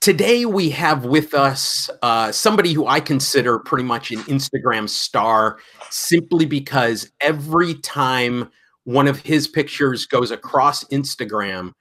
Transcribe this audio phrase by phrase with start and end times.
[0.00, 5.58] Today we have with us uh, somebody who I consider pretty much an Instagram star,
[5.90, 8.50] simply because every time
[8.84, 11.74] one of his pictures goes across Instagram,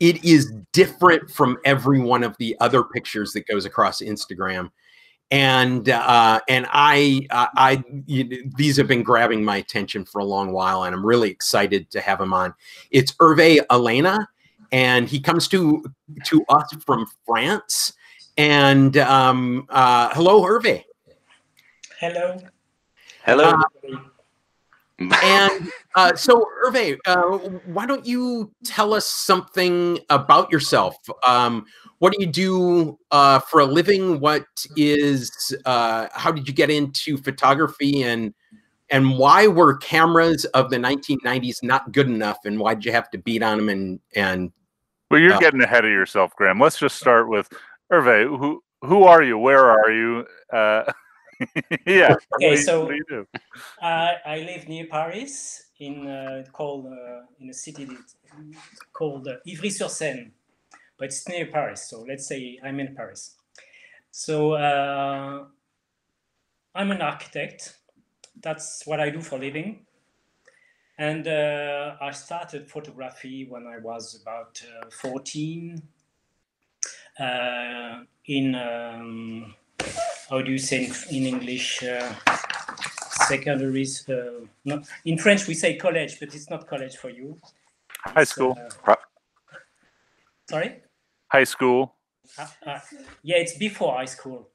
[0.00, 4.70] it is different from every one of the other pictures that goes across Instagram.
[5.30, 10.24] And uh, and I, I, I you, these have been grabbing my attention for a
[10.24, 12.54] long while, and I'm really excited to have him on.
[12.90, 14.26] It's Hervé Elena
[14.72, 15.84] and he comes to
[16.26, 17.92] to us from France.
[18.36, 20.84] And um, uh, hello, Hervé.
[21.98, 22.38] Hello.
[23.24, 23.44] Hello.
[23.44, 23.98] Uh,
[25.22, 30.96] and uh, so, Hervé, uh, why don't you tell us something about yourself?
[31.26, 31.66] Um,
[31.98, 34.20] what do you do uh, for a living?
[34.20, 35.30] What is?
[35.64, 38.02] Uh, how did you get into photography?
[38.02, 38.34] And
[38.90, 42.38] and why were cameras of the 1990s not good enough?
[42.44, 44.52] And why did you have to beat on them and and
[45.10, 46.60] well, you're uh, getting ahead of yourself, Graham.
[46.60, 47.48] Let's just start with
[47.92, 48.24] Hervé.
[48.24, 49.38] Who who are you?
[49.38, 50.26] Where are you?
[50.52, 50.92] Uh,
[51.86, 52.16] yeah.
[52.34, 53.26] Okay, so what do you do?
[53.80, 57.88] Uh, I live near Paris, in uh, called uh, in a city
[58.92, 60.30] called uh, Ivry-sur-Seine,
[60.98, 61.88] but it's near Paris.
[61.88, 63.36] So let's say I'm in Paris.
[64.10, 65.44] So uh,
[66.74, 67.78] I'm an architect.
[68.42, 69.86] That's what I do for living.
[70.98, 75.80] And uh, I started photography when I was about uh, 14
[77.20, 79.54] uh, in, um,
[80.28, 82.12] how do you say in, in English, uh,
[83.28, 84.08] secondaries.
[84.08, 87.38] Uh, no, in French, we say college, but it's not college for you.
[88.04, 88.58] High school.
[88.86, 88.94] Uh,
[90.50, 90.82] sorry?
[91.28, 91.94] High school.
[93.22, 94.48] yeah, it's before high school.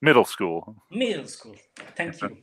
[0.00, 0.76] Middle school.
[0.90, 1.56] Middle school.
[1.96, 2.38] Thank you.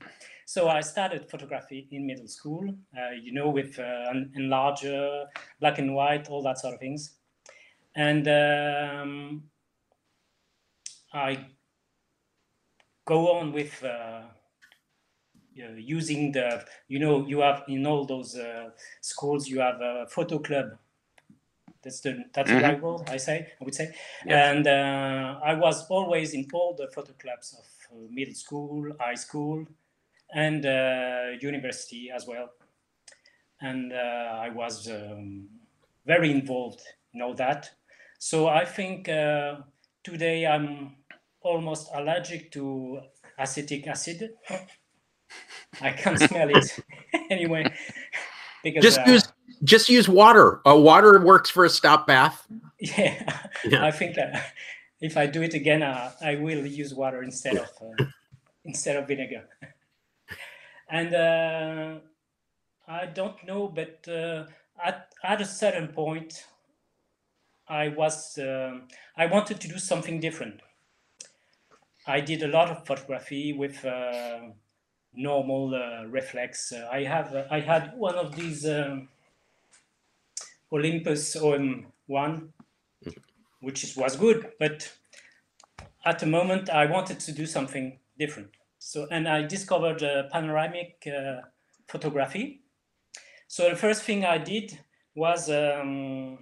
[0.53, 5.25] So I started photography in middle school, uh, you know, with uh, enlarger,
[5.59, 7.15] black and white, all that sort of things.
[7.95, 9.45] And um,
[11.11, 11.47] I
[13.03, 14.21] go on with uh,
[15.55, 18.69] using the, you know, you have in all those uh,
[19.01, 20.77] schools, you have a photo club.
[21.81, 22.61] That's the that's mm-hmm.
[22.61, 24.55] the right word I say I would say, yes.
[24.55, 29.15] and uh, I was always in all the photo clubs of uh, middle school, high
[29.15, 29.65] school,
[30.33, 32.49] and uh, university as well.
[33.61, 33.95] And uh,
[34.41, 35.47] I was um,
[36.05, 36.81] very involved
[37.13, 37.69] in all that.
[38.19, 39.57] So I think uh,
[40.03, 40.95] today I'm
[41.41, 43.01] almost allergic to
[43.37, 44.31] acetic acid.
[45.81, 46.79] I can't smell it
[47.29, 47.71] anyway.
[48.63, 49.23] Because, just uh, use
[49.63, 50.61] just use water.
[50.67, 52.47] Uh, water works for a stop bath.
[52.79, 53.85] Yeah, yeah.
[53.85, 54.37] I think uh,
[54.99, 58.03] if I do it again, uh, I will use water instead of uh,
[58.65, 59.47] instead of vinegar
[60.89, 61.99] and uh,
[62.87, 64.45] I don't know, but uh,
[64.83, 66.45] at at a certain point,
[67.67, 68.79] I was uh,
[69.17, 70.61] I wanted to do something different.
[72.05, 74.39] I did a lot of photography with uh,
[75.13, 76.73] normal uh, reflex.
[76.73, 79.07] I have I had one of these um,
[80.71, 82.51] Olympus OM one,
[83.61, 84.91] which is, was good, but
[86.05, 88.49] at the moment I wanted to do something different.
[88.85, 91.39] So, and I discovered uh, panoramic uh,
[91.87, 92.63] photography.
[93.47, 94.77] So the first thing I did
[95.15, 96.39] was um,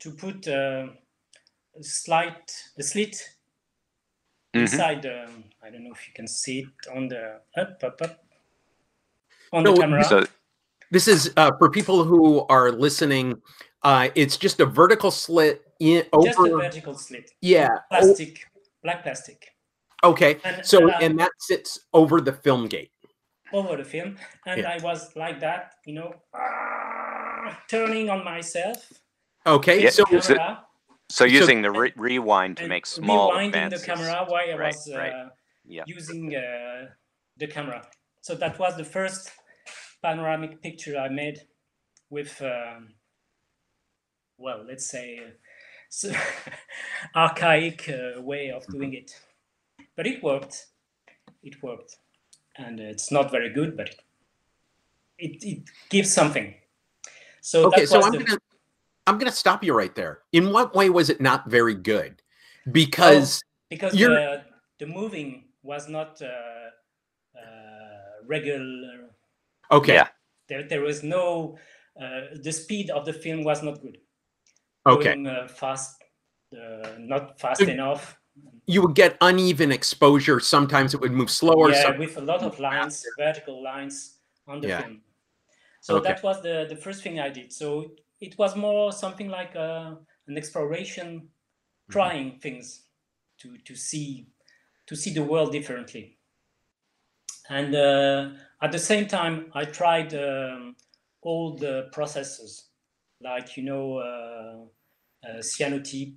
[0.00, 0.88] to put uh,
[1.78, 4.62] a slight, a slit mm-hmm.
[4.62, 5.06] inside.
[5.06, 8.24] Um, I don't know if you can see it on the up, up, up
[9.52, 10.02] on no, the camera.
[10.02, 10.24] So
[10.90, 13.40] this is uh, for people who are listening.
[13.84, 16.26] Uh, it's just a vertical slit in over.
[16.26, 17.30] Just a vertical slit.
[17.40, 17.68] Yeah.
[17.88, 18.44] Plastic,
[18.82, 19.52] black plastic.
[20.04, 20.38] Okay.
[20.44, 22.90] And, so uh, and that sits over the film gate.
[23.52, 24.70] Over the film, and yeah.
[24.70, 28.92] I was like that, you know, uh, turning on myself.
[29.46, 29.84] Okay.
[29.84, 30.04] Yeah, so
[31.08, 33.80] so using so, the re- rewind to make small rewinding advances.
[33.82, 35.12] the camera while I right, was uh, right.
[35.64, 35.84] yeah.
[35.86, 36.86] using uh,
[37.36, 37.86] the camera.
[38.22, 39.30] So that was the first
[40.02, 41.42] panoramic picture I made
[42.10, 42.94] with, um,
[44.36, 45.20] well, let's say,
[46.04, 46.12] uh,
[47.14, 49.12] archaic uh, way of doing it
[49.96, 50.66] but it worked.
[51.42, 51.96] It worked,
[52.56, 54.00] and it's not very good, but it
[55.18, 56.54] it, it gives something.
[57.40, 58.24] So okay, so I'm the...
[58.24, 58.38] gonna
[59.06, 60.20] I'm gonna stop you right there.
[60.32, 62.22] In what way was it not very good?
[62.70, 64.42] Because oh, because the
[64.78, 67.40] the moving was not uh, uh,
[68.26, 69.10] regular.
[69.70, 69.94] Okay.
[69.94, 70.08] Yeah.
[70.48, 71.56] There there was no
[72.00, 73.98] uh, the speed of the film was not good.
[74.86, 75.14] Okay.
[75.14, 76.02] Going, uh, fast,
[76.52, 78.18] uh, not fast enough
[78.66, 80.40] you would get uneven exposure.
[80.40, 81.70] Sometimes it would move slower.
[81.70, 84.16] Yeah, with a lot of lines, vertical lines
[84.46, 84.80] on the yeah.
[84.82, 85.00] film.
[85.80, 86.08] So okay.
[86.08, 87.52] that was the the first thing I did.
[87.52, 89.96] So it was more something like a,
[90.26, 91.28] an exploration,
[91.90, 92.82] trying things
[93.38, 94.26] to to see
[94.86, 96.18] to see the world differently.
[97.48, 98.30] And uh,
[98.60, 100.74] at the same time, I tried um,
[101.22, 102.70] all the processes,
[103.20, 106.16] like you know, uh, uh, cyanotype,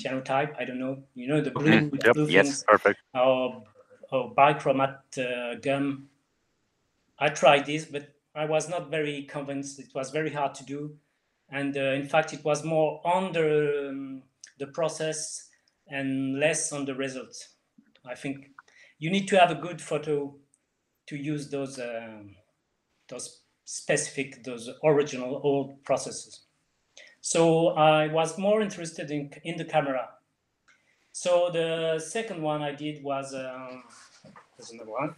[0.00, 0.54] cyanotype.
[0.58, 1.04] I don't know.
[1.14, 2.04] You know the blue, Mhm.
[2.04, 2.14] Yep.
[2.14, 2.46] blue Yes.
[2.46, 3.00] things, Perfect.
[3.14, 3.64] or
[4.12, 6.08] or bichromat uh, gum.
[7.18, 9.78] I tried this, but I was not very convinced.
[9.80, 10.98] It was very hard to do,
[11.48, 14.22] and uh, in fact, it was more on the um,
[14.58, 15.48] the process
[15.88, 17.56] and less on the results.
[18.04, 18.50] I think
[18.98, 20.36] you need to have a good photo
[21.06, 22.36] to use those um
[23.08, 26.45] those specific, those original old processes.
[27.26, 30.10] So I was more interested in in the camera.
[31.10, 33.82] So the second one I did was um,
[34.56, 35.10] there's another one.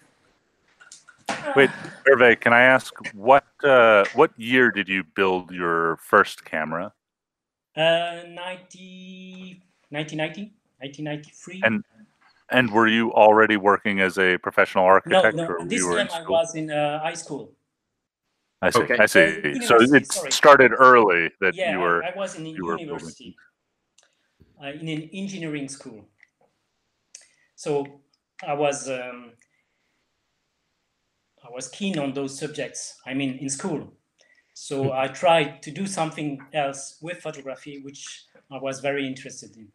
[1.57, 1.69] Wait,
[2.07, 6.95] Hervé, can I ask what uh, what year did you build your first camera?
[7.77, 9.61] Uh, 90,
[9.91, 11.61] 1990, 1993.
[11.63, 11.85] And
[12.49, 16.55] And were you already working as a professional architect, no, or this time I was
[16.55, 17.53] in uh, high school.
[18.61, 18.81] I see.
[18.81, 18.97] Okay.
[18.99, 19.25] I see.
[19.25, 20.33] Uh, so it sorry.
[20.33, 22.03] started early that yeah, you were.
[22.03, 22.87] I, I was in you were building.
[22.87, 23.37] university,
[24.63, 26.09] uh, in an engineering school.
[27.55, 28.01] So
[28.47, 29.33] I was um,
[31.45, 33.01] I was keen on those subjects.
[33.07, 33.93] I mean, in school.
[34.55, 39.69] So I tried to do something else with photography, which I was very interested in.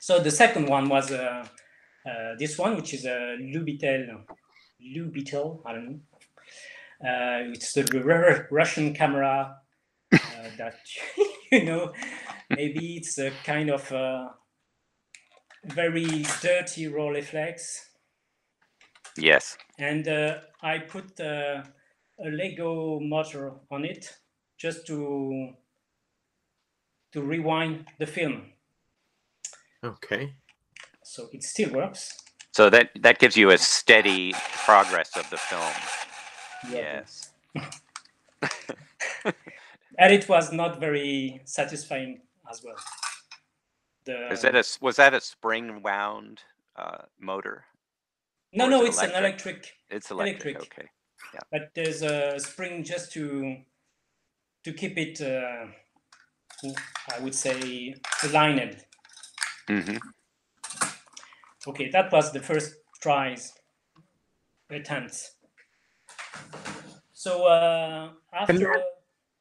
[0.00, 1.46] So the second one was uh,
[2.04, 4.24] uh, this one, which is a Lubitel,
[4.84, 6.00] Lubitel, I don't know.
[7.02, 9.56] Uh, it's the Ru- Russian camera
[10.12, 10.18] uh,
[10.58, 10.76] that
[11.52, 11.92] you know.
[12.50, 14.28] Maybe it's a kind of uh,
[15.64, 17.78] very dirty Rolleiflex,
[19.16, 19.56] Yes.
[19.78, 21.62] and uh, I put uh,
[22.24, 24.12] a Lego motor on it
[24.58, 25.54] just to
[27.12, 28.52] to rewind the film,
[29.84, 30.34] Okay.
[31.04, 32.16] so it still works.
[32.52, 34.34] So that that gives you a steady
[34.66, 35.72] progress of the film.
[36.70, 37.30] Yes.
[39.98, 42.20] and it was not very satisfying
[42.50, 42.76] as well.
[44.04, 46.42] The Is that a was that a spring wound
[46.76, 47.64] uh, motor?
[48.52, 49.22] no, or is no, it it's an electric?
[49.22, 49.72] electric.
[49.90, 50.56] It's electric.
[50.56, 50.78] Electric.
[50.78, 50.88] Okay.
[51.50, 53.56] but there's a spring just to
[54.64, 55.66] to keep it uh,
[57.14, 57.94] i would say
[58.24, 58.76] aligned
[59.68, 59.96] hmm
[61.66, 63.52] okay that was the first tries
[64.70, 65.36] attempts
[67.12, 68.88] so uh, after that-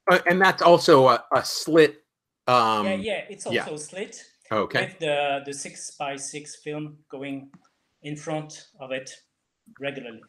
[0.10, 2.04] Uh, and that's also a, a slit.
[2.48, 3.62] Um, yeah yeah it's yeah.
[3.64, 4.82] also slit Okay.
[4.86, 7.52] with the the six by six film going
[8.02, 9.14] in front of it
[9.80, 10.22] regularly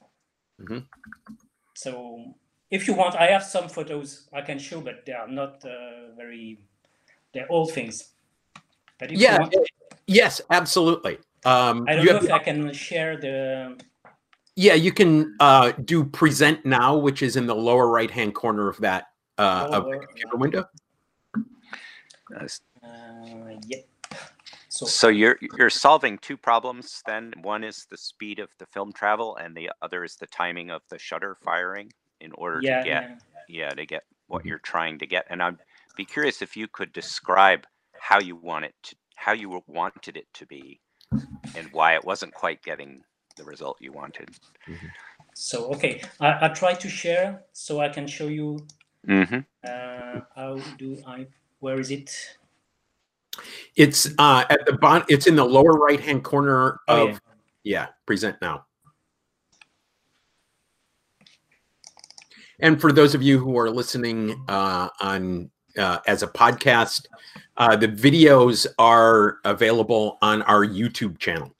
[0.60, 0.84] Mhm.
[1.74, 1.90] so
[2.70, 6.12] if you want i have some photos i can show but they are not uh,
[6.16, 6.60] very
[7.32, 8.12] they're old things
[9.00, 9.38] but if you Yeah.
[9.40, 9.54] want,
[10.06, 11.16] Yes, absolutely.
[11.44, 13.74] Um, i don't know if i can share the
[14.56, 18.68] yeah, you can uh, do present now, which is in the lower right hand corner
[18.68, 19.06] of that
[19.38, 20.64] uh, of the computer window.
[22.82, 23.78] uh, yeah
[24.72, 27.34] so So you're you're solving two problems then.
[27.42, 30.80] One is the speed of the film travel, and the other is the timing of
[30.88, 33.02] the shutter firing in order yeah, to get
[33.48, 33.66] yeah.
[33.66, 35.26] yeah to get what you're trying to get.
[35.28, 35.58] And I'd
[35.94, 37.66] be curious if you could describe
[38.00, 40.80] how you want it to how you wanted it to be,
[41.54, 43.02] and why it wasn't quite getting
[43.36, 44.28] the result you wanted.
[45.34, 48.58] so okay I, I try to share so i can show you
[49.06, 51.26] hmm uh, how do i
[51.60, 52.10] where is it
[53.76, 55.06] It's uh, at the bottom.
[55.08, 57.18] It's in the lower right hand corner Oh, of yeah.
[57.64, 57.86] yeah.
[58.04, 58.66] Present now.
[62.60, 67.06] And for those of you who are listening uh, on uh, as a podcast,
[67.56, 71.54] uh, the videos are available on our YouTube channel.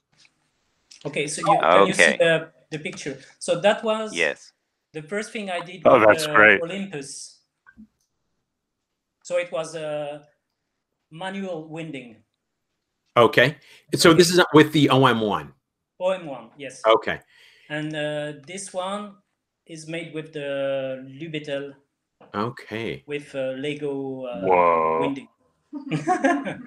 [1.05, 2.17] Okay, so you, can you see Okay.
[2.19, 3.19] the, the picture?
[3.39, 4.53] So that was Yes.
[4.93, 6.61] the first thing I did Oh, with that's the great.
[6.63, 7.41] Olympus.
[9.25, 10.27] So it was a
[11.11, 12.23] manual winding,
[13.17, 13.57] Okay.
[13.95, 15.53] So this is with the OM1.
[16.01, 16.81] OM1, yes.
[16.87, 17.21] Okay.
[17.69, 19.17] And uh, this one
[19.67, 21.75] is made with the Lubitel
[22.35, 23.05] Okay.
[23.07, 24.99] with uh, Lego uh, Whoa.
[25.01, 25.29] winding.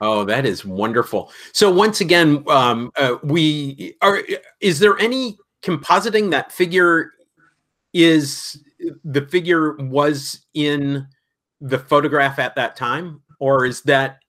[0.00, 1.32] Oh, that is wonderful.
[1.52, 4.22] So once again, um, uh, we are.
[4.60, 7.12] Is there any compositing that figure
[7.92, 8.62] is
[9.04, 11.06] the figure was in
[11.60, 14.20] the photograph at that time, or is that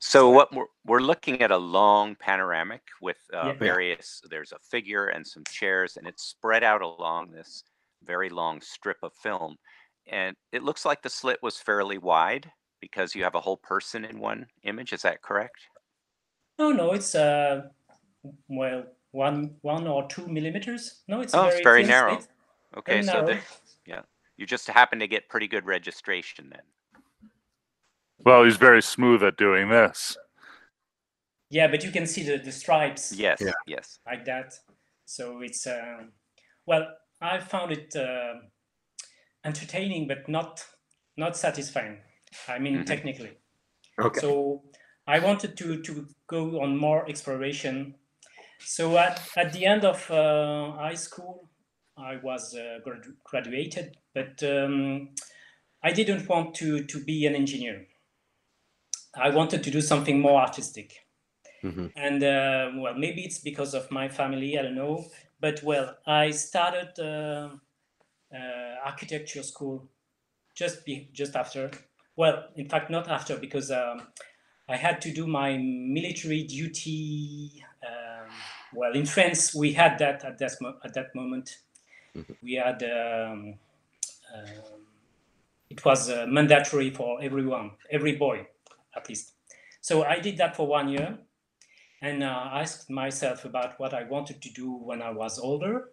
[0.00, 3.52] So what we're we're looking at a long panoramic with uh, Yeah.
[3.54, 4.20] various.
[4.30, 7.64] There's a figure and some chairs, and it's spread out along this
[8.04, 9.56] very long strip of film.
[10.10, 14.04] and it looks like the slit was fairly wide because you have a whole person
[14.04, 14.92] in one image.
[14.92, 15.60] Is that correct?
[16.58, 17.62] No, no, it's uh,
[18.48, 21.02] well, one one or two millimeters.
[21.08, 21.46] No, it's very narrow.
[21.46, 22.16] Oh, very it's very narrow.
[22.18, 22.28] slit,
[22.78, 23.26] Okay, very so narrow.
[23.26, 23.38] the,
[23.86, 24.00] yeah,
[24.36, 26.62] you just happen to get pretty good registration then.
[28.24, 30.16] Well, he's very smooth at doing this.
[31.50, 33.52] Yeah, but you can see the, the stripes Yes, Yeah.
[33.66, 34.00] yes.
[34.04, 34.52] like that.
[35.06, 36.02] So it's uh,
[36.66, 36.88] well,
[37.20, 38.34] I found it uh,
[39.44, 40.64] entertaining, but not
[41.16, 41.98] not satisfying.
[42.48, 42.86] I mean, Mhm.
[42.86, 43.38] technically.
[43.98, 44.20] Okay.
[44.20, 44.64] So
[45.06, 47.96] I wanted to to go on more exploration.
[48.60, 51.50] So at, at the end of uh, high school,
[51.96, 55.14] I was uh, gradu- graduated, but um,
[55.82, 57.88] I didn't want to to be an engineer.
[59.14, 61.06] I wanted to do something more artistic.
[61.62, 61.88] Mhm.
[61.96, 65.06] And uh, well, maybe it's because of my family, I don't know.
[65.40, 67.56] But well, I started uh,
[68.34, 69.90] uh, architecture school
[70.54, 71.70] just be, just after.
[72.18, 74.08] Well, in fact, not after because um,
[74.68, 77.62] I had to do my military duty.
[77.86, 78.28] Um,
[78.74, 81.58] well, in France, we had that at that mo- at that moment.
[82.16, 82.36] Mhm.
[82.42, 82.82] We had.
[82.82, 83.54] Um,
[84.34, 84.82] um,
[85.70, 88.46] it was uh, mandatory for everyone, every boy,
[88.96, 89.34] at least.
[89.80, 91.18] So I did that for one year,
[92.02, 95.90] and uh, asked myself about what I wanted to do when I was older.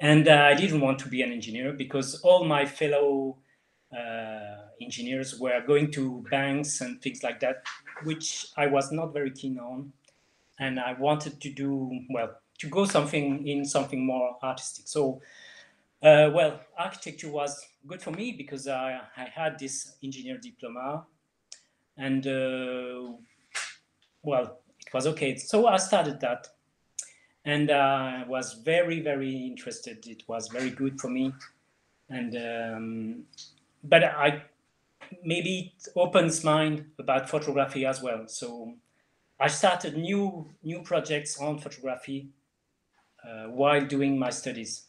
[0.00, 3.36] And uh, I didn't want to be an engineer because all my fellow
[3.92, 7.62] uh, engineers were going to banks and things like that,
[8.04, 9.92] which I was not very keen on.
[10.58, 14.88] And I wanted to do, well, to go something in something more artistic.
[14.88, 15.20] So,
[16.02, 21.04] uh, well, architecture was good for me because I, I had this engineer diploma.
[21.96, 23.12] And, uh,
[24.22, 25.36] well, it was okay.
[25.36, 26.48] So I started that
[27.44, 30.06] and I was very, very interested.
[30.06, 31.32] It was very good for me.
[32.08, 33.22] And, um,
[33.84, 34.42] but I,
[35.24, 38.26] maybe it opens mind about photography as well.
[38.28, 38.74] So
[39.38, 42.30] I started new, new projects on photography
[43.24, 44.86] uh, while doing my studies.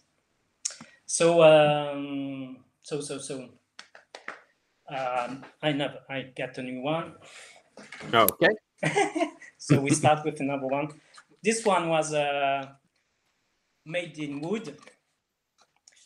[1.06, 3.50] So, um, so, so, so,
[4.90, 7.16] um, I never, I get a new one.
[8.14, 8.50] Okay.
[9.58, 10.90] so we start with another one.
[11.44, 12.68] This one was uh,
[13.86, 14.78] made in wood.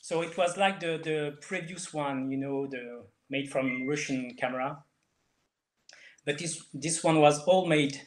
[0.02, 4.84] So it was like the, the previous one, you know, the made from Russian camera.
[6.26, 8.00] But this this one was all made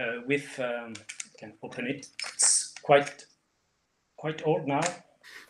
[0.00, 0.58] uh, with.
[0.58, 0.94] Um,
[1.38, 2.06] can open it.
[2.34, 3.26] It's quite
[4.16, 4.80] quite old now.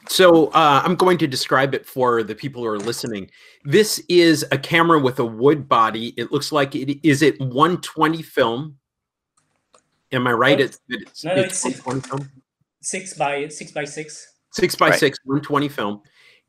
[0.08, 3.30] So uh, I'm going to describe it for the people who are listening.
[3.64, 6.08] This is a camera with a wood body.
[6.18, 8.76] It looks like it is it 120 film.
[10.12, 10.58] Am I right?
[10.58, 12.42] No, It's, it's, no, no, it's it's- 120 film.
[12.82, 14.34] Six by six by six.
[14.52, 14.98] Six by Right.
[14.98, 16.02] six, 120 film,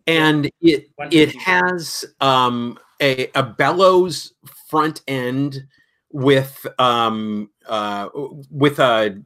[0.09, 4.33] and it it has um, a a bellows
[4.69, 5.63] front end
[6.11, 8.09] with um uh
[8.49, 9.21] with a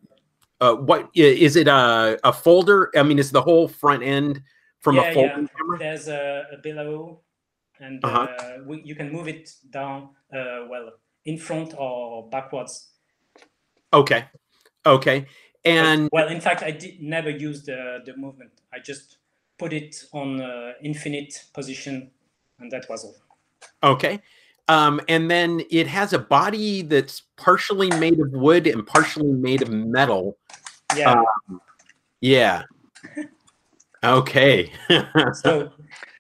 [0.61, 2.89] uh, what is it a a folder?
[2.95, 4.41] I mean, is the whole front end
[4.79, 5.33] from Yeah, a yeah.
[5.57, 5.79] camera?
[5.79, 7.21] There's a, a below,
[7.79, 8.27] and Uh-huh.
[8.27, 10.09] uh, we, you can move it down.
[10.31, 10.91] Uh, well,
[11.25, 12.89] in front or backwards.
[13.91, 14.25] Okay,
[14.85, 15.27] okay,
[15.65, 18.51] and well, in fact, I did never use the the movement.
[18.73, 19.17] I just
[19.63, 22.12] put it on uh, infinite position,
[22.60, 23.15] and that was all.
[23.93, 24.22] Okay.
[24.67, 29.62] Um, and then it has a body that's partially made of wood and partially made
[29.62, 30.38] of metal.
[30.98, 31.24] Yeah.
[32.20, 32.63] Yeah.
[34.03, 34.72] Okay.
[35.34, 35.72] so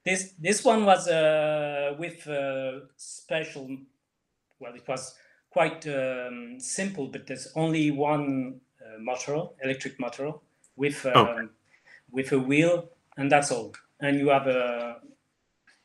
[0.05, 3.67] this this one was uh, with uh, special.
[4.59, 5.15] Well, it was
[5.49, 10.31] quite um, simple, but there's only one uh, motor, electric motor,
[10.77, 11.47] with um, Okay.
[12.11, 13.73] with a wheel, and that's all.
[13.99, 14.97] And you have a,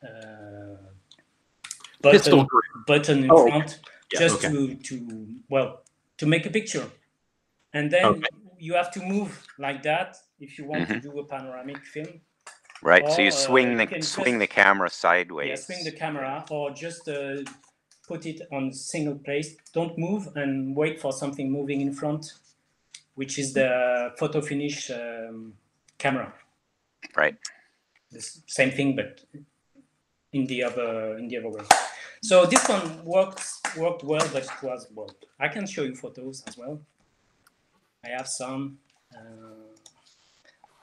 [0.03, 0.77] uh
[2.01, 3.79] Pistol button, button in Oh, front
[4.13, 4.49] Yeah, just okay.
[4.49, 5.83] to to well
[6.17, 6.87] to make a picture,
[7.73, 8.27] and then Okay.
[8.57, 12.21] you have to move like that if you want to do a panoramic film.
[12.81, 13.05] Right.
[13.11, 15.49] so you uh, swing you the can swing the camera sideways.
[15.49, 17.43] Yeah, swing the camera or just uh,
[18.07, 19.55] put it on single place.
[19.73, 22.33] Don't move and wait for something moving in front,
[23.15, 25.53] which is the photo finish um,
[25.97, 26.33] camera.
[27.15, 27.35] Right.
[28.11, 29.21] The same thing, but
[30.33, 31.63] in the other in the other way.
[32.21, 33.43] So this one worked
[33.77, 35.11] worked well, but it was well.
[35.39, 36.81] I can show you photos as well.
[38.05, 38.79] I have some.
[39.13, 39.75] Uh,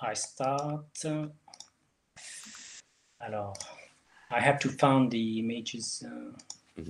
[0.01, 1.05] I start.
[1.05, 1.27] Uh,
[3.21, 3.55] alors,
[4.31, 6.05] I have to find the images.
[6.07, 6.83] Uh,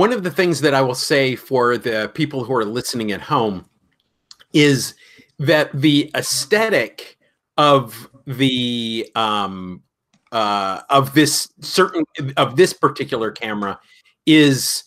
[0.00, 3.20] One of the things that I will say for the people who are listening at
[3.20, 3.66] home
[4.54, 4.94] is
[5.38, 7.18] that the aesthetic
[7.58, 9.82] of the um,
[10.32, 12.04] uh, of this certain
[12.38, 13.78] of this particular camera
[14.24, 14.84] is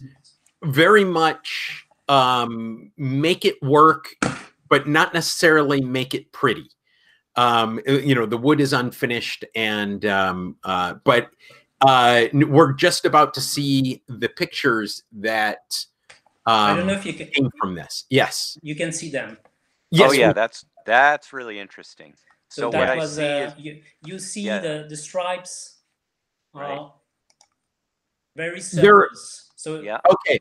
[0.63, 4.15] very much um, make it work,
[4.67, 6.67] but not necessarily make it pretty.
[7.35, 11.29] Um, you know, the wood is unfinished, and um, uh, but
[11.83, 15.85] uh, we're just about to see the pictures that
[16.45, 18.05] I don't know um, if you can came from this.
[18.09, 18.57] Yes.
[18.61, 19.37] you can see them.
[19.91, 20.09] Yes.
[20.09, 22.13] oh yeah, we- that's that's really interesting.
[22.49, 24.59] So, So, that what I was see uh, is you you see Yeah.
[24.59, 25.77] the the stripes
[26.53, 26.87] are Right.
[28.35, 28.61] very They're-
[29.09, 29.51] surface.
[29.55, 30.39] So yeah, Okay.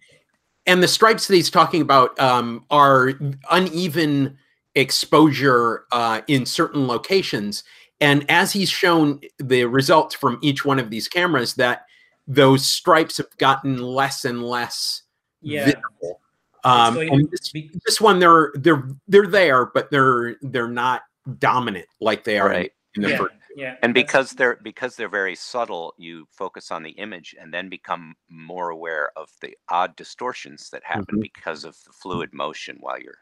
[0.67, 3.13] And the stripes that he's talking about um, are
[3.51, 4.39] uneven
[4.75, 7.65] exposure uh, in certain locations.
[8.03, 11.87] And as he's shown the results from each one of these cameras, that
[12.27, 15.03] those stripes have gotten less and less
[15.41, 16.21] yeah, visible.
[16.65, 21.03] Um, going and this, be- this one, they're they're they're there, but they're they're not
[21.39, 22.73] dominant like they are in- right.
[22.97, 23.35] in the yeah, first.
[23.57, 23.77] yeah.
[23.83, 28.15] And because they're because they're very subtle, you focus on the image and then become
[28.29, 31.23] more aware of the odd distortions that happen Mhm.
[31.23, 33.19] because of the fluid motion while you're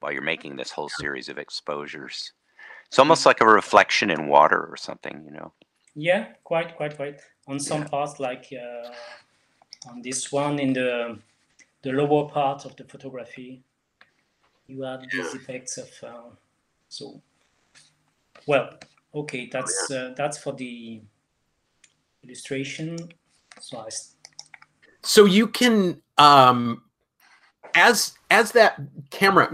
[0.00, 2.32] while you're making this whole series of exposures.
[2.92, 5.50] It's almost like a reflection in water or something, you know.
[5.94, 7.20] Yeah, quite, quite, quite.
[7.48, 8.90] On some parts, like uh,
[9.88, 11.18] on this one in the
[11.80, 13.62] the lower part of the photography,
[14.66, 15.88] you have these effects of.
[16.02, 16.30] Uh,
[16.90, 17.22] so,
[18.46, 18.74] well,
[19.14, 21.00] okay, that's uh, that's for the
[22.22, 22.98] illustration.
[23.58, 24.16] So I s-
[25.02, 26.82] so you can um
[27.74, 29.44] as as that camera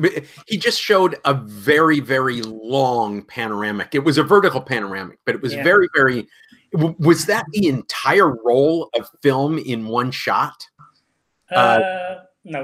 [0.46, 5.42] he just showed a very very long panoramic it was a vertical panoramic but it
[5.42, 5.64] was Yeah.
[5.64, 6.28] very very
[6.72, 10.58] was that the entire roll of film in one shot
[11.50, 12.60] uh, Uh, no,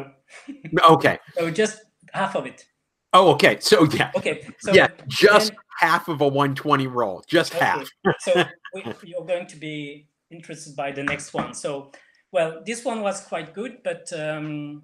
[0.95, 1.77] okay no, just
[2.13, 2.65] half of it.
[3.13, 7.55] oh okay so yeah Okay, so yeah just then- half of a 120 roll just
[7.55, 7.65] Okay.
[7.65, 7.89] half
[8.21, 8.45] so
[8.75, 8.81] we,
[9.11, 11.55] you're going to be interested by the next one.
[11.55, 11.93] So,
[12.33, 14.83] well, this one was quite good, but um,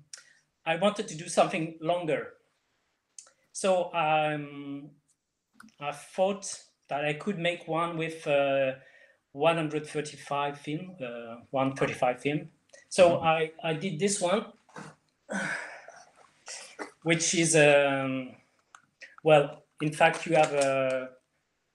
[0.71, 2.35] I wanted to do something longer.
[3.53, 4.91] So um,
[5.81, 6.47] I thought
[6.89, 8.75] that I could make one with uh,
[9.33, 12.49] 135 film, uh, 135 film.
[12.89, 14.47] So I, I did this one,
[17.03, 18.37] which is, um,
[19.25, 21.09] well, in fact, you have a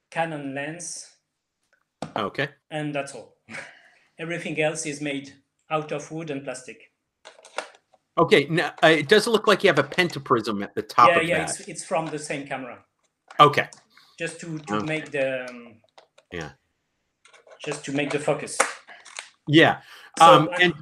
[0.10, 1.12] Canon lens
[2.16, 3.36] okay and that's all.
[4.20, 5.34] Everything else is made
[5.70, 6.95] out of wood and plastic.
[8.18, 11.22] Okay now uh, it does look like you have a pentaprism at the top yeah,
[11.22, 12.84] yeah, it's, it's from the same camera.
[13.40, 13.68] okay
[14.18, 14.86] Just to, to Okay.
[14.86, 15.76] make the um,
[16.32, 16.52] Yeah.
[17.64, 18.58] just to make the focus.
[19.48, 19.82] yeah
[20.20, 20.74] So, um and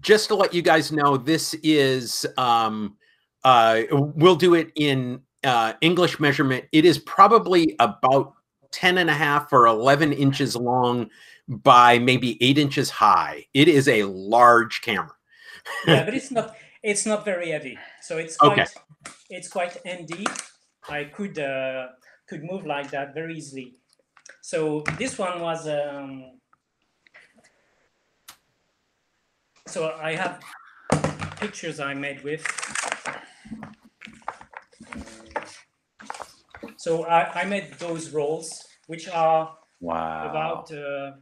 [0.00, 2.96] just to let you guys know this is um
[3.44, 8.34] uh we'll do it in uh english measurement it is probably about
[8.72, 11.10] 10 and a half or 11 inches long
[11.48, 15.12] by maybe eight inches high it is a large camera
[15.86, 18.66] yeah, but it's not it's not very heavy, so it's quite Okay.
[19.30, 20.26] it's quite handy.
[20.88, 21.88] I could uh,
[22.28, 23.74] could move like that very easily.
[24.42, 26.40] So this one was um,
[29.66, 30.40] so I have
[31.36, 32.44] pictures I made with.
[36.76, 40.28] So I, I made those rolls, which are Wow.
[40.30, 41.12] about uh,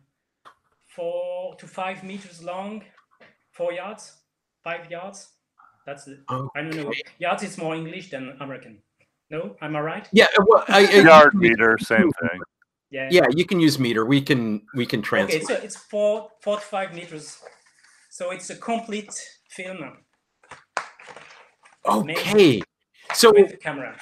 [0.86, 2.82] four to five meters long,
[3.52, 4.16] four yards,
[4.64, 5.28] five yards.
[5.88, 6.18] That's it.
[6.28, 6.88] I don't know.
[6.88, 7.00] Okay.
[7.18, 8.82] Yards is more English than American.
[9.30, 10.08] No, am I right?
[10.12, 12.40] yeah uh, well, I, I- Yard meter, same thing.
[12.90, 13.08] Yeah.
[13.10, 15.44] yeah you can use meter we can we can translate.
[15.44, 17.38] Okay, so it's four, four to five meters.
[18.10, 19.12] So it's a complete
[19.50, 19.96] film
[21.86, 22.60] okay
[23.14, 23.96] so with the camera.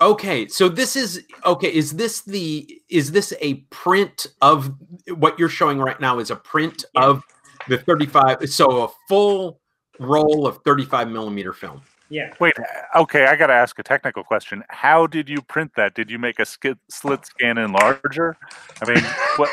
[0.00, 1.68] Okay, so this is okay.
[1.74, 4.72] Is this the is this a print of
[5.14, 6.18] what you're showing right now?
[6.18, 7.02] Is a print Yeah.
[7.04, 7.22] of
[7.68, 8.48] the 35?
[8.48, 9.60] So a full
[9.98, 11.82] roll of 35 millimeter film.
[12.10, 12.32] Yeah.
[12.40, 12.54] Wait,
[12.96, 14.64] okay, I got to ask a technical question.
[14.70, 15.94] How did you print that?
[15.94, 18.34] Did you make a skid, slit scan enlarger?
[18.80, 19.04] I mean,
[19.36, 19.50] what,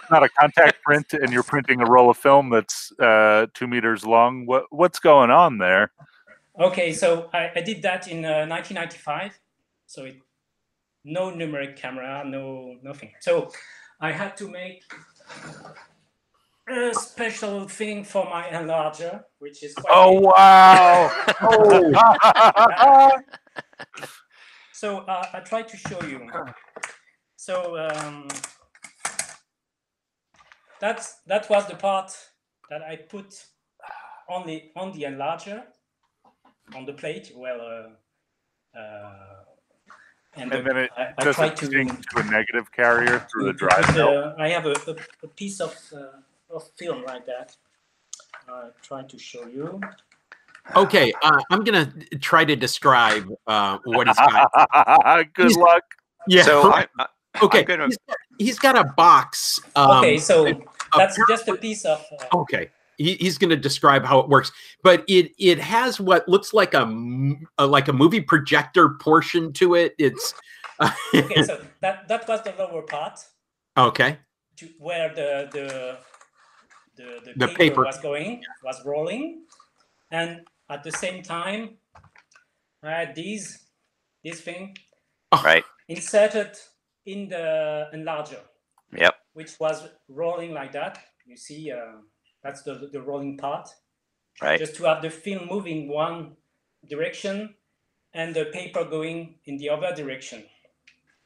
[0.10, 4.04] not a contact print, and you're printing a roll of film that's uh, two meters
[4.04, 4.44] long.
[4.44, 5.90] What what's going on there?
[6.60, 9.38] Okay, so I, I did that in uh, 1995.
[9.86, 10.16] So it,
[11.04, 13.12] no numeric camera, no nothing.
[13.20, 13.50] So
[14.00, 14.82] I had to make
[16.68, 20.22] a special thing for my enlarger, which is quite Oh big.
[20.24, 21.10] wow!
[21.42, 23.12] Oh,
[24.72, 26.28] So uh, I try to show you.
[27.36, 28.28] So um,
[30.80, 32.12] that's that was the part
[32.70, 33.34] that I put
[34.28, 35.62] on the on the enlarger
[36.74, 37.32] on the plate.
[37.36, 39.44] Well, uh, uh,
[40.36, 43.44] And the- then it I, I does try it to, to a negative carrier through
[43.46, 45.72] the drive uh, I have a, a, a piece of,
[46.54, 47.56] uh, of film like that.
[48.48, 49.80] I try to show you.
[50.76, 55.28] Okay, uh, I'm gonna try to describe uh, what he's got.
[55.34, 55.82] Good He's- luck.
[56.26, 56.42] Yeah.
[56.42, 57.06] So I, I,
[57.42, 57.58] okay.
[57.60, 59.60] I'm gonna- he's got- he's got a box.
[59.76, 60.58] Um, okay, so it-
[60.96, 62.02] that's appar- just a piece of.
[62.32, 62.70] Uh, Okay.
[62.96, 64.52] He, he's going to describe how it works,
[64.84, 69.52] but it it has what looks like a, m- a- like a movie projector portion
[69.54, 69.96] to it.
[69.98, 70.32] It's
[71.12, 73.18] okay, so that that was the lower part
[73.76, 74.18] okay.
[74.58, 75.98] to where the the
[76.96, 77.84] the, the, The paper, paper.
[77.84, 79.42] was going was rolling,
[80.10, 81.76] and at the same time,
[82.82, 83.66] I had these
[84.24, 84.76] this thing
[85.44, 85.64] right.
[85.88, 86.56] inserted
[87.06, 88.40] in the enlarger,
[88.96, 89.14] Yep.
[89.34, 90.98] which was rolling like that.
[91.26, 91.98] You see, uh,
[92.42, 93.68] that's the the rolling part.
[94.42, 94.58] Right.
[94.58, 96.36] Just to have the film moving one
[96.88, 97.54] direction
[98.14, 100.44] and the paper going in the other direction.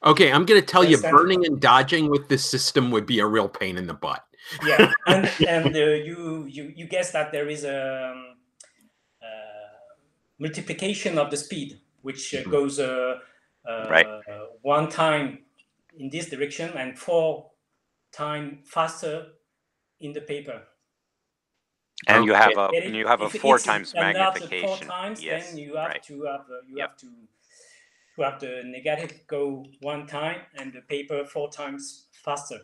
[0.05, 3.25] Okay, I'm going to tell you, burning and dodging with this system would be a
[3.25, 4.23] real pain in the butt.
[4.61, 8.37] Yeah and and uh, you you you guess that there is a um,
[9.21, 9.77] uh,
[10.39, 12.51] multiplication of the speed which uh, Mhm.
[12.51, 13.19] goes uh,
[13.67, 14.07] uh, Right.
[14.61, 15.45] one time
[15.97, 17.51] in this direction and four
[18.11, 19.27] time faster
[19.99, 20.63] in the paper
[22.07, 24.67] And you have a and you have a four times magnification.
[24.67, 25.51] four times yes.
[25.51, 26.03] then you have right.
[26.03, 26.89] to have uh, you Yep.
[26.89, 27.07] have to
[28.15, 32.59] to have the negative go one time and the paper four times faster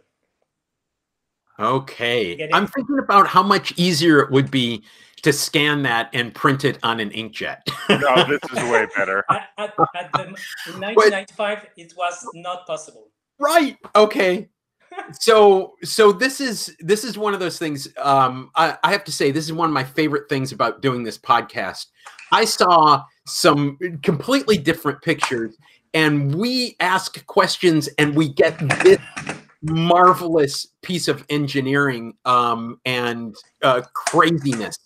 [1.60, 2.50] Okay.
[2.54, 4.84] I'm thinking about how much easier it would be
[5.22, 7.60] to scan that and print it on an inkjet.
[7.90, 9.24] No, this is way better.
[9.30, 10.22] at, at, at the,
[10.68, 13.78] in 1995 it was not possible right.
[13.96, 14.50] Okay.
[15.20, 19.12] so so this is this is one of those things um I, I have to
[19.12, 21.88] say this is one of my favorite things about doing this podcast
[22.32, 25.58] i saw some completely different pictures
[25.94, 29.00] and we ask questions and we get this
[29.72, 34.78] marvelous piece of engineering um and uh craziness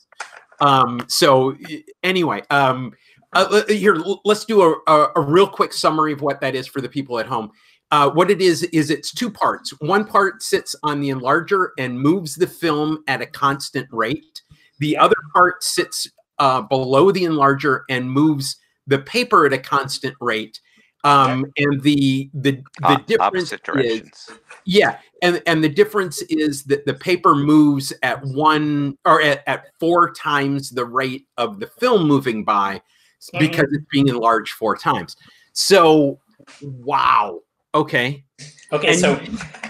[0.62, 1.56] um so
[2.04, 2.92] anyway um
[3.34, 6.82] uh, here let's do a, a, a real quick summary of what that is for
[6.82, 7.52] the people at home
[7.92, 9.72] uh, what it is is it's two parts.
[9.82, 14.42] One part sits on the enlarger and moves the film at a constant rate.
[14.80, 20.16] The other part sits uh, below the enlarger and moves the paper at a constant
[20.22, 20.60] rate.
[21.06, 24.30] Um, and the the the Op- difference opposite is directions.
[24.66, 29.68] yeah, and and the difference is that the paper moves at one or at, at
[29.80, 32.82] four times the rate of the film moving by
[33.22, 33.40] s- Mhm.
[33.40, 35.16] because it's being enlarged four times.
[35.54, 36.20] So,
[36.62, 37.40] wow.
[37.74, 38.26] Okay,
[38.74, 39.16] okay And so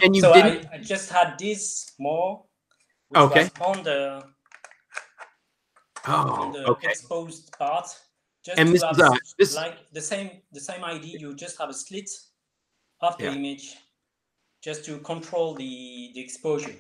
[0.02, 0.66] and you so didn't.
[0.72, 2.44] I, I just had this more
[3.10, 3.44] which Okay.
[3.44, 4.24] was on the
[6.08, 6.14] Oh.
[6.14, 6.90] on the okay.
[6.90, 7.88] exposed part
[8.46, 11.18] just And this is a- s- this- like the same the same ID.
[11.20, 12.10] you just have a slit
[13.02, 13.36] of the Yeah.
[13.36, 13.76] image
[14.62, 16.76] just to control the the exposure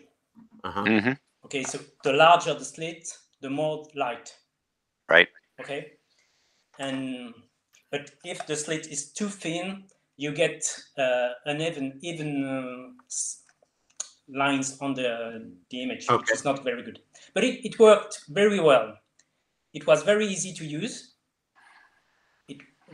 [0.64, 0.84] Uh-huh.
[0.86, 1.14] hmm
[1.46, 3.08] okay so the larger the slit
[3.42, 4.36] the more light
[5.10, 5.30] Right.
[5.62, 5.98] okay
[6.80, 7.34] and
[7.92, 10.62] but if the slit is too thin you get
[10.98, 13.10] uh, uneven even uh,
[14.28, 15.10] lines on the
[15.70, 17.00] the image which is not very good
[17.34, 18.98] but it, it worked very well
[19.74, 21.09] it was very easy to use it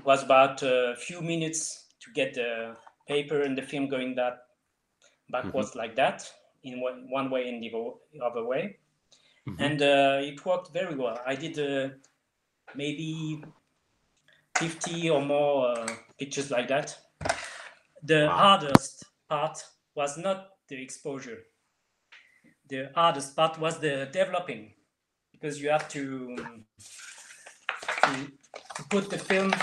[0.05, 2.75] was about a few minutes to get the
[3.07, 4.37] paper and the film going that
[5.29, 6.31] backwards like that
[6.63, 7.71] in one, one way and the
[8.23, 8.77] other way.
[9.47, 9.59] Mhm.
[9.59, 11.19] and uh, it worked very well.
[11.25, 11.89] I did uh,
[12.73, 13.43] maybe
[14.57, 15.87] 50 or more uh,
[16.17, 16.97] pictures like that.
[18.03, 18.37] The Wow.
[18.37, 19.63] hardest part
[19.95, 21.43] was not the exposure.
[22.69, 24.73] The hardest part was the developing
[25.31, 26.35] because you have to,
[28.03, 28.31] to,
[28.75, 29.53] to put the film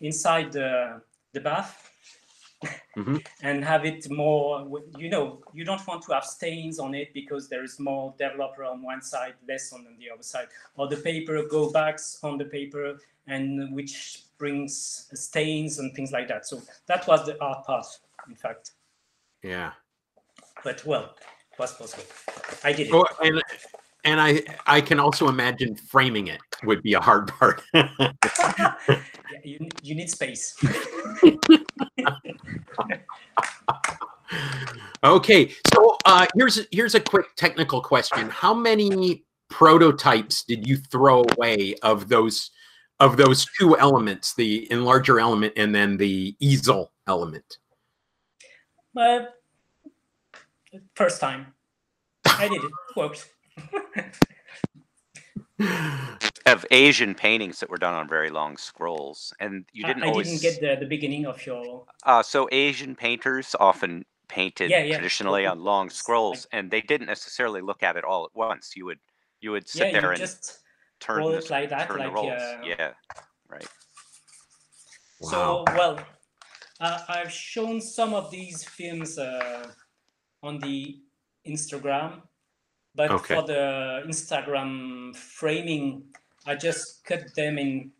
[0.00, 1.00] inside the,
[1.32, 1.84] the bath
[2.96, 3.24] Mhm.
[3.42, 7.48] and have it more you know you don't want to have stains on it because
[7.48, 10.48] there is more developer on one side less on the other side.
[10.76, 16.26] Or the paper go backs on the paper and which brings stains and things like
[16.28, 16.46] that.
[16.46, 17.86] So that was the art part
[18.28, 18.72] in fact.
[19.42, 19.72] Yeah.
[20.64, 21.14] but well
[21.52, 22.04] it was possible.
[22.64, 22.92] I did it.
[22.92, 23.40] Oh, and
[24.04, 27.62] and I I can also imagine framing it would be a hard part.
[29.30, 30.56] Yeah, you, you need space
[35.04, 41.24] okay, so uh, here's here's a quick technical question: How many prototypes did you throw
[41.36, 42.50] away of those
[43.00, 47.58] of those two elements, the enlarger element and then the easel element?
[48.94, 49.34] but
[50.94, 51.46] first time
[52.26, 53.30] i did it, it worked
[56.46, 60.28] of Asian paintings that were done on very long scrolls, and you didn't I, always.
[60.28, 61.84] didn't get the, the beginning of your.
[62.04, 64.94] Uh, so Asian painters often painted Yeah, yeah.
[64.96, 68.76] traditionally on long scrolls, and they didn't necessarily look at it all at once.
[68.76, 69.00] You would
[69.40, 70.60] you would sit yeah, there and just
[71.00, 72.32] turn roll the, it like that, turn the like, rolls.
[72.32, 72.92] uh, yeah,
[73.48, 73.66] right.
[75.20, 75.30] Wow.
[75.30, 76.00] So well,
[76.80, 79.66] uh, I've shown some of these films uh,
[80.42, 81.00] on the
[81.46, 82.22] Instagram,
[82.98, 83.36] but Okay.
[83.36, 86.02] for the Instagram framing,
[86.46, 87.92] I just cut them in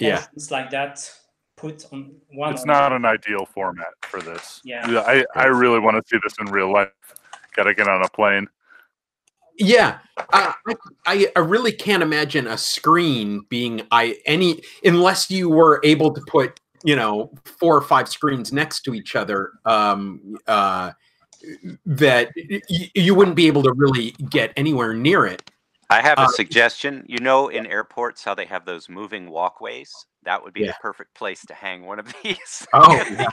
[0.00, 0.16] Yeah.
[0.16, 1.08] portions like that.
[1.56, 2.52] Put on one.
[2.52, 4.60] It's on not the- an ideal format for this.
[4.64, 4.84] Yeah.
[5.06, 6.88] I, I really want to see this in real life.
[7.54, 8.48] Got to get on a plane.
[9.56, 10.00] Yeah,
[10.32, 10.74] uh, I,
[11.06, 16.20] I I really can't imagine a screen being I any unless you were able to
[16.26, 19.52] put you know four or five screens next to each other.
[19.64, 20.90] Um, uh,
[21.86, 25.50] that y- y- you wouldn't be able to really get anywhere near it.
[25.90, 27.04] I have a Uh, suggestion.
[27.08, 30.06] You know, in airports, how they have those moving walkways.
[30.22, 30.72] That would be Yeah.
[30.72, 32.66] the perfect place to hang one of these.
[32.72, 33.30] Oh, yeah.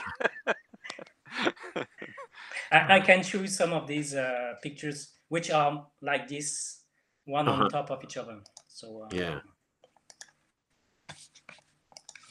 [2.70, 6.80] I, I can show you some of these uh, pictures, which are like this,
[7.24, 7.64] one Uh-huh.
[7.64, 8.40] on top of each other.
[8.68, 9.40] So uh, Yeah.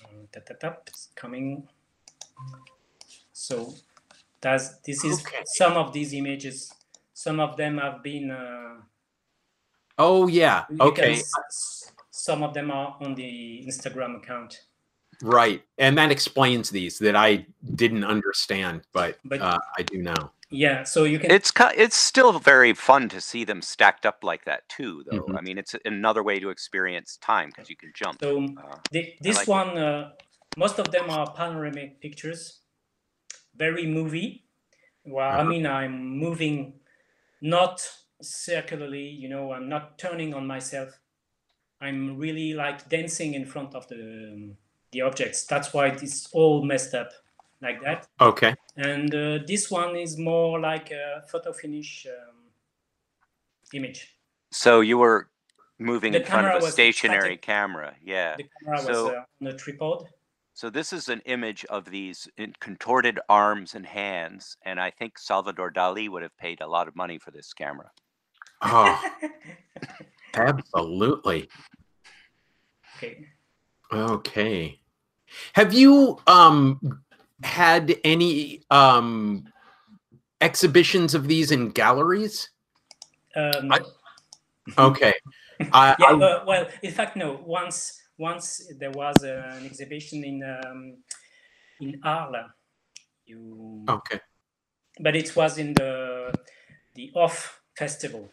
[0.06, 0.28] um,
[1.16, 1.68] coming.
[3.34, 3.74] So
[4.42, 5.44] that's this is Okay.
[5.46, 6.74] some of these images.
[7.14, 8.32] Some of them have been.
[8.32, 8.82] Uh,
[9.98, 10.66] Oh yeah.
[10.80, 11.14] Okay.
[11.14, 14.62] s- s- some of them are on the Instagram account.
[15.22, 15.62] Right.
[15.78, 20.32] And that explains these that I didn't understand, but, But- uh, I do now.
[20.50, 21.32] Yeah, so you can.
[21.32, 25.22] It's it's still very fun to see them stacked up like that too, though.
[25.24, 25.38] Mhm.
[25.38, 28.20] I mean, it's another way to experience time because you can jump.
[28.22, 30.12] So Uh, the, this like one, uh,
[30.58, 32.61] most of them are panoramic pictures,
[33.56, 34.46] very movie.
[35.06, 35.50] Well, I Uh-huh.
[35.50, 36.80] mean, I'm moving
[37.42, 37.88] not
[38.22, 41.00] circularly, you know, I'm not turning on myself.
[41.82, 44.56] I'm really like dancing in front of the
[44.92, 45.46] the objects.
[45.46, 47.12] That's why it's all messed up
[47.62, 48.08] like that.
[48.20, 48.54] Okay.
[48.76, 52.52] And uh, this one is more like a photo finish um,
[53.74, 54.18] image.
[54.52, 55.30] so you were
[55.80, 57.42] moving The in front of a stationary static.
[57.42, 58.36] camera, yeah.
[58.38, 60.08] The camera was uh, on a tripod.
[60.62, 65.72] So this is an image of these contorted arms and hands, and I think Salvador
[65.72, 67.90] Dali would have paid a lot of money for this camera.
[68.62, 69.04] Oh,
[70.36, 71.50] absolutely.
[72.96, 73.26] okay.
[73.92, 74.80] Okay.
[75.54, 76.80] Have you um
[77.42, 79.46] had any um
[80.42, 82.52] exhibitions of these in galleries?
[83.36, 83.80] Um, I-
[84.78, 85.14] Okay.
[85.74, 87.42] I, yeah, I- uh, well, in fact, no.
[87.48, 90.98] Once, once there was uh, an exhibition in um,
[91.82, 92.52] in Arles.
[93.26, 94.20] You, okay.
[95.00, 96.34] but it was in the
[96.96, 98.30] the off festival.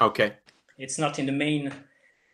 [0.00, 0.34] Okay.
[0.78, 1.72] It's not in the main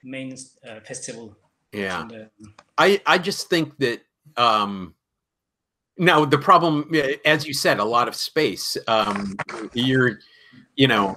[0.05, 0.37] main
[0.68, 1.37] uh, festival.
[1.72, 2.05] Yeah.
[2.09, 2.31] the-
[2.77, 4.03] I I just think that
[4.37, 4.94] um
[5.96, 6.90] now the problem
[7.25, 9.37] as you said a lot of space um
[9.75, 10.18] you're
[10.75, 11.16] you know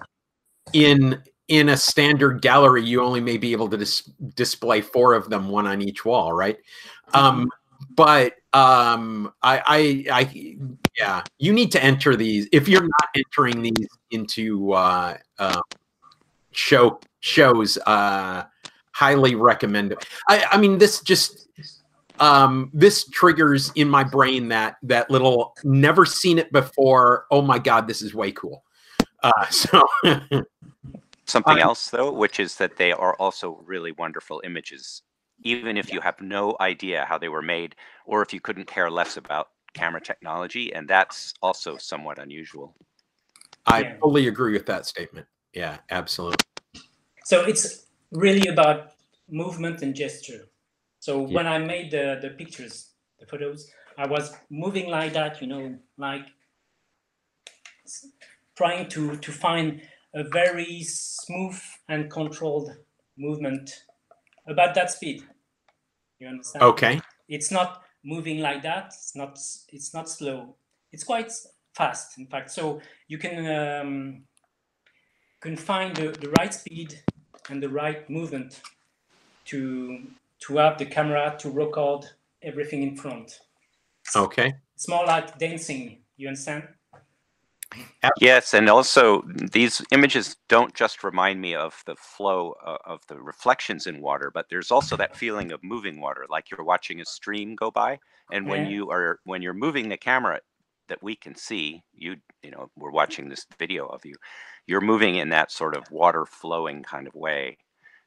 [0.74, 5.30] in in a standard gallery you only may be able to dis- display four of
[5.30, 6.58] them one on each wall right?
[7.14, 7.50] Um
[7.92, 10.58] but um I, I i
[10.98, 15.62] yeah you need to enter these if you're not entering these into uh, uh
[16.52, 18.44] show shows uh
[18.94, 21.46] highly recommend it i i mean this just
[22.20, 27.60] um this triggers in my brain that that little never seen it before oh my
[27.60, 28.64] god this is way cool.
[29.22, 29.88] Uh so
[31.28, 35.02] Something I- else, though, which is that they are also really wonderful images,
[35.44, 38.90] even if you have no idea how they were made, or if you couldn't care
[38.92, 42.76] less about camera technology, and that's also somewhat unusual.
[43.68, 43.98] i Yeah.
[44.00, 46.46] fully agree with that statement yeah absolutely
[47.26, 48.92] So it's really about
[49.28, 50.42] movement and gesture.
[51.00, 51.36] So Yeah.
[51.36, 55.80] when I made the, the pictures, the photos, I was moving like that, you know,
[55.98, 56.26] like
[57.86, 58.08] s-
[58.56, 59.82] trying to, to find
[60.16, 62.72] a very smooth and controlled
[63.18, 63.70] movement
[64.48, 65.24] about that speed.
[66.20, 66.64] You understand?
[66.64, 68.88] okay It's not moving like that.
[68.88, 69.38] It's not.
[69.70, 70.56] It's not slow.
[70.92, 71.32] It's quite
[71.74, 72.52] fast, in fact.
[72.52, 74.24] So you can um,
[75.42, 77.02] can find the, the right speed
[77.50, 78.62] and the right movement
[79.46, 80.00] to
[80.40, 82.06] to have the camera to record
[82.42, 83.40] everything in front.
[84.16, 86.00] okay It's more like dancing.
[86.18, 86.64] You understand?
[88.22, 93.20] Yes, and also these images don't just remind me of the flow uh, of the
[93.20, 97.06] reflections in water, but there's also that feeling of moving water, like you're watching a
[97.06, 98.00] stream go by.
[98.32, 98.70] And when Yeah.
[98.70, 100.42] you are when you're moving the camera,
[100.88, 104.16] that we can see, you you know, we're watching this video of you.
[104.68, 107.58] You're moving in that sort of water flowing kind of way.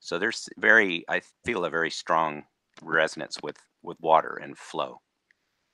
[0.00, 2.44] So there's very, I feel a very strong
[2.82, 5.00] resonance with with water and flow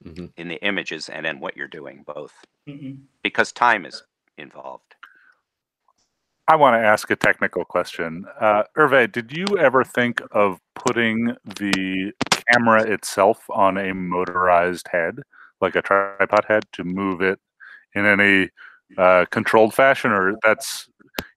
[0.05, 0.33] Mhm.
[0.37, 2.33] in the images and in what you're doing both
[2.69, 2.99] Mhm.
[3.23, 4.03] because time is
[4.39, 4.95] involved.
[6.47, 8.27] I want to ask a technical question.
[8.39, 12.13] Uh, Hervé, did you ever think of putting the
[12.53, 15.21] camera itself on a motorized head,
[15.63, 17.41] like a tripod head, to move it
[17.95, 18.51] in any
[18.99, 20.87] uh, controlled fashion, or that's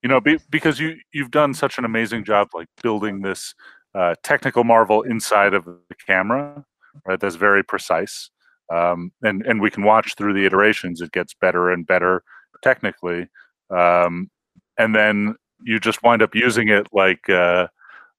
[0.03, 3.55] you know be, because you you've done such an amazing job like building this
[3.95, 6.65] uh, technical marvel inside of the camera,
[7.05, 7.19] right?
[7.19, 8.29] That's very precise,
[8.73, 11.01] um, and and we can watch through the iterations.
[11.01, 12.23] It gets better and better
[12.63, 13.27] technically.
[13.69, 14.29] Um,
[14.77, 17.67] and then you just wind up using it like uh,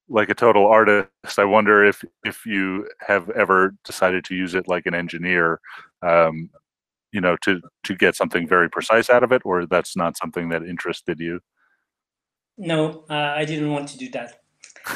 [0.09, 1.39] like a total artist.
[1.39, 5.61] I wonder if if you have ever decided to use it like an engineer,
[6.03, 6.51] um,
[7.13, 10.49] you know, to to get something very precise out of it, or that's not something
[10.51, 11.41] that interested you.
[12.57, 14.41] No, uh, I didn't want to do that.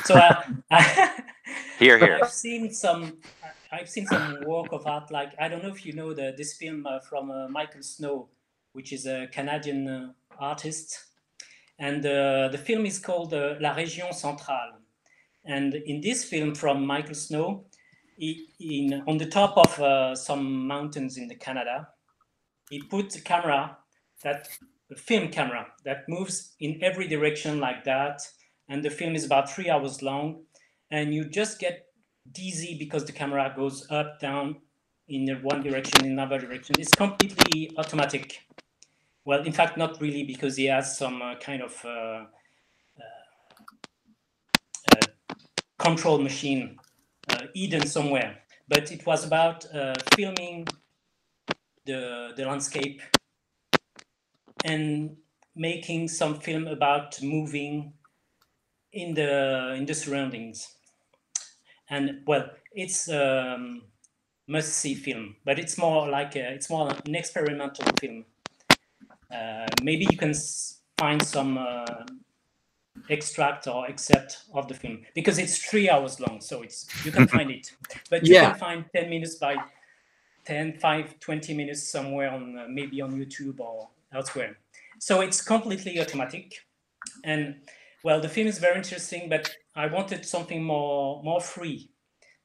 [0.04, 0.14] So
[0.70, 1.08] uh,
[1.78, 2.20] Here, here.
[2.22, 3.18] I've seen some.
[3.72, 5.10] I've seen some work of art.
[5.10, 8.28] Like I don't know if you know the this film uh, from uh, Michael Snow,
[8.74, 11.06] which is a Canadian uh, artist,
[11.78, 14.78] and uh, the film is called uh, La Région Centrale.
[15.44, 17.64] And in this film from Michael Snow,
[18.16, 21.88] he, in on the top of uh, some mountains in the Canada,
[22.68, 23.78] he put a camera
[24.22, 24.48] that
[24.90, 28.20] a film camera that moves in every direction like that,
[28.68, 30.42] and the film is about three hours long,
[30.90, 31.86] and you just get
[32.30, 34.56] dizzy because the camera goes up, down,
[35.08, 36.76] in one direction, in another direction.
[36.78, 38.42] It's completely automatic.
[39.24, 42.26] Well, in fact, not really, because he has some uh, kind of uh, uh,
[44.92, 45.34] uh,
[45.78, 46.78] control machine
[47.30, 48.38] uh, hidden somewhere.
[48.68, 49.64] But it was about
[50.14, 50.66] filming
[51.84, 53.02] the, the landscape
[54.64, 55.16] and
[55.54, 57.92] making some film about moving
[58.92, 60.76] in the in the surroundings
[61.92, 63.82] and well it's um,
[64.48, 68.24] must see film but it's more like a, it's more an experimental film.
[69.32, 70.34] Uh, maybe you can
[70.98, 72.04] find some uh,
[73.08, 77.28] extract or excerpt of the film because it's three hours long so it's you can
[77.34, 77.70] find it.
[78.10, 78.50] But you Yeah.
[78.50, 79.56] can find 10 minutes by
[80.44, 84.56] 10 5 20 minutes somewhere on uh, maybe on youtube or elsewhere.
[84.98, 86.54] So it's completely automatic.
[87.24, 87.56] And
[88.02, 91.90] well the film is very interesting but i wanted something more more free.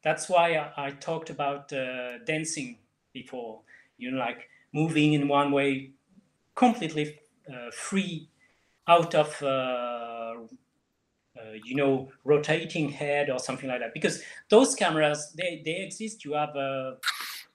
[0.04, 2.80] That's why i, I talked about uh, dancing
[3.14, 3.64] before
[3.98, 5.94] you know like moving in one way
[6.56, 7.20] completely
[7.54, 8.30] uh, free
[8.88, 10.36] out of uh,
[11.40, 13.94] uh, you know rotating head or something like that.
[13.94, 16.26] Because those cameras they, they exist.
[16.26, 16.96] You have uh,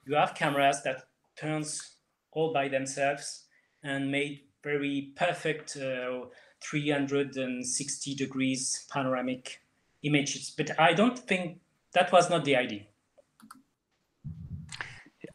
[0.05, 1.05] you have cameras that
[1.37, 1.97] turns
[2.31, 3.47] all by themselves
[3.83, 6.25] and made very perfect uh,
[6.61, 9.62] 360 degrees panoramic
[10.03, 11.59] images but i don't think
[11.93, 12.83] that was not the idea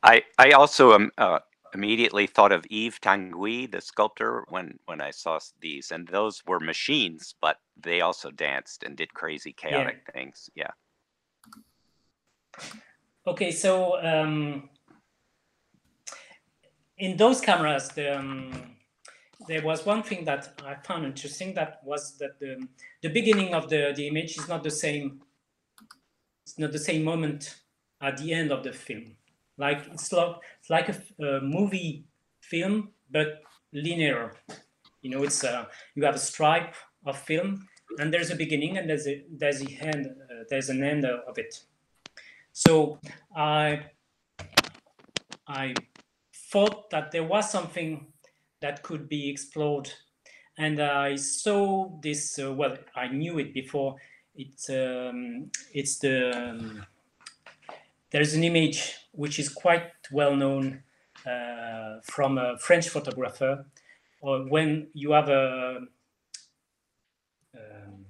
[0.03, 1.41] I I also um, uh,
[1.75, 6.61] immediately thought of Yves Tanguy, the sculptor, when when I saw these, and those were
[6.61, 10.51] machines, but they also danced and did crazy, chaotic things.
[10.55, 10.71] Yeah.
[13.27, 14.71] Okay, so um,
[16.97, 18.77] in those cameras, the, um,
[19.47, 21.55] there was one thing that I found interesting.
[21.55, 22.67] That was that the
[23.03, 25.23] the beginning of the the image is not the same.
[26.45, 27.57] It's not the same moment
[28.01, 29.17] at the end of the film.
[29.57, 32.05] Like it's like it's like a, a movie
[32.41, 34.35] film, but linear.
[35.03, 36.75] You know, it's uh, you have a stripe
[37.07, 37.67] of film,
[37.99, 40.07] and there's a beginning, and there's a there's the end.
[40.07, 41.63] Uh, there's an end of it.
[42.53, 42.99] So
[43.37, 43.87] I
[45.47, 45.75] I
[46.51, 48.07] thought that there was something
[48.61, 49.91] that could be explored,
[50.57, 52.39] and I saw this.
[52.39, 53.97] Uh, well, I knew it before.
[54.35, 56.87] It's um, it's the um,
[58.11, 60.83] there's an image which is quite well known
[61.27, 63.67] uh, from a French photographer.
[64.21, 65.79] Or when you have a
[67.55, 68.05] um,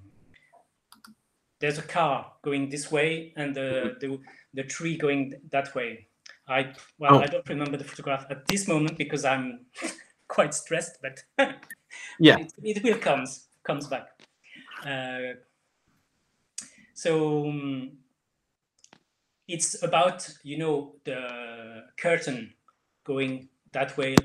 [1.61, 4.18] there's a car going this way and the, the
[4.55, 6.07] the tree going that way.
[6.49, 7.20] I well, Oh.
[7.20, 9.66] I don't remember the photograph at this moment because I'm
[10.29, 11.24] quite stressed, but
[12.18, 12.37] Yeah.
[12.37, 14.09] it, it will comes comes back.
[14.85, 15.35] Uh,
[16.95, 17.99] so um,
[19.47, 22.55] it's about you know the curtain
[23.05, 24.16] going that way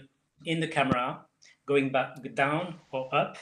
[0.45, 1.26] in the camera,
[1.66, 3.38] going back down or up,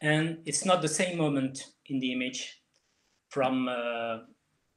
[0.00, 2.62] and it's not the same moment in the image
[3.28, 4.18] from uh,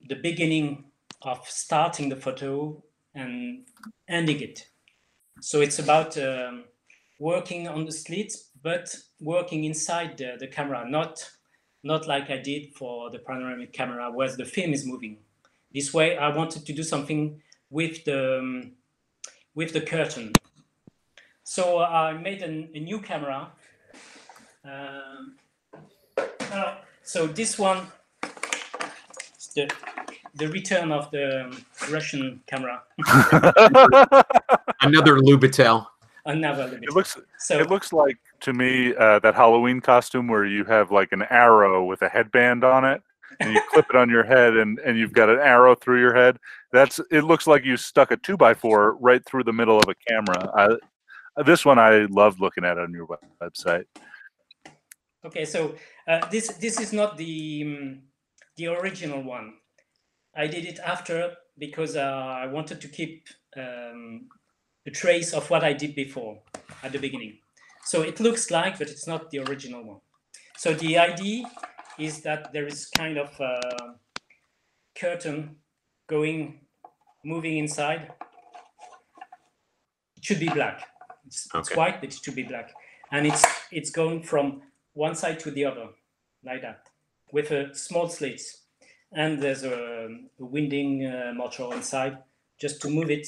[0.10, 0.86] the beginning
[1.24, 2.84] of starting the photo
[3.16, 3.68] and
[4.08, 4.68] ending it.
[5.42, 6.66] So it's about um,
[7.20, 11.30] working on the slits, but working inside the, the camera, not
[11.84, 15.18] not like I did for the panoramic camera, where the film is moving.
[15.74, 18.72] This way, I wanted to do something with the um,
[19.56, 20.34] with the curtain.
[21.44, 23.52] So I made an, a new camera.
[24.66, 25.36] Um,
[26.18, 27.88] uh, so this one,
[29.38, 29.72] is the
[30.36, 31.56] the return of the
[31.92, 32.84] Russian camera.
[34.82, 35.88] Another Lubitel.
[36.28, 40.66] Another it looks so it looks like to me uh, that Halloween costume where you
[40.66, 43.02] have like an arrow with a headband on it,
[43.40, 46.14] and you clip it on your head, and and you've got an arrow through your
[46.14, 46.38] head.
[46.74, 47.24] That's it.
[47.24, 50.52] Looks like you stuck a two by four right through the middle of a camera.
[50.54, 53.08] I, this one I loved looking at on your
[53.42, 53.86] website.
[55.24, 55.76] Okay, so
[56.10, 58.02] uh, this this is not the um,
[58.58, 59.54] the original one.
[60.36, 62.02] I did it after because uh,
[62.44, 64.28] I wanted to keep um,
[64.88, 66.40] a trace of what I did before
[66.82, 67.38] at the beginning.
[67.84, 70.00] So it looks like, but it's not the original one.
[70.58, 71.46] So the idea
[72.00, 73.60] is that there is kind of a
[74.96, 75.58] curtain
[76.08, 76.62] going,
[77.24, 78.12] moving inside.
[80.16, 80.88] It should be black.
[81.26, 82.72] It's, it's white, but it should be black,
[83.12, 84.62] and it's it's going from
[84.94, 85.90] one side to the other,
[86.44, 86.88] like that,
[87.34, 88.64] with a small slits.
[89.12, 90.08] And there's a,
[90.40, 92.18] a winding uh, motor inside
[92.60, 93.28] just to move it,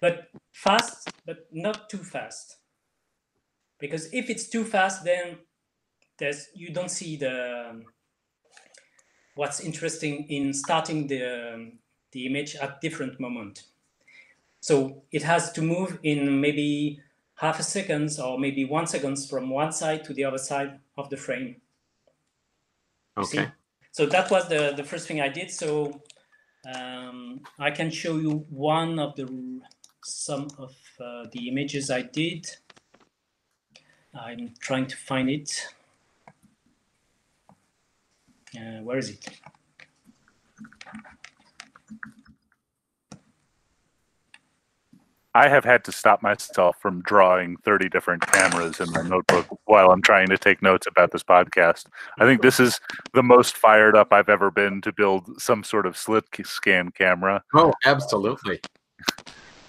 [0.00, 2.58] but fast, but not too fast.
[3.78, 5.38] Because if it's too fast, then
[6.18, 7.84] there's you don't see the um,
[9.34, 11.78] what's interesting in starting the um,
[12.12, 13.64] the image at different moment.
[14.60, 17.00] So it has to move in maybe
[17.34, 21.10] half a second or maybe one seconds from one side to the other side of
[21.10, 21.56] the frame.
[23.16, 23.40] You see?
[23.40, 23.50] Okay.
[23.90, 25.50] So that was the, the first thing I did.
[25.50, 26.00] So
[26.72, 29.26] um, I can show you one of the
[30.04, 32.46] some of uh, the images I did.
[34.14, 35.68] I'm trying to find it.
[38.56, 39.28] Uh, where is it?
[45.34, 49.90] I have had to stop myself from drawing 30 different cameras in my notebook while
[49.90, 51.86] I'm trying to take notes about this podcast.
[52.18, 52.78] I think this is
[53.14, 57.42] the most fired up I've ever been to build some sort of slit scan camera.
[57.54, 58.60] Oh, absolutely.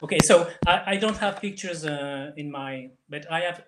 [0.04, 3.64] Okay, so I, I don't have pictures uh, in my, but I have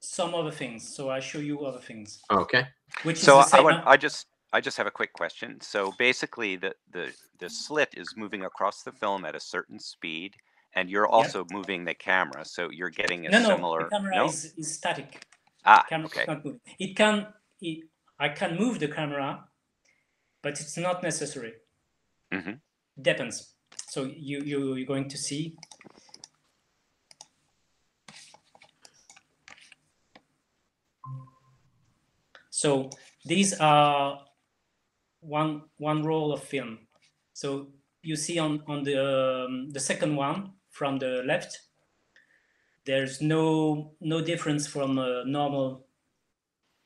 [0.00, 0.88] some other things.
[0.96, 2.66] So I show you other things, Okay.
[3.02, 3.64] which So is the I same.
[3.64, 5.60] want, I just, I just have a quick question.
[5.60, 10.34] So basically, the the the slit is moving across the film at a certain speed,
[10.74, 13.84] and you're also moving the camera, so you're getting a no, no, similar.
[13.84, 14.24] the camera no?
[14.26, 15.26] is, is static.
[15.66, 16.24] ah, camera okay.
[16.24, 16.60] can't move.
[16.78, 17.26] It can,
[17.60, 17.84] it,
[18.18, 19.44] I can move the camera,
[20.42, 21.52] but it's not necessary.
[22.32, 22.60] Mhm.
[23.00, 23.50] Depends.
[23.88, 25.56] So you, you, you're going to see.
[32.64, 32.88] So
[33.26, 34.20] these are
[35.20, 36.78] one, one roll of film.
[37.34, 37.66] So
[38.02, 38.96] you see on, on the,
[39.44, 41.60] um, the second one from the left,
[42.86, 45.84] there's no no difference from a normal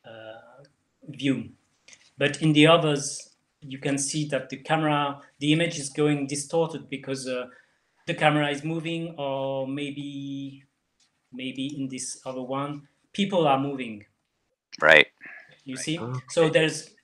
[0.04, 0.62] uh,
[1.08, 1.50] view
[2.16, 6.88] but in the others you can see that the camera the image is going distorted
[6.88, 7.46] because uh,
[8.06, 10.62] the camera is moving or maybe
[11.32, 14.04] maybe in this other one people are moving
[14.80, 15.08] Right.
[15.68, 16.20] You see Okay.
[16.30, 16.94] so there's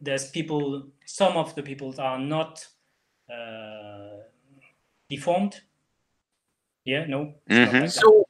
[0.00, 2.66] there's people some of the people are not
[3.32, 4.18] uh,
[5.08, 5.60] deformed
[6.84, 7.80] yeah no it's not Mhm.
[7.80, 7.90] like.
[7.90, 8.24] So,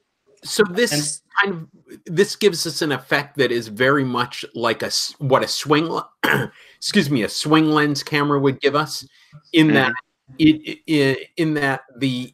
[0.44, 4.82] so this And kind of this gives us an effect that is very much like
[4.82, 5.98] a what a swing,
[6.76, 9.06] excuse me, a swing lens camera would give us,
[9.52, 9.92] in that
[10.38, 12.32] it, it in that the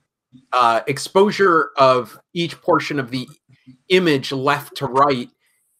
[0.52, 3.26] uh, exposure of each portion of the
[3.88, 5.30] image left to right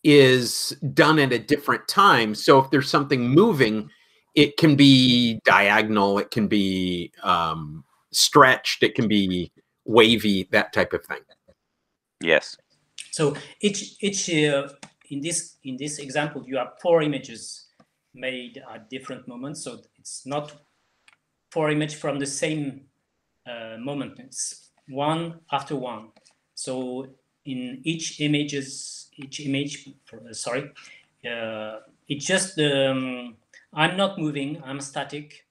[0.05, 2.35] is done at a different time.
[2.35, 3.91] So if there's something moving,
[4.35, 9.51] it can be diagonal, it can be um, stretched, it can be
[9.85, 11.21] wavy, that type of thing.
[12.21, 12.57] Yes.
[13.11, 14.69] So each each uh,
[15.11, 17.67] in this in this example, you have four images
[18.15, 19.65] made at different moments.
[19.65, 20.53] So it's not
[21.51, 22.83] four images from the same
[23.47, 24.19] uh, moment.
[24.19, 26.11] It's one after one.
[26.55, 27.07] So
[27.45, 30.71] in each images, each image, for- uh, sorry,
[31.31, 33.37] uh, it's just um,
[33.73, 34.62] I'm not moving.
[34.65, 35.47] I'm static,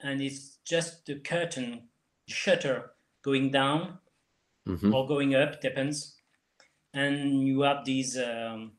[0.00, 1.88] and it's just the curtain
[2.28, 2.92] shutter
[3.22, 3.98] going down
[4.66, 4.94] Mhm.
[4.94, 6.16] or going up depends
[6.94, 8.72] and you have these um,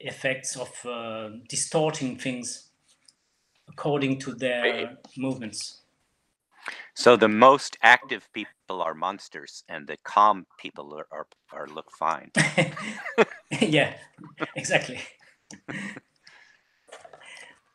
[0.00, 2.70] effects of uh, distorting things
[3.68, 5.82] according to their movements
[6.94, 11.90] So the most active people are monsters, and the calm people are are, are look
[11.98, 12.30] fine.
[13.60, 13.94] yeah,
[14.54, 15.00] exactly.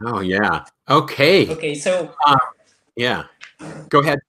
[0.04, 0.66] Oh yeah.
[0.90, 1.50] Okay.
[1.50, 2.14] Okay, so
[2.96, 3.24] Yeah.
[3.90, 4.20] Go ahead.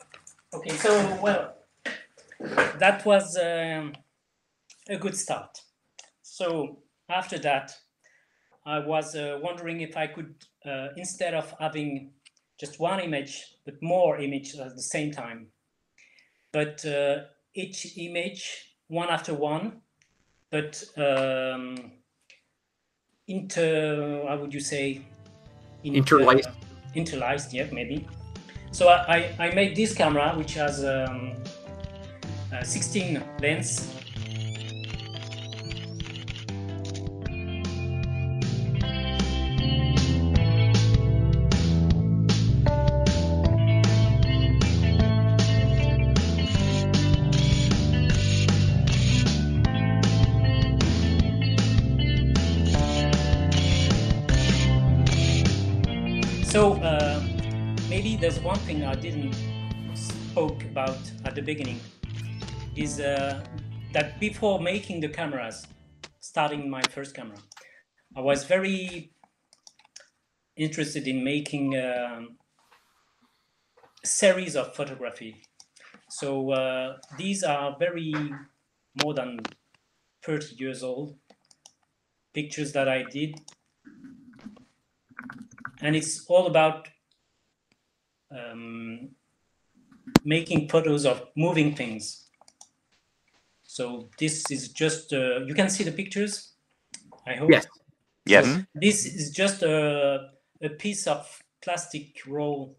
[0.55, 1.55] okay, so well,
[2.79, 3.93] that was um,
[4.89, 5.59] a good start.
[6.23, 7.73] So after that,
[8.65, 10.35] I was uh, wondering if I could,
[10.65, 12.13] uh, instead of having
[12.59, 15.49] just one image, but more images at the same time,
[16.53, 17.23] but uh,
[17.55, 19.81] each image one after one,
[20.51, 21.93] but um,
[23.27, 25.01] inter, how would you say?
[25.83, 26.49] Inter- Interlaced.
[26.95, 28.07] Interlaced, yeah, maybe.
[28.71, 31.33] So I, I, I made this camera, which has um,
[32.53, 34.02] uh, 16 lens
[59.03, 59.35] didn't
[59.95, 61.81] spoke about at the beginning
[62.77, 63.45] is uh,
[63.93, 65.67] that before making the cameras,
[66.21, 67.39] starting my first camera,
[68.17, 69.13] I was very
[70.57, 72.37] interested in making um,
[74.05, 75.43] a series of photography.
[76.09, 78.15] So uh, these are very
[79.03, 79.41] more than
[80.25, 81.17] 30 years old
[82.33, 83.35] pictures that I did
[85.81, 86.89] and it's all about
[88.37, 89.11] um,
[90.25, 92.29] making photos of moving things.
[93.65, 96.53] So this is just uh, you can see the pictures.
[97.27, 97.51] I hope.
[97.51, 97.67] Yes.
[98.27, 98.47] Yes.
[98.47, 98.67] Mhm.
[98.75, 100.31] This is just a,
[100.63, 102.77] a piece of plastic roll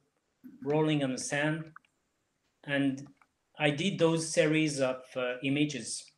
[0.64, 1.72] rolling on the sand,
[2.66, 3.08] and
[3.60, 6.12] I did those series of uh, images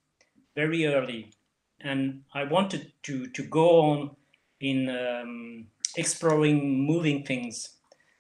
[0.56, 1.34] very early,
[1.82, 4.16] and I wanted to to go on
[4.60, 7.78] in um, exploring moving things.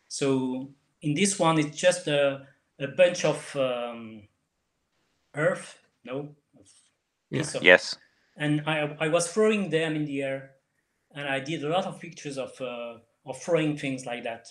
[0.07, 0.69] So
[1.05, 2.47] in this one, it's just a,
[2.79, 4.23] a bunch of um,
[5.35, 6.35] earth, no,
[7.29, 7.41] Yeah.
[7.41, 7.95] piece of- Yes.
[8.37, 10.51] and I, I was throwing them in the air,
[11.15, 12.97] and I did a lot of pictures of uh,
[13.29, 14.45] of throwing things like that.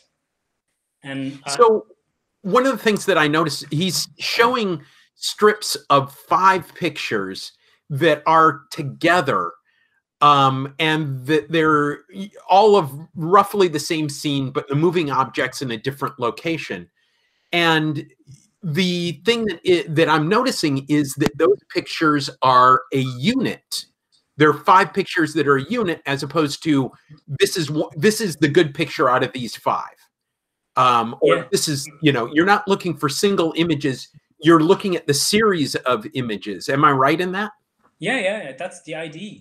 [1.02, 1.86] And I, So
[2.42, 4.82] one of the things that I noticed, he's showing
[5.14, 7.52] strips of five pictures
[7.90, 9.52] that are together.
[10.20, 12.00] Um, and that they're
[12.48, 16.88] all of roughly the same scene, but the moving objects in a different location.
[17.52, 18.06] And
[18.62, 23.86] the thing that i that I'm noticing is that those pictures are a unit.
[24.36, 26.90] There are five pictures that are a unit, as opposed to
[27.40, 29.96] this is this is the good picture out of these five
[30.76, 31.44] um, or Yeah.
[31.50, 34.08] this is you know you're not looking for single images
[34.40, 37.52] you're looking at the series of images am i right in that
[38.00, 39.40] yeah, yeah, yeah, that's the idea.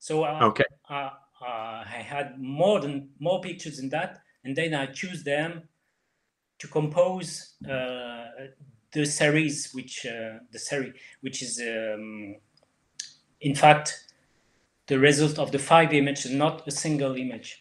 [0.00, 1.10] So uh, okay uh,
[1.42, 5.68] uh, I had more than more pictures than that, and then I choose them
[6.58, 8.26] to compose uh,
[8.92, 12.36] the series, which uh, the series, which is um,
[13.40, 14.06] in fact
[14.86, 17.60] the result of the five images, not a single image.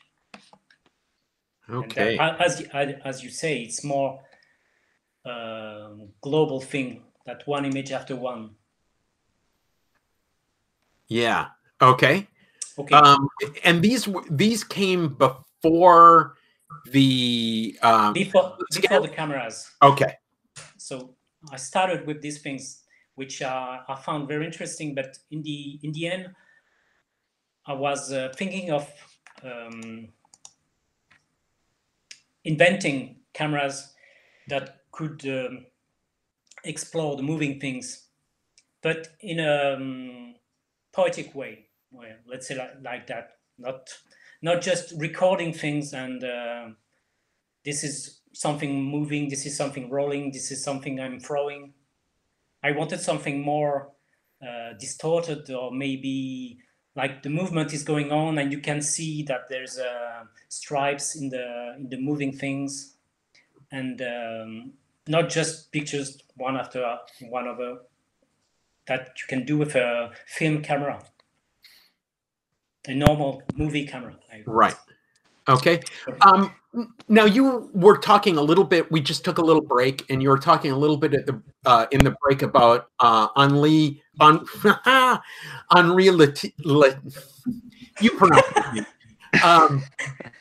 [1.78, 2.62] That- okay as
[3.04, 4.22] as you say, it's more
[5.26, 8.56] um, global thing that one image after one.
[11.08, 11.48] yeah
[11.82, 12.28] okay
[12.78, 12.96] Okay.
[12.96, 13.28] um
[13.66, 16.36] and these these came before
[16.92, 19.70] the um before before the cameras.
[19.82, 20.16] okay
[20.78, 21.14] so
[21.52, 22.84] I started with these things,
[23.16, 24.96] which uh, I found very interesting.
[24.96, 26.36] But in the in the end,
[27.66, 28.90] I was uh, thinking of
[29.44, 30.10] um,
[32.44, 33.94] inventing cameras
[34.48, 35.66] that could um,
[36.64, 38.08] explore the moving things,
[38.82, 40.36] but in a um,
[40.92, 41.68] poetic way.
[41.92, 43.32] Well, let's say like, like that.
[43.58, 43.90] Not
[44.42, 46.68] not just recording things and uh,
[47.66, 51.74] this is something moving, this is something rolling, this is something I'm throwing.
[52.64, 53.92] I wanted something more
[54.42, 56.60] uh, distorted or maybe
[56.96, 61.30] like the movement is going on and you can see that there's uh, stripes in
[61.30, 62.96] the in the moving things
[63.72, 64.74] and um,
[65.08, 66.98] not just pictures one after
[67.30, 67.80] one other
[68.88, 71.00] that you can do with a film camera
[72.88, 74.16] a normal movie camera.
[74.32, 74.76] I- right.
[75.48, 75.80] Okay.
[76.22, 76.54] Um
[77.08, 80.30] now you were talking a little bit we just took a little break and you
[80.30, 84.46] were talking a little bit at the uh in the break about uh unle un
[85.72, 86.54] unreality
[88.02, 88.86] you pronounce it
[89.44, 89.84] um,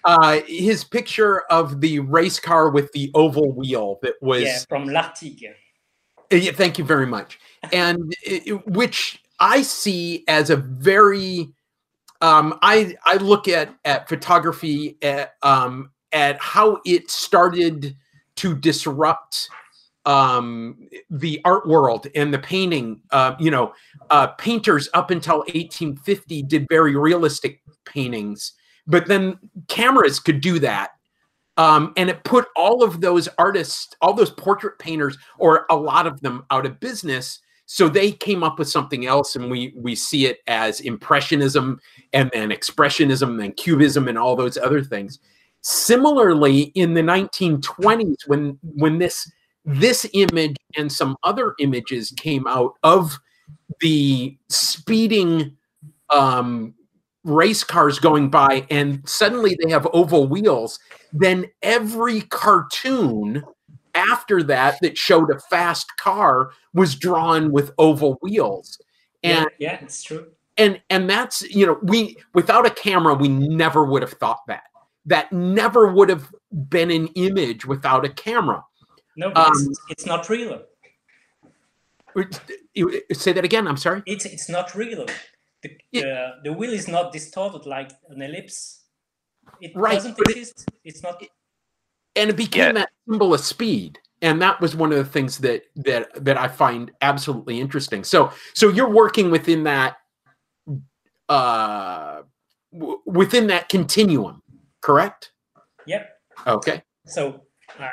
[0.04, 4.88] uh, his picture of the race car with the oval wheel that was yeah, from
[4.88, 5.50] Lartigue.
[6.32, 7.38] Uh, Yeah, thank you very much.
[7.72, 11.52] And it, it- which I see as a very,
[12.20, 17.96] um, I I look at at photography at um, at how it started
[18.36, 19.48] to disrupt
[20.04, 23.00] um, the art world and the painting.
[23.10, 23.72] Uh, you know,
[24.10, 28.54] uh, painters up until 1850 did very realistic paintings,
[28.86, 29.38] but then
[29.68, 30.90] cameras could do that.
[31.56, 36.06] Um, and it put all of those artists, all those portrait painters, or a lot
[36.06, 37.40] of them, out of business.
[37.70, 41.78] So they came up with something else, and we we see it as impressionism,
[42.14, 45.18] and then expressionism, and cubism, and all those other things.
[45.60, 49.30] Similarly, in the 1920s, when when this
[49.66, 53.18] this image and some other images came out of
[53.82, 55.54] the speeding
[56.08, 56.74] um,
[57.24, 60.80] race cars going by, and suddenly they have oval wheels.
[61.12, 63.44] Then every cartoon
[63.98, 68.78] after that that showed a fast car was drawn with oval wheels,
[69.22, 70.24] Yeah, and yeah, it's true.
[70.56, 74.64] and and that's you know we without a camera we never would have thought that
[75.06, 76.26] that never would have
[76.76, 78.62] been an image without a camera.
[79.16, 80.62] No, but Um, it's, it's not real.
[83.12, 83.66] Say that again.
[83.68, 84.02] I'm sorry.
[84.06, 85.06] It's it's not real.
[85.62, 86.02] The, Yeah.
[86.02, 88.84] the, the wheel is not distorted like an ellipse.
[89.60, 90.68] It Right, doesn't but it- exist.
[90.84, 91.22] it's not.
[92.18, 92.72] And it became Yeah.
[92.72, 93.98] that symbol of speed.
[94.20, 98.02] And that was one of the things that that that i find absolutely interesting.
[98.04, 99.96] So so you're working within that
[101.28, 102.22] uh
[102.72, 104.42] w- within that continuum
[104.80, 105.32] correct?
[105.86, 106.10] Yep.
[106.46, 106.82] okay.
[107.06, 107.42] So,
[107.78, 107.88] uh,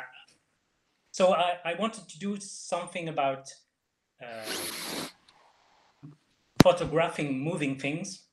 [1.10, 3.48] so I, I wanted to do something about
[4.22, 4.52] uh,
[6.62, 8.24] photographing moving things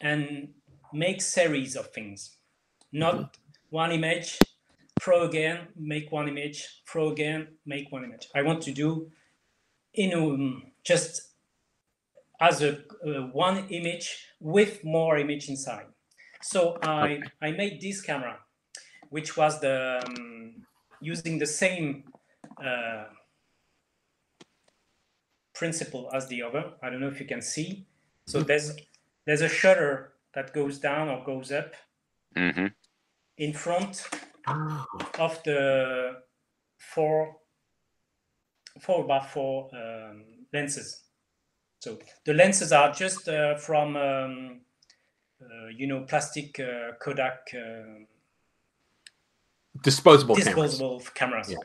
[0.00, 0.48] and
[0.92, 2.36] make series of things,
[2.92, 3.36] not
[3.70, 4.38] one image,
[5.00, 8.28] throw again, make one image, throw again, make one image.
[8.34, 9.10] I want to do
[9.94, 11.22] in um, just
[12.40, 15.86] as a uh, one image with more image inside.
[16.42, 18.38] So I I made this camera
[19.10, 20.64] which was the um,
[21.00, 22.04] using the same
[22.62, 23.04] uh,
[25.54, 26.72] principle as the other.
[26.82, 27.86] I don't know if you can see.
[28.26, 28.76] So there's
[29.24, 31.72] there's a shutter that goes down or goes up
[32.36, 32.66] hmm
[33.38, 34.02] in front
[34.48, 34.86] Oh,
[35.18, 36.16] of the
[36.78, 37.36] four
[38.80, 41.02] four by four um, lenses.
[41.80, 44.60] So the lenses are just uh, from um,
[45.40, 48.04] uh, you know plastic uh, Kodak uh,
[49.82, 50.54] disposable, cameras.
[50.54, 51.50] disposable cameras.
[51.50, 51.58] Yeah.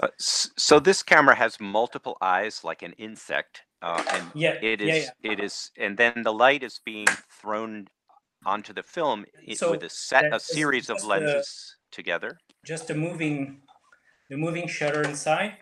[0.00, 4.94] Uh, so this camera has multiple eyes, like an insect, uh, and yeah, it yeah,
[4.94, 5.32] is yeah.
[5.32, 7.06] it is, and then the light is being
[7.40, 7.88] thrown
[8.44, 12.38] onto the film So with a set a series of just the- lenses together.
[12.64, 13.62] just the moving
[14.30, 15.58] the moving shutter inside.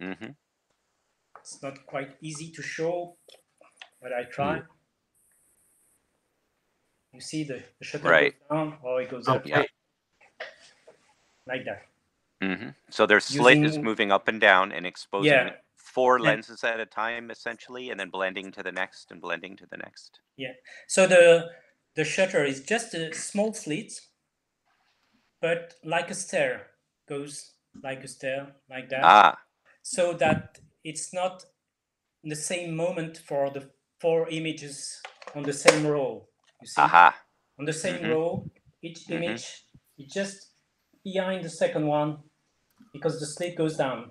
[0.00, 0.32] hmm
[1.40, 3.16] It's not quite easy to show,
[4.00, 4.62] but I try.
[7.12, 8.34] You see the, the shutter Right.
[8.38, 9.64] goes down or it goes up Yeah.
[11.46, 11.82] like that.
[12.42, 15.56] hmm So their slit is moving up and down and exposing Yeah.
[15.76, 19.66] four lenses at a time, essentially, and then blending to the next and blending to
[19.66, 20.20] the next.
[20.36, 20.52] Yeah.
[20.88, 21.50] So the
[21.94, 23.92] the shutter is just a small slit,
[25.44, 26.54] but like a stair
[27.06, 29.02] goes like a stair like that.
[29.04, 29.36] Ah,
[29.82, 31.44] so that it's not
[32.22, 33.68] in the same moment for the
[34.00, 35.02] four images
[35.34, 36.26] on the same row.
[36.62, 37.08] You see, aha.
[37.58, 38.10] on the same Mhm.
[38.14, 38.50] row,
[38.82, 39.16] each Mhm.
[39.16, 39.46] image
[39.98, 40.36] is just
[41.04, 42.10] behind the second one
[42.94, 44.10] because the slit goes down.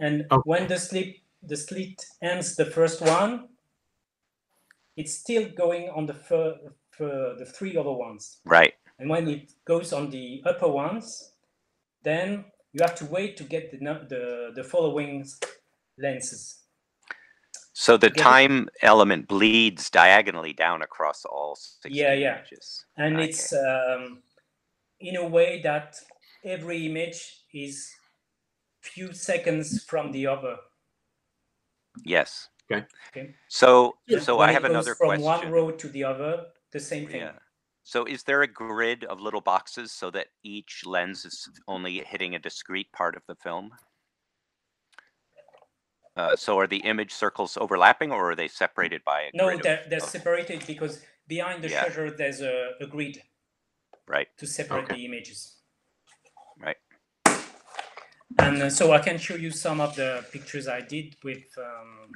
[0.00, 0.42] And Okay.
[0.44, 1.10] when the slit
[1.42, 3.32] the slit ends the first one,
[4.96, 6.58] it's still going on the fir-
[6.96, 8.40] fir- the three other ones.
[8.46, 8.74] Right.
[8.98, 11.32] And when it goes on the upper ones,
[12.02, 13.78] then you have to wait to get the
[14.08, 15.26] the, the following
[15.98, 16.62] lenses.
[17.72, 18.22] So the Get it?
[18.22, 22.38] time element bleeds diagonally down across all 16 Yeah, yeah.
[22.38, 22.86] images.
[22.96, 23.28] And Okay.
[23.28, 24.22] it's um,
[25.00, 25.96] in a way that
[26.42, 27.92] every image is
[28.80, 30.56] few seconds from the other.
[32.04, 32.48] Yes.
[32.70, 32.86] Okay.
[33.10, 33.34] Okay.
[33.48, 35.24] So, Yeah, so When I have goes another from question.
[35.24, 37.20] one row to the other, the same thing.
[37.20, 37.32] Yeah.
[37.86, 42.34] So is there a grid of little boxes so that each lens is only hitting
[42.34, 43.70] a discrete part of the film?
[46.16, 49.58] Uh, so are the image circles overlapping or are they separated by a No, grid?
[49.58, 51.84] of- they're, they're of- separated because behind the Yeah.
[51.84, 53.22] shutter there's a, a grid
[54.08, 54.96] Right, to separate Okay.
[54.96, 55.58] the images.
[56.58, 56.76] right.
[58.40, 62.10] And uh, so I can show you some of the pictures I did with um,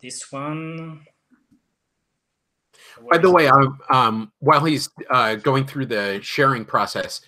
[0.00, 1.04] this one.
[3.10, 7.20] By the way, um, um, while he's uh, going through the sharing process,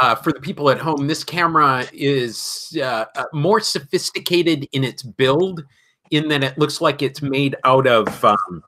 [0.00, 5.02] uh, for the people at home, this camera is uh, uh, more sophisticated in its
[5.02, 5.64] build,
[6.10, 8.62] in that it looks like it's made out of um,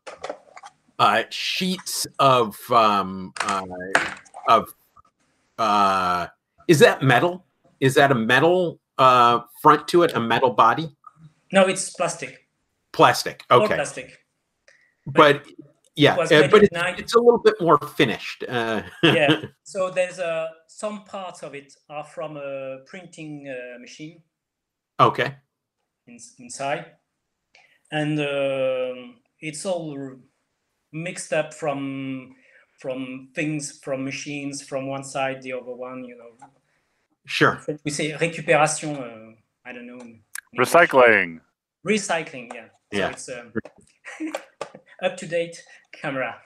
[0.98, 3.64] uh, sheets of um, uh,
[4.48, 4.74] of.
[5.58, 6.26] Uh,
[6.68, 7.44] is that metal?
[7.80, 10.12] Is that a metal uh, front to it?
[10.14, 10.94] A metal body?
[11.52, 12.48] No, it's plastic.
[12.92, 13.44] Plastic.
[13.50, 14.18] Okay, plastic.
[15.06, 15.44] but
[15.96, 18.44] yeah, was uh, but it's, nine- it's a little bit more finished.
[18.48, 19.42] Uh, yeah.
[19.64, 24.22] So there's uh, some parts of it are from a printing uh, machine
[25.00, 25.36] okay.
[26.06, 26.92] in, inside,
[27.90, 30.16] and um it's all
[30.92, 32.34] mixed up from
[32.78, 36.04] from things from machines from one side the other one.
[36.04, 36.48] You know,
[37.26, 37.60] Sure.
[37.84, 38.98] we say récupération.
[38.98, 39.34] Uh,
[39.64, 40.00] I don't know.
[40.58, 41.40] Recycling.
[41.86, 42.52] Recycling.
[42.54, 42.68] Yeah.
[42.92, 43.10] So Yeah.
[43.10, 43.52] it's um,
[45.02, 45.56] up to date
[46.00, 46.40] camera.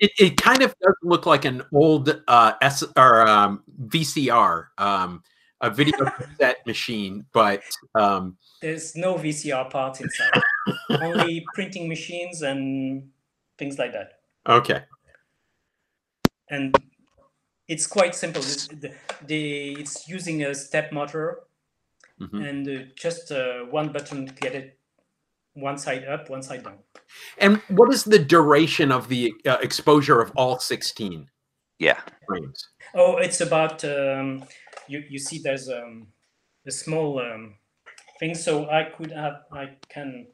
[0.00, 5.22] It, it kind of does look like an old uh, S or um, VCR, um,
[5.60, 7.62] a video cassette machine, but
[7.94, 10.42] um, There's no VCR part inside.
[11.00, 13.08] Only printing machines and
[13.56, 14.18] things like that.
[14.48, 14.82] okay.
[16.50, 16.76] And
[17.68, 18.42] it's quite simple.
[18.42, 18.92] The,
[19.26, 21.40] the, it's using a step motor
[22.20, 22.48] Mhm.
[22.48, 24.78] and uh, just uh, one button to get it
[25.54, 26.78] one side up, one side down.
[27.38, 31.28] And what is the duration of the uh, exposure of all 16
[31.78, 32.00] Yeah.
[32.26, 32.68] frames?
[32.94, 34.44] Oh, it's about um,
[34.86, 35.02] you.
[35.08, 36.08] You see, there's um,
[36.66, 37.54] a small um,
[38.18, 38.34] thing.
[38.34, 40.26] So I could have, I can.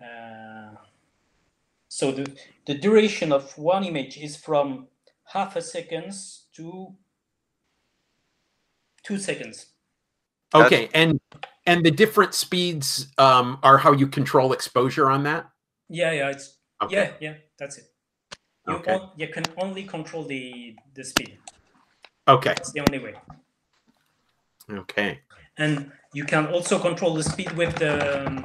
[0.00, 0.74] Uh,
[1.88, 2.26] so the
[2.66, 4.88] the duration of one image is from
[5.32, 6.94] half a seconds to
[9.04, 9.73] two seconds.
[10.54, 11.20] That's- Okay, and
[11.66, 15.50] and the different speeds um, are how you control exposure on that.
[15.88, 16.94] Yeah, yeah, it's Okay.
[16.94, 17.34] yeah, yeah.
[17.58, 17.84] That's it.
[18.68, 18.92] You Okay.
[18.92, 21.38] on- you can only control the the speed.
[22.28, 22.54] Okay.
[22.54, 23.14] That's the only way.
[24.70, 25.20] Okay.
[25.56, 28.44] and you can also control the speed with the um,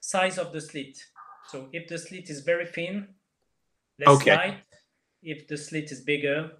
[0.00, 0.96] size of the slit.
[1.48, 3.08] So if the slit is very thin,
[3.98, 4.34] less Okay.
[4.36, 4.58] light.
[5.22, 6.50] If the slit is bigger,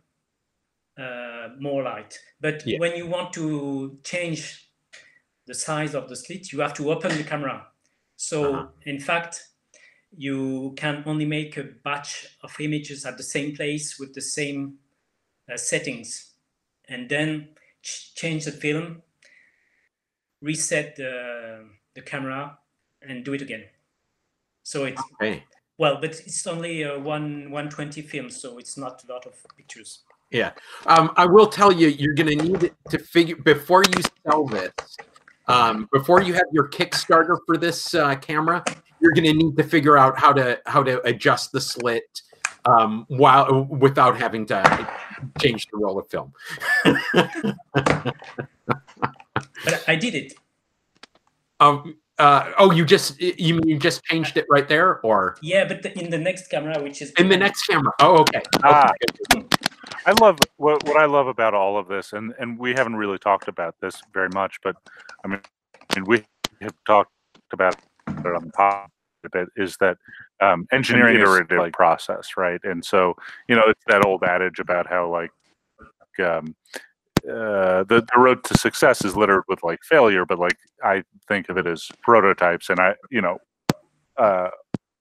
[0.99, 2.19] uh, more light.
[2.41, 2.79] But Yeah.
[2.79, 4.70] when you want to change
[5.51, 7.67] the size of the slit, you have to open the camera.
[8.17, 8.67] So Uh-huh.
[8.93, 9.33] in fact,
[10.27, 12.13] you can only make a batch
[12.45, 14.79] of images at the same place with the same
[15.53, 16.35] uh, settings,
[16.89, 17.49] and then
[17.83, 19.03] ch- change the film
[20.41, 22.59] reset the, the camera
[23.03, 23.65] and do it again.
[24.63, 25.45] So it's Okay.
[25.79, 30.05] well, but it's only a one 120 film, so it's not a lot of pictures.
[30.31, 30.53] Yeah,
[30.87, 34.73] um, I will tell you, you're going to need to figure before you sell this.
[35.49, 38.63] Um, before you have your Kickstarter for this uh, camera,
[39.01, 42.23] you're going to need to figure out how to how to adjust the slit
[42.67, 44.89] um, while without having to
[45.41, 46.33] change the roll of film.
[49.65, 50.35] But I did it.
[51.61, 55.67] um, uh, oh, you just you mean you just changed it right there, or Yeah,
[55.67, 57.93] but the, in the next camera, which is in the next camera?
[57.99, 58.43] Oh, okay.
[58.63, 58.93] Ah.
[59.35, 59.43] Okay.
[60.07, 63.19] I love what what I love about all of this, and and we haven't really
[63.19, 64.77] talked about this very much, but
[65.25, 65.41] I mean,
[65.97, 66.23] and we
[66.61, 67.11] have talked
[67.53, 68.91] about it on the top
[69.25, 69.49] a bit.
[69.57, 69.97] Is that
[70.43, 72.61] um, engineering is iterative like process, right?
[72.65, 73.15] And so
[73.49, 75.31] you know, it's that old adage about how like
[76.23, 76.55] um,
[77.29, 81.49] uh, the the road to success is littered with like failure, but like I think
[81.49, 83.39] of it as prototypes, and I you know.
[84.17, 84.51] Uh,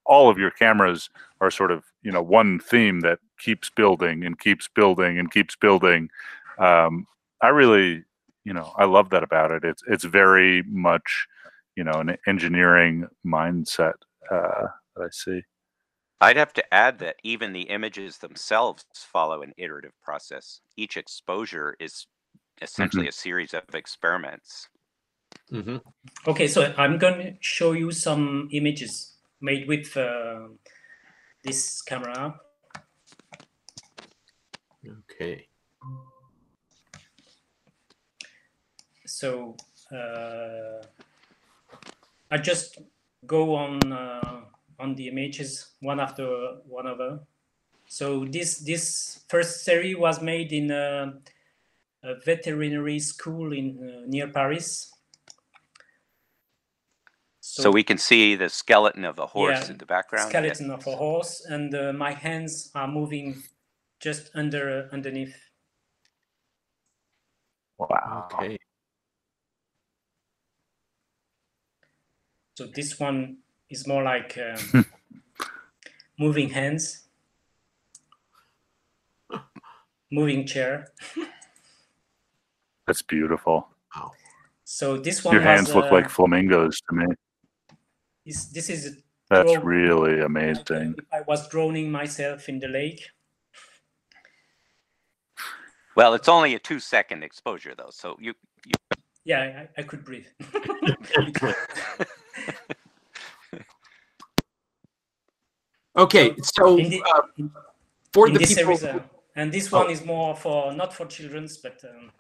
[0.10, 1.10] all of your cameras
[1.40, 5.56] are sort of you know one theme that keeps building and keeps building and keeps
[5.56, 6.10] building
[6.58, 7.06] um,
[7.42, 8.04] i really
[8.44, 11.28] you know i love that about it it's it's very much
[11.76, 13.94] you know an engineering mindset
[14.32, 14.66] uh,
[14.96, 15.42] that i see
[16.22, 20.60] I'd have to add that even the images themselves follow an iterative process.
[20.76, 22.08] Each exposure is
[22.62, 24.68] essentially a series of experiments.
[25.50, 25.78] hmm
[26.28, 26.48] okay.
[26.48, 30.50] So I'm going to show you some images made with uh,
[31.44, 32.40] this camera.
[34.86, 35.48] Okay.
[39.06, 39.56] So
[39.92, 40.84] uh,
[42.32, 42.78] I just
[43.26, 44.42] go on uh,
[44.80, 46.26] on the images one after
[46.66, 47.20] one other.
[47.88, 51.14] So this this first series was made in a,
[52.04, 54.92] a veterinary school in uh, near Paris.
[57.42, 60.30] So, we can see the skeleton of a horse Yeah, in the background.
[60.30, 63.44] skeleton of a horse, and uh, my hands are moving
[64.00, 65.36] just under underneath.
[67.78, 68.58] wow Okay.
[72.56, 73.38] So this one
[73.70, 74.86] it's more like um,
[76.20, 77.04] moving hands,
[80.12, 80.88] moving chair.
[82.88, 83.68] That's beautiful.
[84.64, 85.34] So this one.
[85.34, 87.06] Your has, hands look uh, like flamingos to me.
[88.26, 89.02] Is this is.
[89.30, 90.96] That's really amazing.
[91.14, 93.08] I was drowning myself in the lake.
[95.96, 98.34] Well, it's only a two second exposure though, so you.
[98.66, 98.74] you...
[99.26, 100.26] Yeah, I, I could breathe.
[105.98, 107.22] Okay, so the, uh,
[108.14, 109.00] for the people, uh,
[109.36, 109.82] and this Oh.
[109.82, 112.12] one is more for not for children's, but um,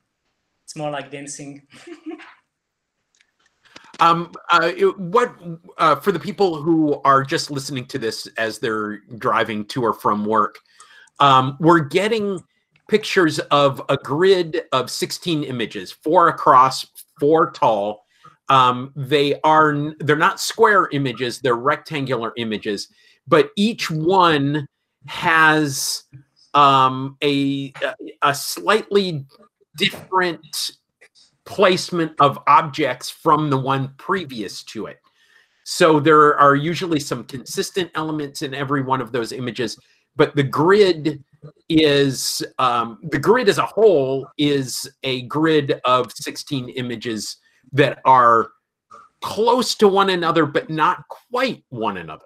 [0.63, 1.67] it's more like dancing.
[3.99, 5.35] um, uh, it- what
[5.77, 9.93] uh, for the people who are just listening to this as they're driving to or
[9.93, 10.59] from work,
[11.19, 12.41] um, we're getting
[12.87, 16.87] pictures of a grid of 16 images, four across,
[17.19, 18.05] four tall.
[18.49, 22.87] Um, they are they're not square images; they're rectangular images,
[23.27, 24.67] but each one
[25.07, 26.03] has
[26.53, 27.73] um, a
[28.23, 29.25] a slightly
[29.77, 30.71] different
[31.45, 34.99] placement of objects from the one previous to it.
[35.63, 39.79] So there are usually some consistent elements in every one of those images,
[40.15, 41.23] but the grid
[41.69, 47.37] is um, the grid as a whole is a grid of 16 images
[47.73, 48.51] that are
[49.21, 52.25] close to one another, but not quite one another.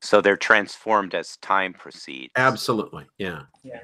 [0.00, 2.30] so they're transformed as time proceeds.
[2.36, 3.06] Absolutely.
[3.18, 3.42] Yeah.
[3.62, 3.80] Yeah.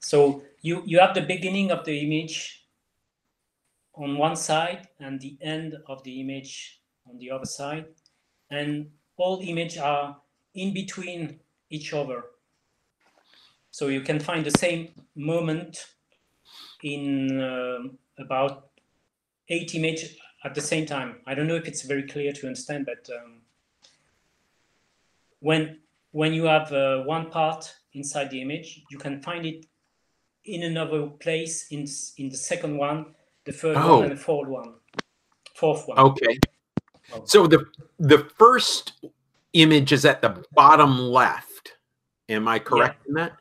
[0.00, 2.66] So you you have the beginning of the image
[3.94, 7.86] on one side and the end of the image on the other side,
[8.50, 10.16] and all image are
[10.54, 11.40] in between
[11.70, 12.24] each other.
[13.70, 15.86] So you can find the same moment
[16.82, 18.71] in um about
[19.52, 21.16] eight images at the same time.
[21.26, 23.42] I don't know if it's very clear to understand, but um,
[25.40, 25.78] when
[26.12, 29.66] when you have uh, one part inside the image, you can find it
[30.44, 31.86] in another place in
[32.18, 33.96] in the second one, the third Oh.
[33.98, 34.74] one, and the fourth one,
[35.54, 35.98] fourth one.
[35.98, 36.38] Okay.
[37.24, 37.66] So the
[37.98, 38.92] the first
[39.52, 41.76] image is at the bottom left.
[42.28, 43.32] Am I correct in that?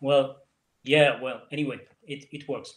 [0.00, 0.36] Well,
[0.82, 1.20] yeah.
[1.22, 2.74] Well, anyway, it it works.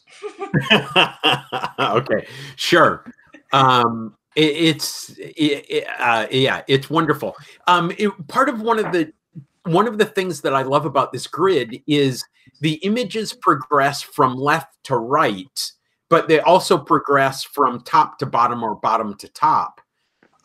[1.80, 3.11] okay, sure.
[3.53, 7.36] Um, it, it's it, uh, yeah, it's wonderful.
[7.67, 9.11] Um, it, part of one of the
[9.63, 12.23] one of the things that I love about this grid is
[12.61, 15.71] the images progress from left to right,
[16.09, 19.82] but they also progress from top to bottom or bottom to top.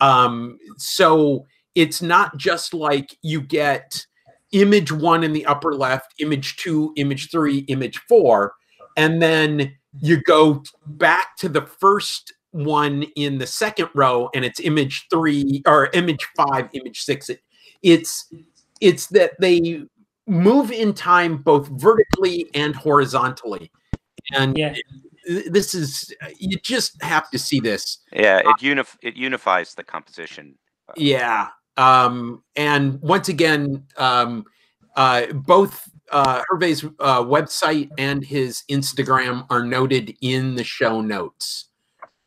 [0.01, 4.05] Um, so it's not just like you get
[4.51, 8.53] image one in the upper left, image two, image three, image four,
[8.97, 14.59] and then you go back to the first one in the second row and it's
[14.59, 17.39] image three or image five image six it,
[17.81, 18.31] it's
[18.81, 19.83] it's that they
[20.27, 23.71] move in time both vertically and horizontally
[24.33, 24.75] and Yeah.
[25.47, 30.55] this is you just have to see this Yeah, it unif- it unifies the composition.
[30.95, 34.45] yeah um and once again um
[34.95, 41.65] uh both uh hervé's uh website and his instagram are noted in the show notes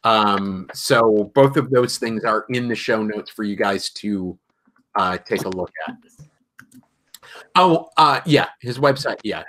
[0.05, 4.39] um so both of those things are in the show notes for you guys to
[4.97, 5.95] uh take a look at
[7.55, 9.43] oh uh yeah his website yeah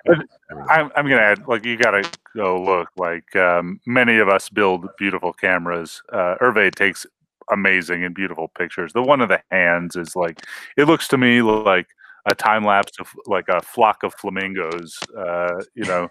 [0.70, 4.88] I'm, I'm gonna add like you gotta go look like um, many of us build
[4.98, 6.02] beautiful cameras.
[6.12, 7.06] Uh, Hervé takes
[7.52, 8.94] amazing and beautiful pictures.
[8.94, 10.42] The one of the hands is like
[10.78, 11.88] it looks to me like
[12.28, 14.98] a time lapse of like a flock of flamingos.
[15.18, 16.08] Uh, you know.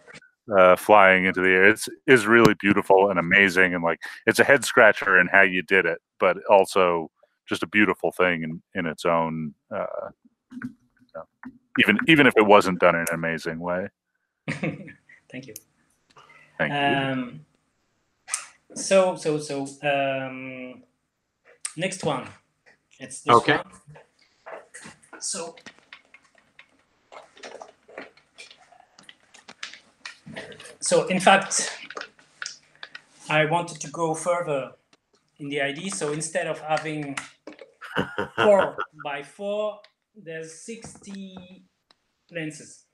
[0.57, 3.99] Uh, flying into the air, it's is really beautiful and amazing, and like
[4.29, 7.11] it's a head scratcher in how you did it, but also
[7.49, 9.53] just a beautiful thing in in its own.
[9.75, 10.11] Uh,
[10.63, 11.25] you know,
[11.81, 13.89] even even if it wasn't done in an amazing way.
[14.49, 15.55] Thank you.
[16.59, 16.97] Thank you.
[16.97, 17.41] Um,
[18.75, 20.85] so so so um,
[21.77, 22.29] next one.
[22.99, 23.57] It's this Okay.
[23.57, 23.65] one.
[25.21, 25.57] So
[30.81, 31.77] so in fact,
[33.29, 34.73] I wanted to go further
[35.39, 35.91] in the idea.
[35.91, 37.17] So instead of having
[38.37, 39.81] four by four,
[40.15, 41.65] there's 60
[42.31, 42.85] lenses.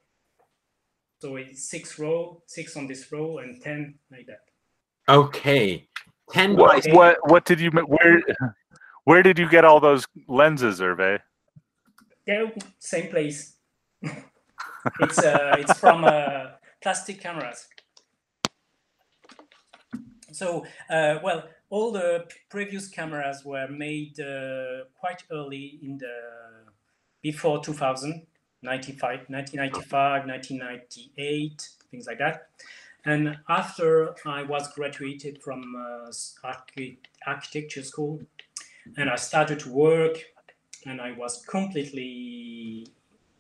[1.20, 4.40] So it's six row, six on this row, and 10 like that.
[5.09, 5.88] okay
[6.30, 8.22] 10 What by what what did you where
[9.05, 11.20] where did you get all those lenses, Hervé?
[12.26, 12.47] Yeah,
[12.78, 13.57] same place.
[15.00, 17.68] it's uh, it's from uh, plastic cameras.
[20.32, 26.14] So, uh, well, all the previous cameras were made uh, quite early in the
[27.22, 28.26] before 2000.
[28.62, 32.48] 95, 1995, 1998, things like that.
[33.04, 36.12] And after I was graduated from uh,
[36.44, 38.20] archi- architecture school,
[38.96, 40.22] and I started to work,
[40.86, 42.86] and I was completely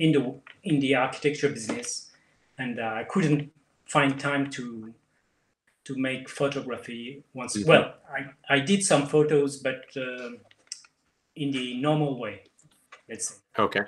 [0.04, 0.22] in the
[0.64, 2.10] in the architecture business,
[2.58, 3.52] and uh, I couldn't
[3.86, 4.92] find time to
[5.84, 7.56] to make photography once.
[7.56, 7.66] Mhm.
[7.66, 7.84] Well,
[8.18, 8.20] I,
[8.56, 10.30] I did some photos, but uh,
[11.42, 12.34] in the normal way,
[13.08, 13.84] let's say Okay.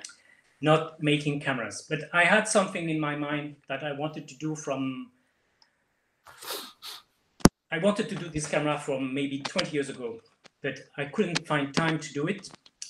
[0.61, 1.85] not making cameras.
[1.89, 5.11] But I had something in my mind that I wanted to do from.
[7.75, 10.19] I wanted to do this camera from maybe 20 years ago,
[10.61, 12.49] but I couldn't find time to do it,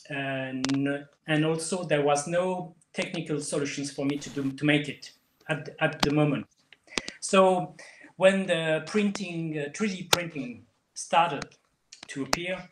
[0.09, 0.65] and
[1.31, 5.11] and also there was no technical solutions for me to do to make it
[5.49, 6.45] at at the moment.
[7.19, 7.75] So
[8.17, 11.43] when the printing, uh, 3D printing started
[12.07, 12.63] to appear,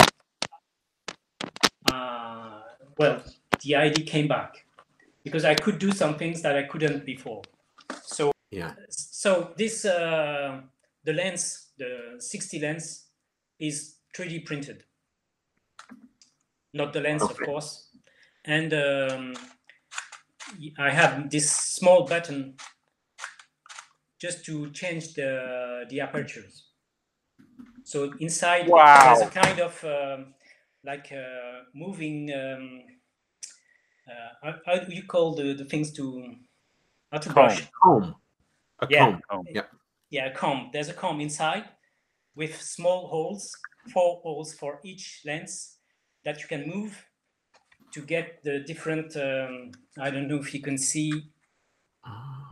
[1.92, 2.62] uh,
[2.98, 3.22] well,
[3.62, 4.66] the idea came back
[5.24, 7.42] because I could do some things that I couldn't before.
[8.04, 8.74] So Yeah.
[8.90, 10.62] so this uh,
[11.04, 13.08] the lens, the 60 lens,
[13.60, 14.84] is 3D printed.
[16.74, 17.90] Not the lens, of course.
[18.46, 19.34] And um,
[20.78, 22.56] I have this small button
[24.20, 26.70] just to change the the apertures.
[27.84, 29.04] So inside Wow.
[29.04, 30.34] there's a kind of um,
[30.84, 32.32] like uh, moving.
[32.34, 32.84] Um,
[34.44, 36.36] uh, how, do you call the, the things to
[37.12, 37.36] how to Comb.
[37.36, 37.72] brush?
[37.82, 38.16] Comb.
[38.80, 39.06] A Yeah.
[39.06, 39.22] comb.
[39.30, 39.46] Oh,
[40.10, 40.70] Yeah, a comb.
[40.74, 41.66] There's a comb inside
[42.36, 43.56] with small holes,
[43.94, 45.78] four holes for each lens
[46.26, 47.06] that you can move
[47.94, 49.16] to get the different.
[49.16, 51.12] Um, I don't know if you can see.
[52.06, 52.52] Ah,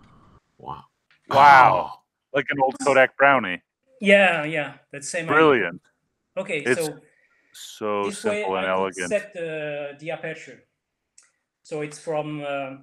[0.58, 0.84] wow.
[1.30, 2.00] Wow.
[2.34, 3.62] like an old Kodak Brownie.
[4.00, 5.26] Yeah, yeah, that's same.
[5.26, 5.36] idea.
[5.36, 5.82] Brilliant.
[6.38, 6.98] Okay, It's so
[7.54, 9.10] So this way simple and I could elegant.
[9.10, 10.64] set the, the aperture.
[11.64, 12.78] So it's from uh,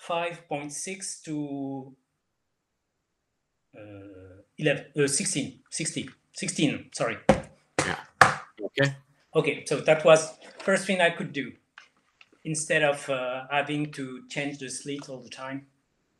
[0.00, 1.96] 5.6 to
[3.76, 7.16] uh, 11, uh, 16, 16, 16, sorry.
[7.86, 7.98] Yeah.
[8.62, 8.96] Okay.
[9.34, 11.52] Okay, so that was first thing I could do
[12.48, 15.66] instead of uh, having to change the slit all the time.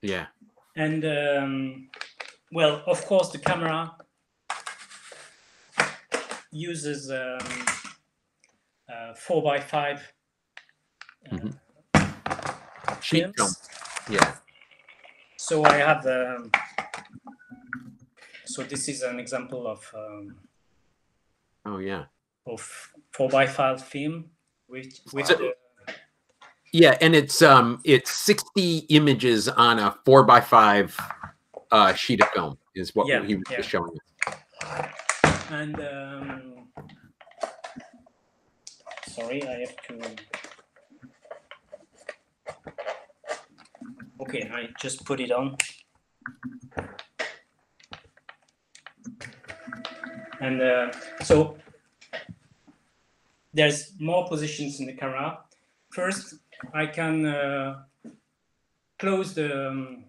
[0.02, 0.26] Yeah.
[0.76, 1.88] And um,
[2.52, 3.96] well, of course, the camera
[6.52, 7.38] uses um,
[8.92, 10.00] uh, four by five
[11.32, 11.58] uh, Mhm.
[13.02, 13.52] Sheet film.
[14.10, 14.36] Yeah.
[15.36, 16.06] So I have.
[16.06, 16.50] Um,
[18.44, 20.36] so this is an example of um,
[21.64, 22.04] Oh yeah.
[22.46, 22.60] of
[23.12, 24.30] four by five film
[24.68, 25.54] with with So- the,
[26.72, 30.96] Yeah, and it's um it's 60 images on a four by five
[31.70, 33.60] uh sheet of film is what Yeah, he was yeah.
[33.62, 33.90] showing
[34.26, 34.86] us.
[35.50, 36.68] and um,
[39.08, 40.16] sorry i have to
[44.20, 45.56] okay i just put it on
[50.40, 50.90] and uh,
[51.22, 51.56] so
[53.54, 55.38] there's more positions in the camera
[55.90, 56.34] first
[56.74, 57.82] i can uh,
[58.98, 60.04] close the um,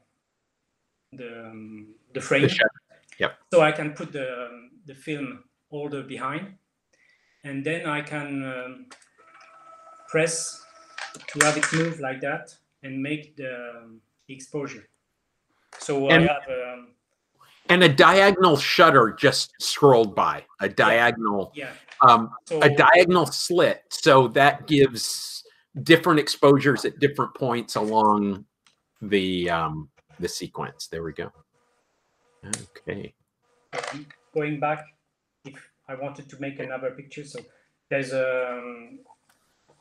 [1.11, 3.35] the, um, the frame The shutter.
[3.51, 4.49] so I can put the,
[4.85, 6.55] the film holder behind
[7.43, 8.85] and then I can um,
[10.07, 10.61] press
[11.27, 14.87] to have it move like that and make the um, exposure.
[15.79, 16.87] So And- I have um,
[17.69, 20.45] And a diagonal shutter just scrolled by.
[20.61, 21.71] A diagonal yeah.
[22.07, 23.83] um So a diagonal slit.
[23.89, 25.43] So that gives
[25.83, 28.45] different exposures at different points along
[29.01, 30.87] the um the sequence.
[30.87, 31.31] There we go.
[32.83, 33.13] Okay.
[34.33, 34.85] going back,
[35.45, 35.55] if
[35.87, 37.39] I wanted to make another picture, so
[37.89, 38.99] there's a um,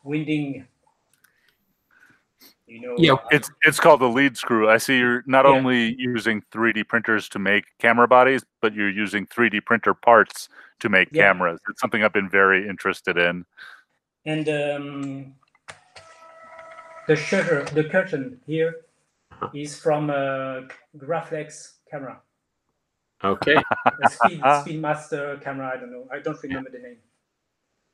[0.04, 0.66] winding.
[2.66, 4.68] You know, Yeah, uh, It's it's called the lead screw.
[4.68, 5.52] I see you're not Yeah.
[5.52, 10.48] only using 3D printers to make camera bodies, but you're using 3D printer parts
[10.80, 11.28] to make Yeah.
[11.32, 11.60] cameras.
[11.70, 13.44] It's something I've been very interested in.
[14.26, 15.34] and um,
[17.08, 18.72] the shutter, the curtain here
[19.40, 19.50] Uh-huh.
[19.82, 22.20] from a Graflex camera,
[23.24, 23.56] Okay.
[23.56, 25.72] a Speed, Speedmaster camera.
[25.74, 26.06] I don't know.
[26.12, 26.98] I don't remember the name.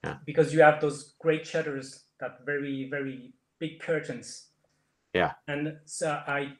[0.05, 0.17] Yeah.
[0.27, 4.49] Because you have those great shutters that very very big curtains.
[5.15, 5.33] Yeah.
[5.49, 6.57] And so I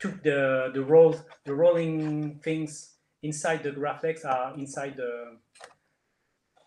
[0.00, 5.38] took the the roll the rolling things inside the Graflex are inside the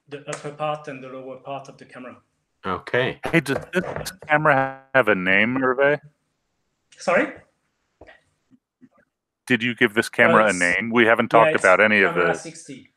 [0.10, 2.18] the upper part and the lower part of the camera.
[2.66, 3.20] Okay.
[3.32, 6.00] Hey, does this camera have a name, Hervé?
[6.98, 7.34] Sorry.
[9.48, 10.92] Did you give this camera a name?
[10.92, 12.42] We haven't talked it's about any of camera this.
[12.44, 12.92] 60.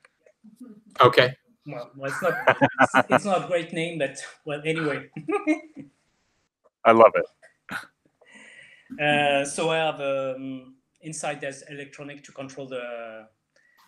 [1.01, 1.35] Okay.
[1.67, 2.35] Well, well, it's not
[2.81, 5.09] it's, it's not a great name, but well, anyway.
[6.85, 7.27] I love it.
[9.01, 13.29] Uh, so I have um, inside there's electronic to control the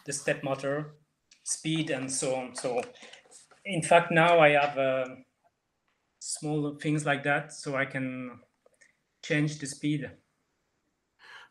[0.06, 0.94] the step motor,
[1.42, 2.54] speed, and so on.
[2.54, 2.80] So
[3.64, 5.06] in fact, now I have uh,
[6.24, 8.38] small things like that, so I can
[9.22, 10.10] change the speed.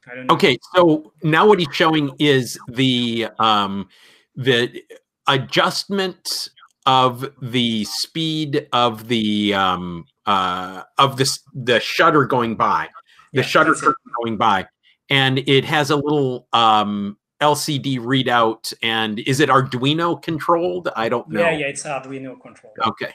[0.10, 0.34] I don't know.
[0.34, 3.88] Okay, so now what he's showing is the um,
[4.36, 4.82] the
[5.28, 6.50] adjustment
[6.86, 12.90] of the speed of the um, uh, of the the shutter going by,
[13.32, 13.86] the Yeah, shutter that's it.
[13.86, 14.68] curtain going by,
[15.10, 18.74] and it has a little um, LCD readout.
[18.82, 20.90] And is it Arduino controlled?
[20.96, 21.42] I don't know.
[21.42, 22.78] Yeah, yeah, it's Arduino controlled.
[22.88, 23.14] Okay.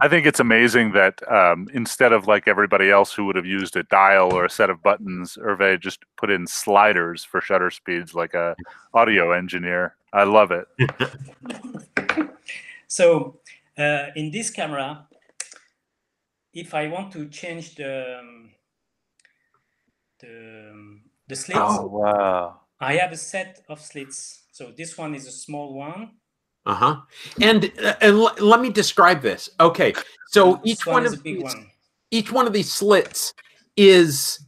[0.00, 3.76] I think it's amazing that um, instead of like everybody else who would have used
[3.76, 8.14] a dial or a set of buttons, Hervé just put in sliders for shutter speeds
[8.14, 8.54] like a
[8.94, 9.96] audio engineer.
[10.12, 10.66] I love it.
[12.88, 13.40] So
[13.76, 15.06] uh, in this camera,
[16.54, 18.50] if I want to change the um,
[20.20, 21.86] the, um, the slits, Oh.
[21.86, 22.60] wow.
[22.80, 24.44] I have a set of slits.
[24.52, 26.12] So this one is a small one.
[26.68, 27.00] Uh huh.
[27.40, 29.48] And uh, and l- let me describe this.
[29.58, 29.94] Okay,
[30.26, 31.66] so each one is of these, one.
[32.10, 33.32] each one of these slits
[33.78, 34.44] is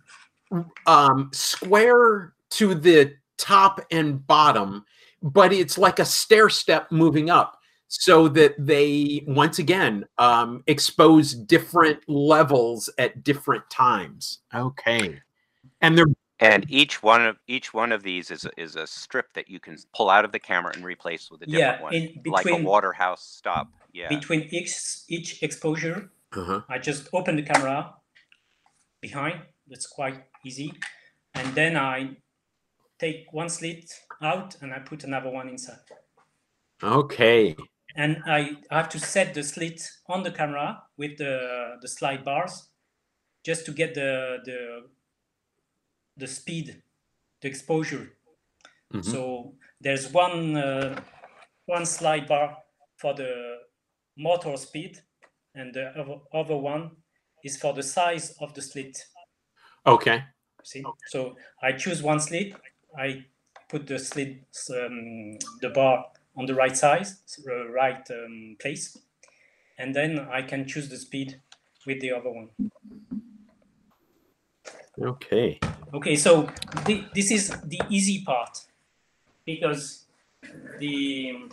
[0.87, 4.85] um, square to the top and bottom,
[5.23, 7.59] but it's like a stair step moving up,
[7.89, 14.41] so that they once again um, expose different levels at different times.
[14.55, 15.19] Okay,
[15.81, 16.05] and they're
[16.41, 19.61] And each one of each one of these is a, is a strip that you
[19.61, 22.47] can pull out of the camera and replace with a different Yeah, one, in like
[22.47, 23.69] a Waterhouse stop.
[23.93, 24.09] Yeah.
[24.09, 24.73] between each
[25.09, 26.63] each exposure, uh-huh.
[26.69, 27.95] I just open the camera
[29.01, 29.41] behind.
[29.69, 30.73] That's quite easy,
[31.35, 32.17] and then I
[32.99, 33.91] take one slit
[34.23, 35.79] out and I put another one inside.
[36.83, 37.57] okay.
[37.97, 42.69] and I have to set the slit on the camera with the the slide bars
[43.45, 44.59] just to get the the
[46.21, 46.83] the speed,
[47.43, 48.17] the exposure.
[48.93, 49.05] Mhm.
[49.05, 51.03] So there's one uh,
[51.67, 52.59] one slide bar
[52.97, 53.59] for the
[54.17, 55.01] motor speed,
[55.55, 55.87] and the
[56.33, 56.97] other, one
[57.45, 58.97] is for the size of the slit.
[59.87, 60.25] Okay.
[60.65, 62.55] See, so I choose one slit.
[62.97, 63.27] I
[63.69, 68.97] put the slit, um, the bar on the right size, s- uh, right um, place,
[69.79, 71.43] and then I can choose the speed
[71.87, 72.51] with the other one.
[75.01, 75.59] Okay.
[75.95, 76.49] Okay, so
[76.87, 78.59] the, this is the easy part
[79.47, 80.07] because
[80.79, 81.49] the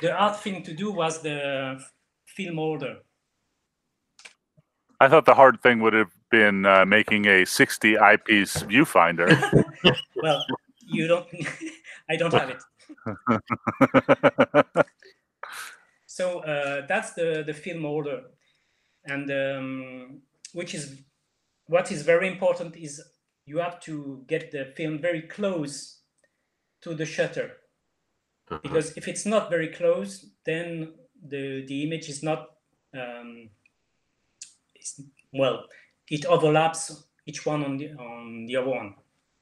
[0.00, 1.80] the hard thing to do was the
[2.26, 2.96] film order.
[4.98, 9.28] I thought the hard thing would have been uh, making a 60 eyepiece viewfinder.
[10.22, 10.44] Well,
[10.86, 11.26] you don't.
[12.08, 12.62] I don't have it.
[16.06, 18.24] So uh, that's the the film order,
[19.06, 20.20] and um,
[20.52, 21.02] which is
[21.66, 23.02] what is very important is
[23.46, 26.00] you have to get the film very close
[26.82, 27.48] to the shutter
[28.50, 28.60] Uh-huh.
[28.62, 30.94] because if it's not very close, then
[31.28, 32.40] the the image is not
[32.94, 33.48] um,
[34.74, 35.00] it's,
[35.32, 35.64] well,
[36.10, 38.94] it overlaps each one on the on the other one.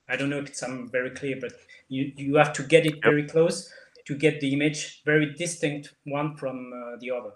[0.08, 1.52] I don't know if it's I'm very clear, but
[1.88, 3.72] you you have to get it very close
[4.06, 7.32] to get the image very distinct one from uh, the other.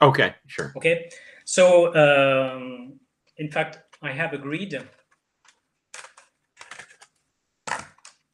[0.00, 0.34] Okay.
[0.46, 0.72] Sure.
[0.76, 1.10] Okay,
[1.44, 2.93] so um,
[3.36, 4.88] in fact, I have a grid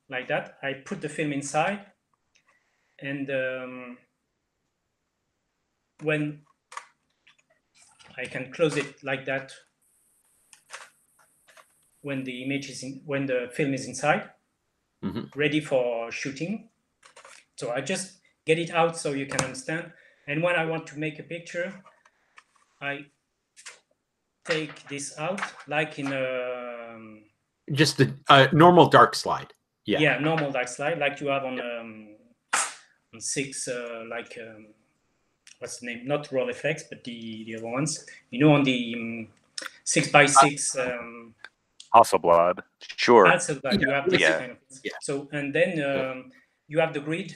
[0.09, 0.59] like that.
[0.63, 1.87] I put the film inside,
[3.01, 3.99] and um,
[6.03, 6.43] when
[8.19, 9.53] I can close it like that,
[12.03, 14.31] when the image is in, when the film is inside,
[15.03, 15.35] Mhm.
[15.35, 16.71] ready for shooting.
[17.57, 19.93] So I just get it out so you can understand.
[20.27, 21.85] And when I want to make a picture,
[22.81, 23.07] I
[24.45, 27.23] take this out like in a um,
[27.73, 29.53] Just a, a normal dark slide.
[29.87, 29.99] Yeah.
[30.01, 30.19] yeah.
[30.19, 32.09] normal dark slide like you have on um,
[33.15, 34.69] on six uh, like um,
[35.59, 39.29] what's the name not Rolleiflex but the the other ones you know on the um,
[39.85, 41.35] six by six um,
[41.95, 42.61] Hasselblad.
[42.97, 43.27] Sure.
[43.27, 44.39] also like you have this Yeah.
[44.39, 44.81] kind of things.
[44.85, 44.93] Yeah.
[45.03, 46.31] so and then um,
[46.69, 47.35] you have the grid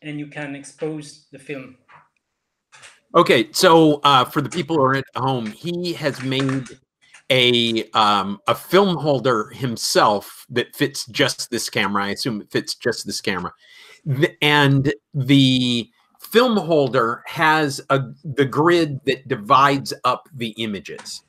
[0.00, 1.76] and you can expose the film
[3.14, 6.66] Okay, so uh, for the people who are at home, he has made
[7.30, 12.06] a um, a film holder himself that fits just this camera.
[12.06, 13.52] I assume it fits just this camera,
[14.04, 15.88] Th- and the
[16.20, 21.22] film holder has a the grid that divides up the images.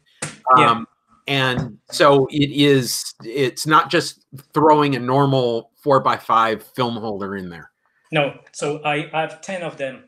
[0.57, 0.71] Yeah.
[0.71, 0.87] Um,
[1.27, 3.13] and so it is.
[3.23, 7.69] It's not just throwing a normal four by five film holder in there.
[8.11, 10.03] no so I have 10 of them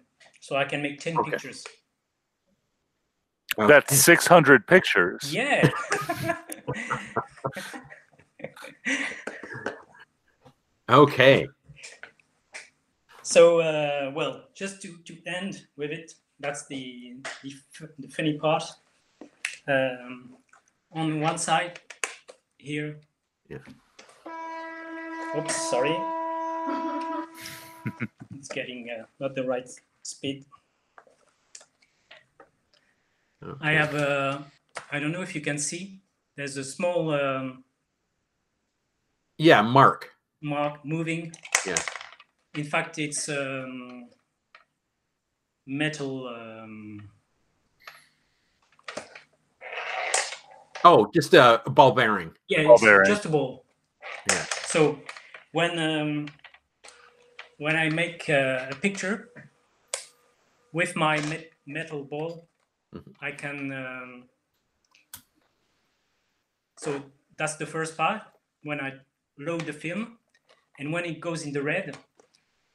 [0.47, 1.31] so I can make 10 Okay.
[1.31, 1.65] pictures
[3.59, 3.67] Okay.
[3.67, 5.33] That's 600 pictures.
[5.33, 5.69] Yeah.
[10.89, 11.45] Okay.
[13.23, 17.53] so, uh, well, just to, to end with it, that's the, the,
[17.99, 18.63] the funny part.
[19.67, 20.37] Um,
[20.93, 21.81] on one side,
[22.57, 23.01] here.
[23.49, 23.57] Yeah.
[25.37, 25.97] Oops, sorry.
[28.37, 29.69] it's getting uh, not the right
[30.07, 30.45] speed.
[33.61, 34.43] I have a,
[34.91, 36.01] I don't know if you can see,
[36.35, 37.63] there's a small um,
[39.37, 40.11] Yeah, Mark.
[40.41, 41.31] mark moving.
[41.65, 41.77] Yeah.
[42.55, 44.09] In fact, it's um,
[45.65, 46.27] metal.
[46.27, 47.09] Um,
[50.83, 52.31] Oh, just a ball bearing.
[52.47, 53.05] yeah, Ball it's bearing.
[53.07, 53.65] just a ball.
[54.31, 54.45] Yeah.
[54.67, 54.99] So
[55.51, 56.27] when um,
[57.57, 59.29] when I make uh, a picture
[60.77, 62.31] with my me- metal ball,
[62.93, 63.13] Mhm.
[63.27, 63.57] I can.
[63.83, 64.09] Um,
[66.77, 66.89] so
[67.37, 68.21] that's the first part.
[68.63, 68.89] When I
[69.37, 70.01] load the film,
[70.79, 71.97] and when it goes in the red,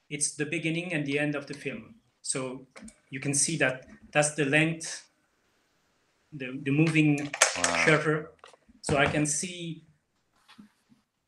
[0.09, 1.95] it's the beginning and the end of the film.
[2.21, 2.67] So
[3.09, 3.75] you can see that
[4.13, 4.87] that's the length,
[6.39, 7.11] the, the moving
[7.57, 7.85] Wow.
[7.85, 8.31] shutter.
[8.81, 9.85] So I can see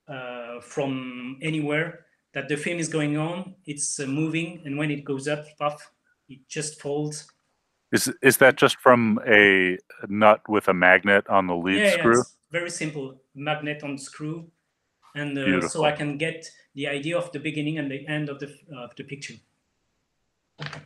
[0.08, 5.04] uh, from anywhere that the film is going on, it's uh, moving, and when it
[5.04, 5.92] goes up, puff,
[6.30, 7.28] it just folds.
[7.92, 9.78] Is is that just from a
[10.08, 12.20] nut with a magnet on the lead yeah, screw?
[12.20, 14.50] it's very simple magnet on screw,
[15.16, 18.40] and uh, so I can get the idea of the beginning and the end of
[18.40, 19.36] the of the picture.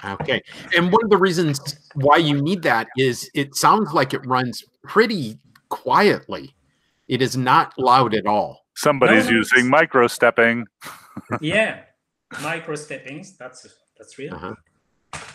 [0.04, 0.42] Okay.
[0.76, 1.60] And one of the reasons
[1.94, 5.38] why you need that is it sounds like it runs pretty
[5.70, 6.56] quietly.
[7.08, 8.66] It is not loud at all.
[8.76, 10.66] Somebody's No, no, using it's- micro stepping.
[11.42, 11.82] yeah,
[12.42, 13.38] micro steppings.
[13.38, 13.68] That's
[13.98, 14.34] that's real.
[14.34, 14.56] Uh-huh.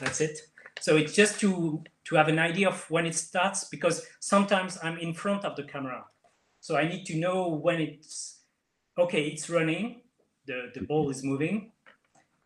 [0.01, 0.39] That's it.
[0.81, 4.99] So it's just to to have an idea of when it starts because sometimes I'm
[4.99, 6.05] in front of the camera,
[6.61, 8.41] so I need to know when it's
[8.99, 9.25] okay.
[9.27, 10.03] It's running.
[10.47, 11.73] The the ball is moving.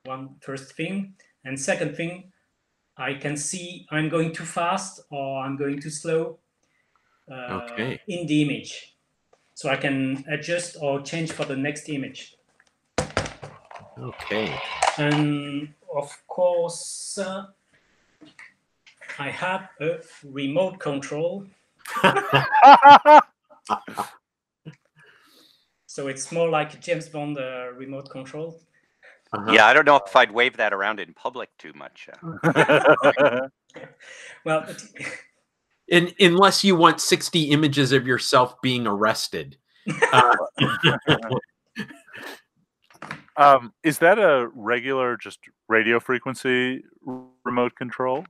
[0.04, 1.14] One first thing,
[1.44, 2.32] and second thing,
[2.96, 6.38] I can see I'm going too fast or I'm going too slow.
[7.30, 8.00] Uh, Okay.
[8.06, 8.96] In the image,
[9.54, 12.36] so I can adjust or change for the next image.
[13.98, 14.54] Okay.
[14.98, 17.46] And of course, uh,
[19.18, 21.46] I have a remote control.
[25.90, 28.60] So it's more like James Bond uh, remote control.
[29.32, 29.50] Uh-huh.
[29.52, 32.08] Yeah, I don't know if I'd wave that around in public too much.
[32.12, 33.48] uh.
[34.44, 34.84] Well, but-
[35.88, 39.56] In, unless you want 60 images of yourself being arrested.
[40.12, 40.36] Uh,
[43.38, 45.38] um, is that a regular just
[45.68, 48.24] radio frequency r- remote control?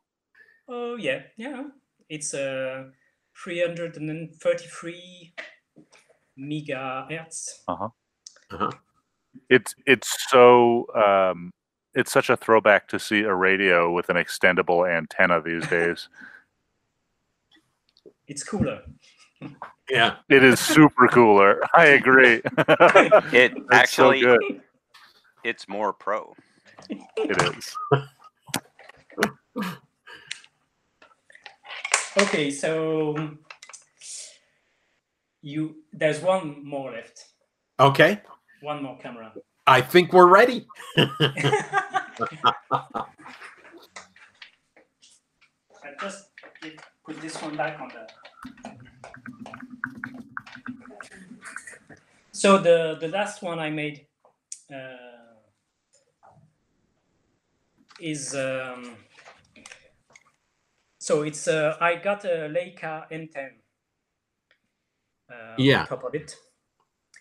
[0.68, 1.64] oh yeah, yeah.
[2.08, 2.84] It's uh,
[3.44, 5.34] 333
[6.38, 7.48] megahertz.
[7.68, 7.88] uh-huh.
[8.50, 8.70] Uh-huh.
[9.50, 11.52] It's it's so um,
[11.94, 16.08] it's such a throwback to see a radio with an extendable antenna these days.
[18.28, 18.82] It's cooler.
[19.88, 20.16] Yeah.
[20.28, 21.62] it is super cooler.
[21.74, 22.42] I agree.
[23.32, 24.60] It That's so actually, good.
[25.44, 26.34] It's more pro.
[27.16, 27.74] It is.
[32.16, 33.14] Okay, so
[35.42, 37.24] you there's one more left.
[37.78, 38.20] Okay.
[38.60, 39.32] One more camera.
[39.66, 40.66] I think we're ready.
[40.96, 41.06] I
[46.00, 46.30] just
[47.06, 48.08] put this one back on the.
[52.32, 54.06] So the the last one I made
[54.74, 55.27] uh,
[58.00, 58.96] is um,
[61.00, 63.50] so it's uh, I got a Leica M10.
[65.30, 65.80] Uh, Yeah.
[65.80, 66.36] On top of it,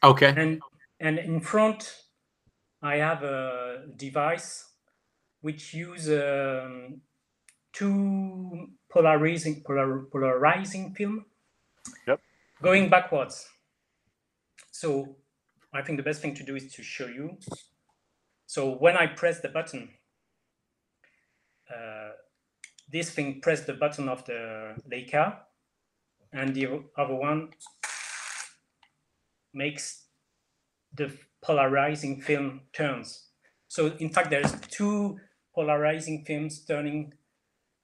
[0.03, 0.35] Okay.
[0.35, 0.61] and
[0.99, 2.03] and in front
[2.81, 4.65] i have a device
[5.41, 7.01] which use um,
[7.73, 11.25] two polarizing polar, polarizing film
[12.07, 12.21] Yep.
[12.61, 13.47] going backwards
[14.71, 15.17] so
[15.73, 17.37] i think the best thing to do is to show you
[18.45, 19.89] so when i press the button
[22.89, 25.37] this thing press the button of the Leica
[26.31, 27.49] and the other one
[29.53, 30.05] makes
[30.93, 31.11] the
[31.41, 33.27] polarizing film turns.
[33.67, 35.19] So in fact, there's two
[35.53, 37.13] polarizing films turning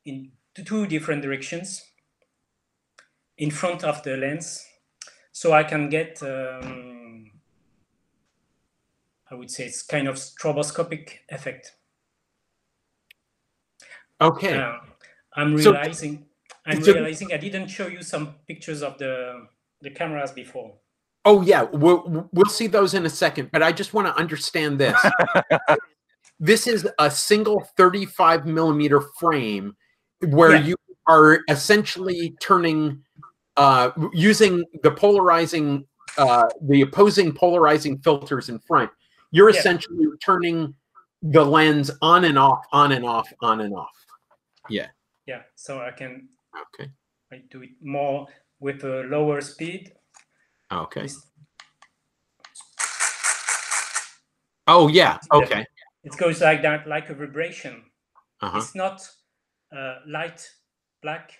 [0.05, 1.83] in two different directions
[3.37, 4.65] in front of the lens.
[5.31, 7.31] So I can get, um,
[9.29, 11.73] I would say it's kind of stroboscopic effect.
[14.23, 14.57] Okay.
[14.57, 14.77] Uh,
[15.35, 16.25] I'm So- realizing,
[16.65, 19.47] I'm So- realizing I didn't show you some pictures of the
[19.81, 20.73] the cameras before.
[21.25, 24.79] Oh yeah, we'll we'll see those in a second, but I just want to understand
[24.79, 24.97] this.
[26.39, 29.75] this is a single 35 millimeter frame
[30.29, 30.61] where Yeah.
[30.67, 30.75] you
[31.07, 33.01] are essentially turning
[33.57, 35.85] uh using the polarizing
[36.17, 38.89] uh the opposing polarizing filters in front.
[39.31, 39.59] You're Yeah.
[39.59, 40.73] essentially turning
[41.21, 43.95] the lens on and off, on and off, on and off.
[44.69, 44.87] Yeah,
[45.25, 45.43] Yeah.
[45.55, 46.91] so I can Okay.
[47.31, 48.27] I do it more
[48.59, 49.93] with a lower speed.
[50.71, 51.05] Okay.
[51.05, 51.29] It's-
[54.67, 55.19] Oh yeah.
[55.31, 55.65] Okay.
[56.03, 57.83] It goes like that, like a vibration.
[58.41, 58.57] Uh-huh.
[58.57, 59.01] It's not
[59.71, 60.49] uh, light,
[61.01, 61.31] black,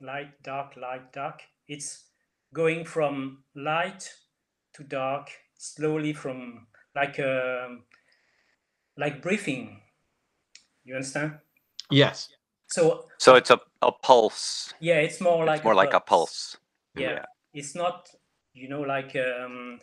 [0.00, 1.42] light, dark, light, dark.
[1.66, 2.04] It's
[2.52, 4.08] going from light
[4.74, 7.84] to dark slowly from like um
[8.96, 9.82] like breathing.
[10.84, 11.38] You understand?
[11.90, 12.28] Yes.
[12.68, 14.74] So So it's a, a pulse.
[14.80, 16.56] yeah, it's more like It's more like a pulse.
[16.94, 18.08] Yeah, it's not
[18.54, 19.80] you know like um,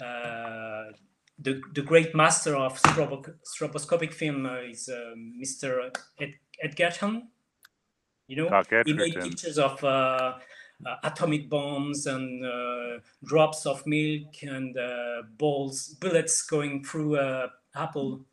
[0.00, 0.92] uh,
[1.38, 5.90] the the great master of strobo- stroboscopic film uh, is uh, Mr.
[6.20, 7.28] Ed- Edgerton.
[8.28, 10.38] You know, Doc he made pictures of uh,
[10.86, 17.48] uh, atomic bombs and uh, drops of milk and uh, balls, bullets going through uh,
[17.74, 18.24] apple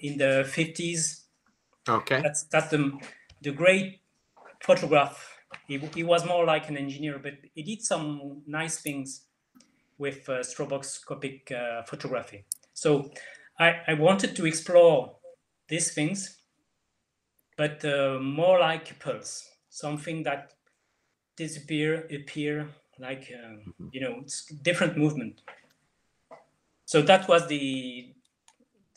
[0.00, 1.26] in the fifties.
[1.88, 2.20] Okay.
[2.22, 2.98] That's that's the
[3.40, 4.00] the great
[4.62, 5.38] photograph.
[5.66, 9.26] He, he was more like an engineer, but he did some nice things
[9.98, 12.44] with uh, stroboscopic uh, photography.
[12.72, 13.10] So
[13.58, 15.16] I, I wanted to explore
[15.68, 16.38] these things,
[17.56, 20.54] but uh, more like a pulse, something that
[21.36, 22.68] disappear, appear,
[22.98, 25.42] like um, you know, it's different movement.
[26.84, 28.14] So that was the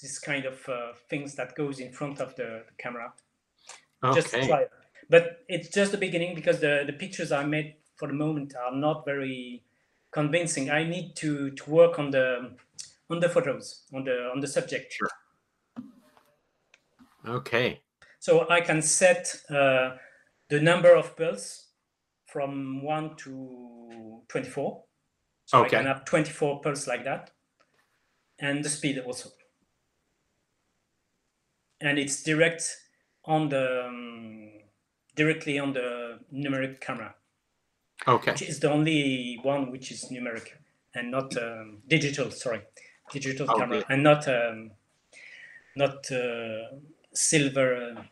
[0.02, 3.14] this kind of uh, things that goes in front of the, the camera
[4.12, 4.72] just try it.
[5.10, 8.76] But it's just the beginning because the, the pictures I made for the moment are
[8.76, 9.64] not very
[10.12, 10.72] convincing.
[10.72, 12.56] I need to, to work on the
[13.10, 14.94] on the photos, on the on the subject.
[14.94, 15.10] Sure.
[17.28, 17.82] Okay.
[18.20, 19.98] So I can set uh,
[20.50, 21.68] the number of pulse
[22.26, 24.84] from one to twenty-four.
[25.46, 27.32] So I can have twenty-four pulse like that,
[28.40, 29.30] and the speed also.
[31.82, 32.78] And it's direct
[33.26, 34.50] on the um,
[35.16, 37.16] directly on the numeric camera,
[38.08, 38.32] Okay.
[38.32, 40.50] which is the only one which is numeric
[40.96, 42.32] and not um, digital.
[42.32, 42.62] Sorry,
[43.12, 44.72] digital Oh, camera and not um,
[45.76, 46.78] not uh,
[47.14, 47.76] silver.
[47.98, 48.04] Uh,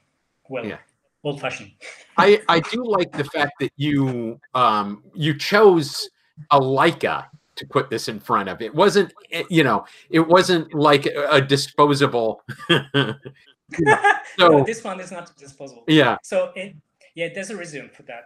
[0.49, 0.79] well, Yeah.
[1.23, 1.71] old-fashioned.
[2.17, 6.09] I I do like the fact that you um you chose
[6.49, 8.61] a Leica to put this in front of.
[8.61, 12.41] It wasn't eh, you know it wasn't like a disposable.
[13.79, 13.97] no,
[14.37, 15.83] So- this one is not disposable.
[15.87, 16.17] yeah.
[16.23, 16.75] So it,
[17.15, 18.23] yeah, there's a reason for that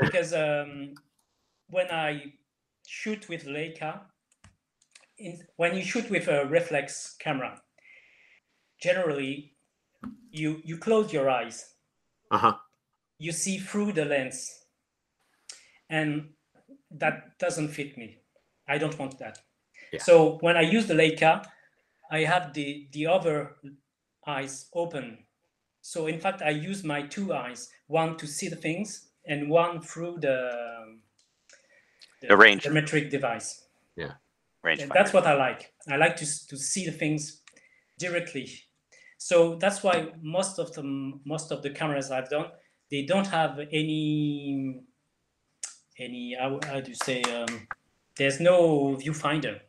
[0.00, 0.94] because um,
[1.68, 2.32] when I
[2.86, 4.00] shoot with Leica,
[5.18, 7.60] in, when you shoot with a reflex camera,
[8.80, 9.52] generally
[10.30, 11.74] you you close your eyes,
[12.30, 12.54] Uh huh.
[13.18, 14.64] you see through the lens,
[15.88, 16.30] and
[16.90, 18.18] that doesn't fit me.
[18.68, 19.38] I don't want that.
[19.92, 20.02] Yeah.
[20.02, 21.44] So when I use the Leica,
[22.10, 23.56] I have the the other
[24.26, 25.18] eyes open.
[25.80, 29.80] So in fact, I use my two eyes, one to see the things and one
[29.80, 30.98] through the
[32.22, 32.64] The range.
[32.64, 33.66] the metric device.
[33.96, 34.12] Yeah,
[34.62, 34.80] range.
[34.80, 35.72] And that's what I like.
[35.88, 37.42] I like to, to see the things
[37.98, 38.48] directly.
[39.18, 40.82] So that's why most of the
[41.24, 42.46] most of the cameras I've done,
[42.90, 44.80] they don't have any,
[45.98, 47.22] any how, how do you say?
[47.22, 47.66] Um,
[48.16, 49.60] there's no viewfinder.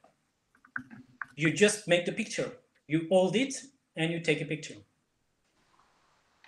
[1.35, 2.51] You just make the picture.
[2.87, 3.53] You hold it
[3.95, 4.75] and you take a picture.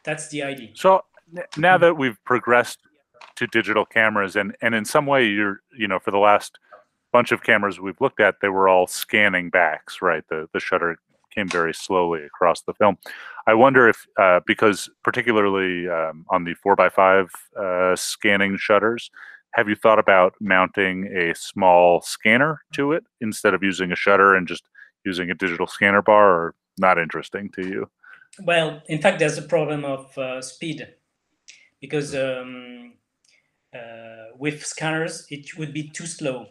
[0.03, 0.69] That's the idea.
[0.75, 1.03] So
[1.57, 2.79] now that we've progressed
[3.35, 6.59] to digital cameras, and and in some way, you're you know for the last
[7.11, 10.23] bunch of cameras we've looked at, they were all scanning backs, right?
[10.29, 10.97] The the shutter
[11.33, 12.97] came very slowly across the film.
[13.45, 17.29] I wonder if uh, because particularly um, on the four x five
[17.59, 19.11] uh, scanning shutters.
[19.53, 24.35] Have you thought about mounting a small scanner to it instead of using a shutter
[24.35, 24.63] and just
[25.03, 27.89] using a digital scanner bar, or not interesting to you?
[28.43, 30.87] Well, in fact, there's a problem of uh, speed
[31.81, 32.93] because um,
[33.73, 36.47] uh, with scanners it would be too slow,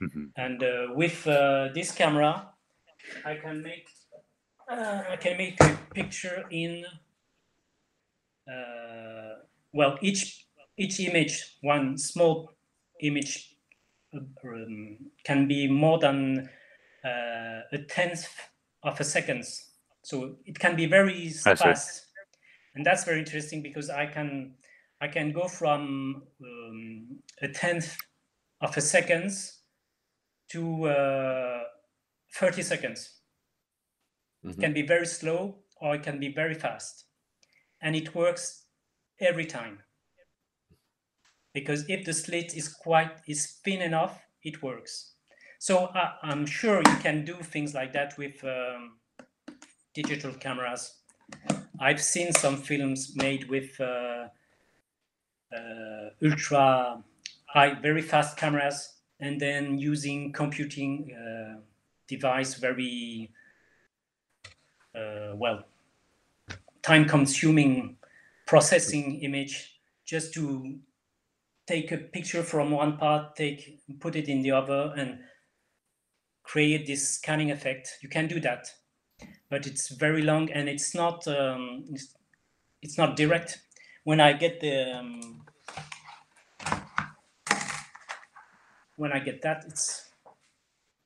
[0.00, 0.32] Mhm.
[0.36, 2.48] and uh, with uh, this camera,
[3.24, 3.88] I can make
[4.70, 6.84] uh, I can make a picture in
[8.48, 9.34] uh,
[9.72, 12.50] well each each image one small
[13.00, 13.56] image
[14.14, 16.48] um, can be more than
[17.04, 18.26] uh, a tenth
[18.82, 19.68] of a seconds.
[20.04, 22.06] so it can be very fast
[22.74, 24.54] and that's very interesting because i can
[25.02, 27.96] I can go from um, a tenth
[28.60, 29.62] of a seconds
[30.50, 31.64] to uh,
[32.34, 33.20] 30 seconds.
[34.44, 34.60] It Mhm.
[34.60, 37.06] can be very slow or it can be very fast.
[37.80, 38.66] And it works
[39.18, 39.82] every time.
[41.52, 45.16] Because if the slit is quite is thin enough, it works.
[45.62, 48.94] So I, I'm sure you can do things like that with um,
[49.94, 50.94] digital cameras.
[51.78, 54.26] I've seen some films made with uh,
[55.56, 57.04] uh, ultra
[57.46, 61.60] high, very fast cameras, and then using computing uh,
[62.08, 63.30] device very
[64.96, 65.62] uh, well
[66.82, 67.96] time-consuming
[68.48, 70.80] processing image just to
[71.68, 75.20] take a picture from one part, take put it in the other, and
[76.52, 77.98] create this scanning effect.
[78.02, 78.70] You can do that,
[79.48, 82.14] but it's very long and it's not um, it's,
[82.82, 83.60] it's not direct.
[84.04, 85.46] When I get the um,
[88.96, 90.10] when I get that, it's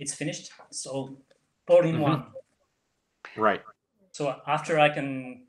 [0.01, 0.51] it's finished.
[0.71, 1.17] So all
[1.69, 2.03] all in Mhm.
[2.03, 2.23] one.
[3.37, 3.63] Right.
[4.11, 5.47] So after I can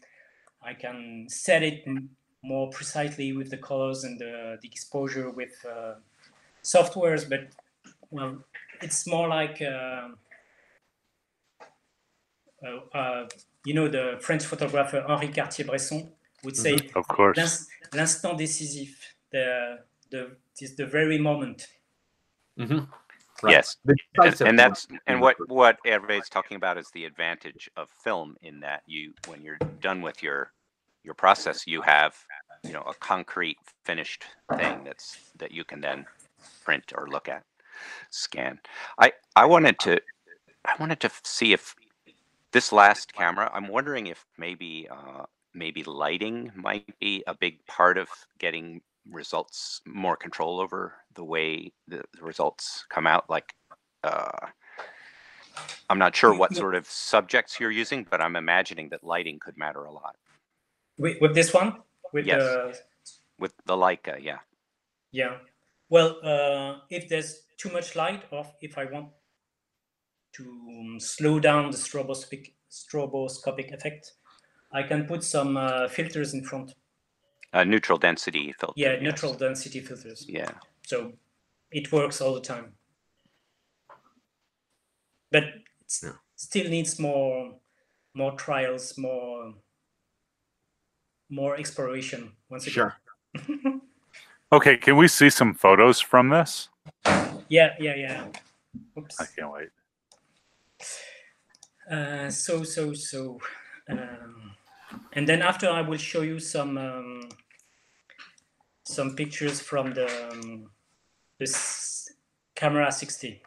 [0.62, 1.88] I can set it
[2.44, 5.96] more precisely with the colors and the, the exposure with uh,
[6.64, 7.50] softwares, but
[8.12, 8.44] well,
[8.82, 10.10] it's more like uh,
[12.66, 13.28] uh, uh,
[13.66, 16.12] you know the French photographer Henri Cartier-Bresson
[16.44, 17.38] would say Of course.
[17.94, 18.96] L'instant décisif,
[19.32, 19.80] the
[20.12, 21.68] the is the very moment.
[22.58, 22.80] hmm
[23.44, 23.52] Right.
[23.52, 23.78] Yes,
[24.20, 28.60] and, and that's and what what Hervé's talking about is the advantage of film in
[28.62, 30.52] that you when you're done with your
[31.04, 32.16] your process, you have
[32.64, 34.26] you know a concrete finished
[34.58, 36.08] thing that's that you can then
[36.66, 37.44] print or look at,
[38.12, 38.60] scan.
[39.00, 40.02] I I wanted to
[40.66, 41.76] I wanted to see if
[42.54, 43.52] this last camera.
[43.54, 45.24] I'm wondering if maybe uh,
[45.54, 48.10] maybe lighting might be a big part of
[48.40, 48.82] getting
[49.12, 53.54] results more control over the way the, the results come out like
[54.04, 54.30] uh,
[55.90, 59.58] i'm not sure what sort of subjects you're using but i'm imagining that lighting could
[59.58, 60.16] matter a lot
[60.98, 61.78] With, with this one,
[62.14, 62.42] with Yes.
[62.44, 62.78] the
[63.40, 64.40] with the leica yeah
[65.12, 65.38] Yeah.
[65.90, 69.10] Well, uh, if there's too much light, or if I want
[70.34, 74.14] to um, slow down the stroboscopic stroboscopic effect,
[74.74, 76.74] I can put some uh, filters in front.
[77.54, 79.02] a neutral density filter Yeah, yes.
[79.02, 80.26] neutral density filters.
[80.28, 80.52] yeah
[80.86, 81.14] So
[81.72, 82.74] it works all the time.
[85.32, 86.14] But it Yeah.
[86.36, 87.60] still needs more,
[88.14, 89.54] more trials, more,
[91.30, 92.36] more exploration.
[92.50, 92.74] Once again.
[92.74, 92.96] Sure.
[94.52, 96.70] Okay, can we see some photos from this?
[97.50, 98.28] Yeah, yeah, yeah.
[98.98, 99.20] Oops.
[99.20, 99.70] I can't wait.
[101.92, 103.40] Uh, so so so
[103.90, 104.52] um,
[105.14, 107.30] and then after i will show you some um,
[108.84, 110.70] some pictures from the um,
[111.40, 112.10] this
[112.56, 113.42] camera 60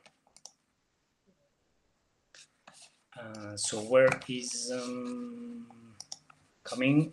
[3.18, 5.66] uh, so where is um,
[6.64, 7.12] coming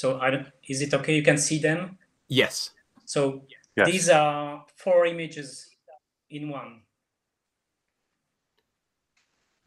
[0.00, 1.80] so i don't is it okay you can see them
[2.28, 2.70] Yes.
[3.04, 3.20] so
[3.76, 3.86] Yes.
[3.90, 5.48] these are four images
[6.30, 6.82] in one.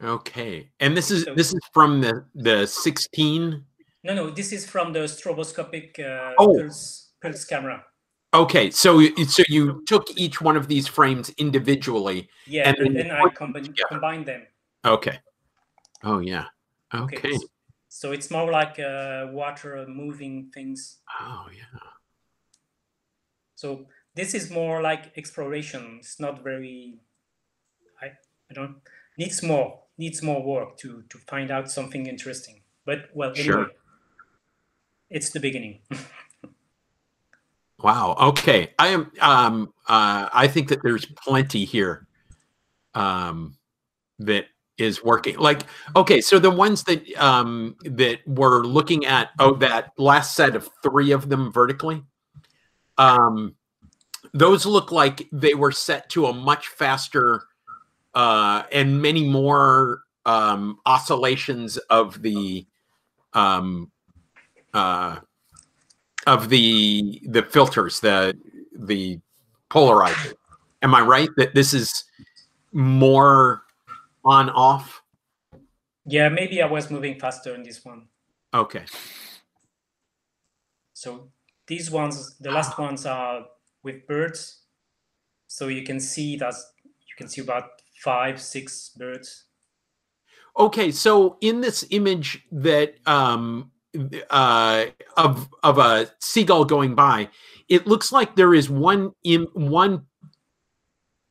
[0.02, 0.70] Okay.
[0.80, 3.64] And this is So- this is from the the 16.
[4.02, 6.54] No, no, this is from the stroboscopic uh, Oh.
[6.58, 7.84] pulse, pulse camera.
[8.34, 8.70] Okay.
[8.70, 12.28] So you- so you took each one of these frames individually.
[12.46, 14.42] Yeah, And and, then then I put them combine, them.
[14.84, 15.18] Okay.
[16.02, 16.46] Oh yeah.
[16.92, 17.32] Okay.
[17.34, 17.48] s- So
[18.12, 20.98] it's more like uh, water moving things.
[21.20, 21.80] Oh yeah.
[23.54, 25.98] So this is more like exploration.
[26.00, 26.98] It's not very.
[28.02, 28.06] I
[28.50, 28.76] I don't
[29.16, 32.62] needs more needs more work to to find out something interesting.
[32.84, 33.70] But well, anyway, Sure.
[35.10, 35.80] it's the beginning.
[37.78, 38.16] Wow.
[38.18, 38.72] Okay.
[38.78, 39.10] I am.
[39.20, 39.72] Um.
[39.86, 40.28] Uh.
[40.32, 42.06] I think that there's plenty here.
[42.94, 43.58] Um.
[44.20, 44.46] That
[44.78, 45.38] is working.
[45.38, 45.62] Like.
[45.96, 46.20] Okay.
[46.20, 49.30] So the ones that um that we're looking at.
[49.38, 52.02] Oh, that last set of three of them vertically.
[52.98, 53.56] Um.
[54.36, 57.44] Those look like they were set to a much faster,
[58.14, 62.66] uh, and many more um oscillations of the,
[63.32, 63.92] um,
[64.72, 65.20] uh
[66.26, 68.36] of the the filters, the
[68.74, 69.20] the
[69.70, 70.32] polarizer.
[70.82, 72.04] Am I right that this is
[72.72, 73.62] more
[74.24, 75.02] on off?
[76.06, 78.08] yeah, maybe I was moving faster in this one.
[78.52, 78.84] Okay.
[80.92, 81.28] So
[81.66, 83.46] these ones, the last ones are
[83.82, 84.62] with birds.
[85.46, 87.64] So you can see that you can see about
[88.02, 89.44] five, six birds
[90.56, 93.72] Okay, so in this image that um,
[94.30, 94.86] uh,
[95.16, 97.28] of of a seagull going by,
[97.68, 100.06] it looks like there is one in one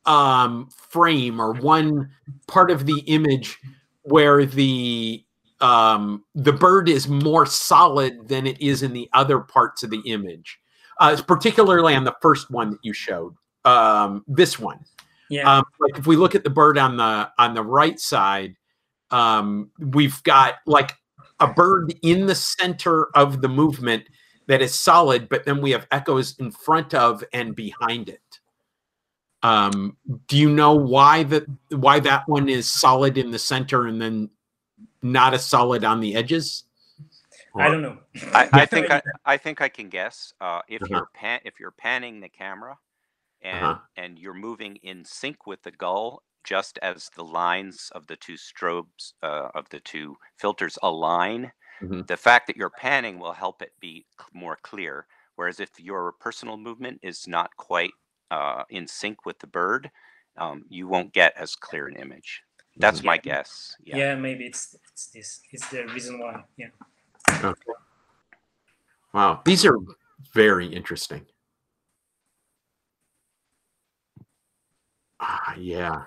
[0.06, 2.10] um, frame or one
[2.46, 3.58] part of the image
[4.02, 5.24] where the
[5.60, 10.00] um, the bird is more solid than it is in the other parts of the
[10.00, 10.58] image,
[11.00, 13.34] uh, particularly on the first one that you showed.
[13.64, 14.84] Um, this one,
[15.30, 15.58] Yeah.
[15.58, 18.56] um, like if we look at the bird on the on the right side,
[19.10, 20.92] um, we've got like
[21.40, 24.04] a bird in the center of the movement
[24.48, 28.20] that is solid, but then we have echoes in front of and behind it.
[29.44, 34.00] Um, do you know why that why that one is solid in the center and
[34.00, 34.30] then
[35.02, 36.64] not as solid on the edges?
[37.56, 37.98] I don't know.
[38.34, 40.32] I, I think I, I think I can guess.
[40.40, 40.88] Uh, if Uh-huh.
[40.90, 42.78] you're pan if you're panning the camera,
[43.42, 43.78] and Uh-huh.
[43.96, 48.34] and you're moving in sync with the gull, just as the lines of the two
[48.34, 51.52] strobes uh, of the two filters align,
[51.82, 52.06] Mhm.
[52.08, 55.06] the fact that you're panning will help it be more clear.
[55.36, 57.92] Whereas if your personal movement is not quite
[58.30, 59.90] uh, in sync with the bird,
[60.36, 62.42] um, you won't get as clear an image.
[62.76, 63.76] That's my guess.
[63.84, 63.96] yeah.
[63.96, 64.14] Yeah.
[64.16, 65.40] maybe it's it's this.
[65.52, 66.42] It's the reason why.
[66.56, 66.68] Yeah.
[67.30, 67.72] Okay.
[69.12, 69.78] Wow, these are
[70.32, 71.24] very interesting.
[75.20, 76.02] Ah, yeah.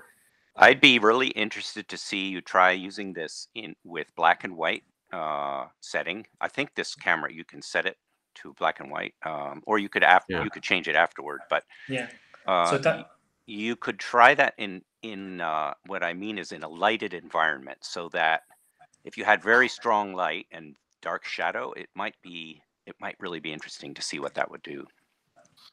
[0.57, 4.83] I'd be really interested to see you try using this in with black and white
[5.13, 6.25] uh, setting.
[6.41, 7.97] I think this camera you can set it
[8.41, 10.43] to black and white, um, or you could after Yeah.
[10.43, 11.41] you could change it afterward.
[11.49, 12.09] But Yeah.
[12.45, 13.07] uh, so that
[13.45, 17.79] you could try that in in uh, what I mean is in a lighted environment,
[17.83, 18.41] so that
[19.03, 23.39] if you had very strong light and dark shadow, it might be it might really
[23.39, 24.85] be interesting to see what that would do.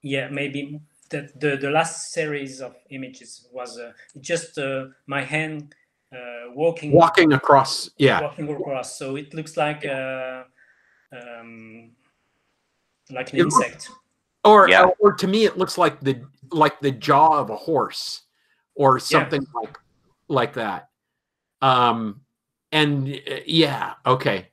[0.02, 0.80] yeah maybe
[1.10, 5.74] the the, the last series of images was uh, just uh, my hand
[6.12, 8.20] uh, walking Walking across, yeah.
[8.20, 8.98] walking across.
[8.98, 10.44] So it looks like uh,
[11.12, 11.90] um,
[13.10, 13.90] like an It looks- insect.
[14.44, 14.84] Or, Yeah.
[14.84, 16.22] or or to me, it looks like the
[16.52, 18.22] like the jaw of a horse,
[18.74, 19.78] or something like
[20.28, 20.90] like that.
[21.62, 22.20] Um,
[22.72, 24.50] and uh, yeah, okay,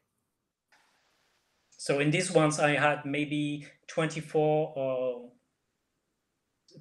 [1.77, 5.27] So in these ones, I had maybe 24 uh,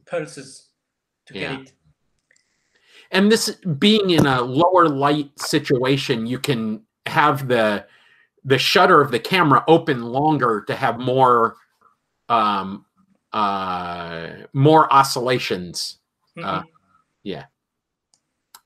[0.07, 0.69] pulses
[1.27, 1.57] to Yeah.
[1.57, 1.73] get it.
[3.11, 7.87] and this being in a lower light situation, you can have the
[8.45, 11.57] the shutter of the camera open longer to have more
[12.29, 12.85] um
[13.33, 15.99] uh more oscillations.
[16.43, 16.67] Uh, Mhm.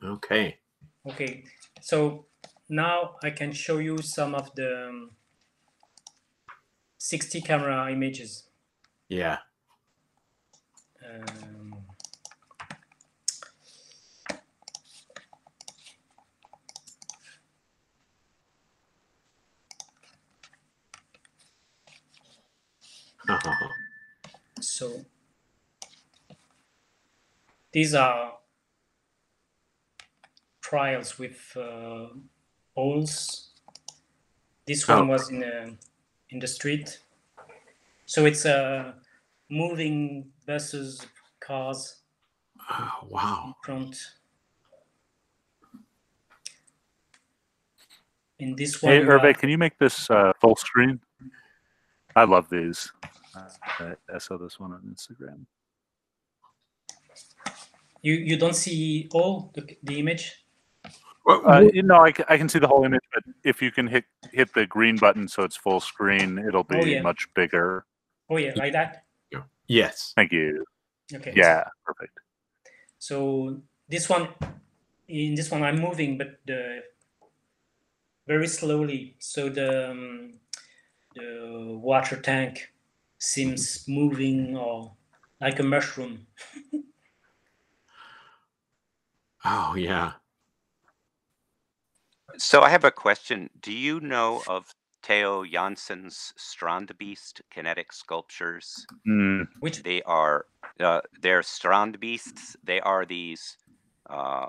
[0.05, 0.59] Okay.
[1.07, 1.45] okay,
[1.81, 2.27] so
[2.69, 5.11] now I can show you some of the um,
[6.99, 8.49] 60 camera images.
[9.09, 9.39] Yeah.
[11.05, 11.64] Um,
[24.61, 25.05] so
[27.73, 28.35] these are
[30.61, 32.07] trials with uh,
[32.77, 33.51] owls.
[34.67, 35.07] This one Oh.
[35.07, 35.77] was in a,
[36.31, 36.99] in the street.
[38.07, 38.93] So it's uh,
[39.51, 41.07] moving buses,
[41.41, 41.97] cars
[42.71, 43.45] Oh, wow.
[43.49, 43.97] in front.
[48.39, 51.01] In this one, Hey, you Hervé, have- can you make this uh, full screen?
[52.17, 52.93] I love these.
[53.37, 55.47] I, I saw this one on Instagram.
[58.03, 60.45] you you don't see all the, the image.
[61.27, 64.05] Uh, you know, I, I can see the whole image, but if you can hit
[64.33, 67.01] hit the green button so it's full screen, it'll be Oh, yeah.
[67.03, 67.87] much bigger.
[68.29, 69.05] Oh yeah, like that.
[69.67, 70.13] yes.
[70.17, 70.65] Thank you.
[71.15, 71.33] Okay.
[71.35, 72.13] Yeah, perfect.
[72.99, 74.29] So this one,
[75.09, 76.83] in this one, I'm moving, but the
[78.27, 79.17] very slowly.
[79.19, 80.33] So the um,
[81.15, 82.69] the water tank
[83.25, 84.93] seems moving or
[85.41, 86.27] like a mushroom.
[89.47, 90.13] Oh, yeah.
[92.39, 93.51] So I have a question.
[93.61, 98.87] Do you know of Theo Jansen's Strandbeest kinetic sculptures?
[99.07, 100.47] Mm, Which They are
[100.81, 102.57] uh, they're Strandbeests.
[102.65, 103.59] They are these
[104.09, 104.47] uh,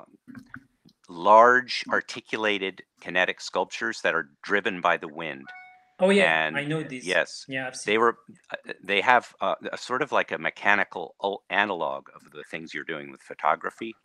[1.10, 5.46] large articulated kinetic sculptures that are driven by the wind.
[6.00, 7.06] Oh yeah, and I know this.
[7.06, 7.94] Yes, Yeah, I've seen.
[7.94, 8.18] they were.
[8.52, 12.74] uh, They have uh, a sort of like a mechanical o- analog of the things
[12.74, 13.96] you're doing with photography.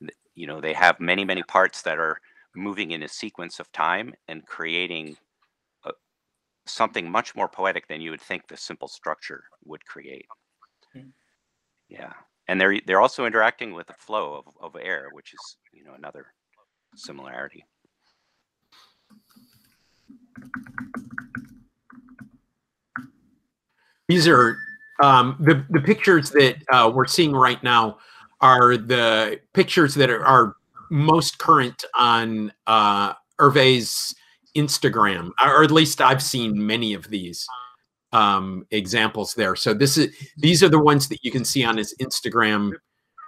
[0.00, 2.20] Th- You know, they have many many parts that are
[2.54, 5.16] moving in a sequence of time and creating
[6.66, 10.26] something much more poetic than you would think the simple structure would create.
[10.94, 11.12] Mm.
[11.88, 12.12] Yeah,
[12.48, 15.94] and they're they're also interacting with the flow of, of air, which is you know
[15.94, 16.26] another
[16.96, 17.64] similarity.
[24.08, 24.56] These are
[25.02, 27.98] um, the the pictures that uh, we're seeing right now
[28.40, 30.54] are the pictures that are, are
[30.90, 34.14] most current on uh, Hervé's
[34.56, 37.46] Instagram, or at least I've seen many of these
[38.12, 39.56] um, examples there.
[39.56, 42.72] So this is these are the ones that you can see on his Instagram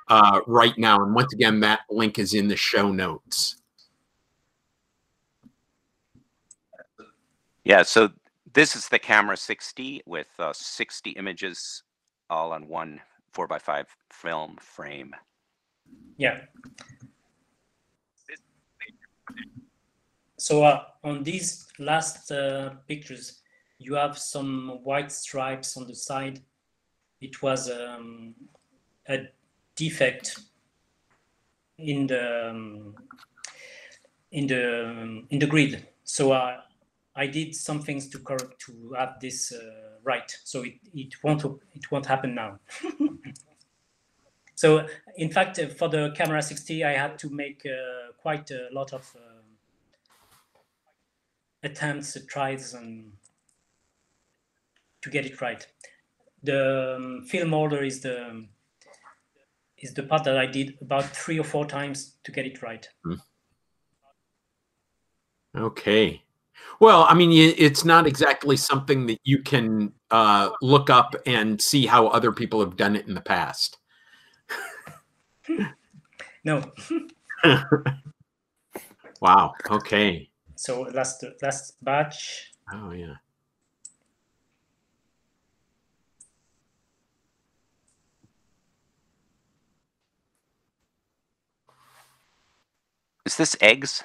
[0.08, 1.02] uh, right now.
[1.02, 3.56] And once again, that link is in the show notes.
[7.68, 8.08] Yeah, so
[8.54, 11.82] this is the camera 60 with uh, 60 images
[12.30, 12.98] all on one
[13.34, 15.14] four by five film frame.
[16.16, 16.40] Yeah.
[20.38, 23.42] So uh, on these last uh, pictures,
[23.78, 26.40] you have some white stripes on the side.
[27.20, 28.34] It was um,
[29.10, 29.28] a
[29.76, 30.38] defect
[31.76, 32.94] in the um,
[34.32, 35.86] in the um, in the grid.
[36.04, 36.60] So uh,
[37.18, 40.30] I did some things to correct to add this uh, right.
[40.44, 42.60] So it, it won't it won't happen now.
[44.54, 44.86] so
[45.16, 48.92] in fact, uh, for the camera 60, I had to make uh, quite a lot
[48.92, 49.42] of uh,
[51.64, 53.10] attempts, tries, and
[55.02, 55.66] to get it right.
[56.44, 58.46] The um, film order is the
[59.76, 62.88] is the part that I did about three or four times to get it right.
[65.56, 66.22] Okay.
[66.80, 71.86] Well, I mean, it's not exactly something that you can uh, look up and see
[71.86, 73.78] how other people have done it in the past.
[76.44, 76.62] no.
[79.20, 79.54] wow.
[79.70, 80.30] Okay.
[80.54, 82.52] So last last batch.
[82.72, 83.14] Oh yeah.
[93.26, 94.04] Is this eggs?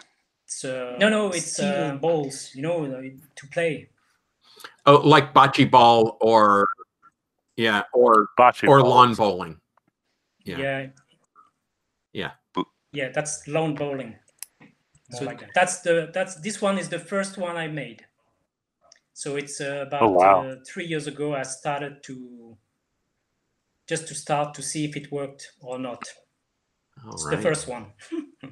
[0.63, 2.51] It's, uh, no, no, it's uh, balls.
[2.55, 2.85] You know,
[3.35, 3.89] to play.
[4.85, 6.67] Oh, like bocce ball or
[7.57, 8.89] yeah, or Bocce or balls.
[8.89, 9.59] lawn bowling.
[10.45, 10.57] Yeah.
[10.57, 10.87] Yeah.
[12.13, 12.31] Yeah.
[12.91, 14.15] Yeah, that's lawn bowling.
[14.61, 15.49] More So- like that.
[15.55, 18.05] That's the that's this one is the first one I made.
[19.13, 20.47] So it's uh, about Oh, wow.
[20.47, 21.35] uh, three years ago.
[21.35, 22.57] I started to
[23.87, 26.03] just to start to see if it worked or not.
[27.05, 27.35] All It's right.
[27.35, 27.85] the first one.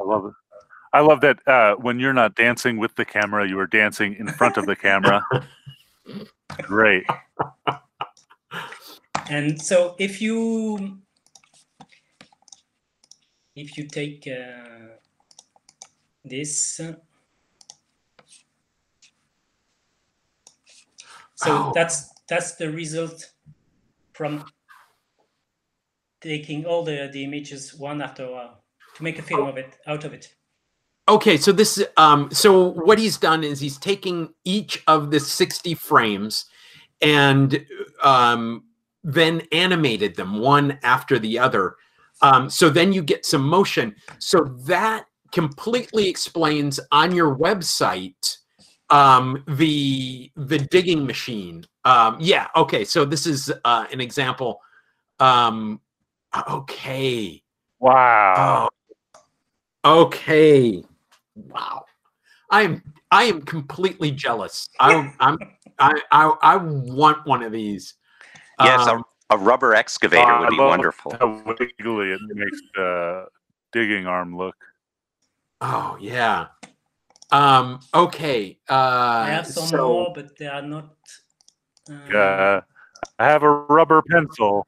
[0.00, 0.32] I love it.
[0.94, 4.28] I love that uh, when you're not dancing with the camera, you are dancing in
[4.28, 5.24] front of the camera.
[6.62, 7.04] Great.
[9.30, 10.98] And so if you
[13.56, 14.96] if you take uh,
[16.24, 16.94] this, uh,
[21.34, 21.72] so Oh.
[21.74, 23.32] that's that's the result
[24.12, 24.44] from
[26.20, 28.64] taking all the the images one after a while
[28.96, 30.34] to make a film of it out of it.
[31.12, 35.74] Okay, so this um so what he's done is he's taking each of the 60
[35.74, 36.46] frames
[37.02, 37.66] and
[38.02, 38.64] um
[39.04, 41.76] then animated them one after the other.
[42.22, 43.94] Um so then you get some motion.
[44.20, 48.38] So that completely explains on your website
[48.88, 51.66] um the the digging machine.
[51.84, 52.86] Um yeah, okay.
[52.86, 54.62] So this is uh an example
[55.20, 55.78] um
[56.48, 57.42] okay.
[57.80, 58.70] Wow.
[59.84, 60.82] Oh, okay.
[61.34, 61.84] Wow.
[62.50, 64.68] I'm I am completely jealous.
[64.78, 65.38] I, I'm
[65.78, 67.94] I, I I want one of these.
[68.62, 71.16] Yes, Um, a, a rubber excavator I would be wonderful.
[71.18, 73.26] How wiggly it makes the
[73.72, 74.56] digging arm look.
[75.62, 76.48] oh yeah.
[77.30, 77.80] Um.
[77.94, 78.58] Okay.
[78.68, 78.74] Uh.
[79.26, 80.90] I have some so- more, but they are not.
[81.90, 82.60] Uh, Uh,
[83.18, 84.66] I have a rubber pencil.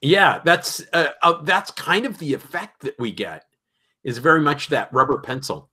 [0.00, 3.44] Yeah, that's uh, uh, that's kind of the effect that we get.
[4.04, 5.70] Is very much that rubber pencil.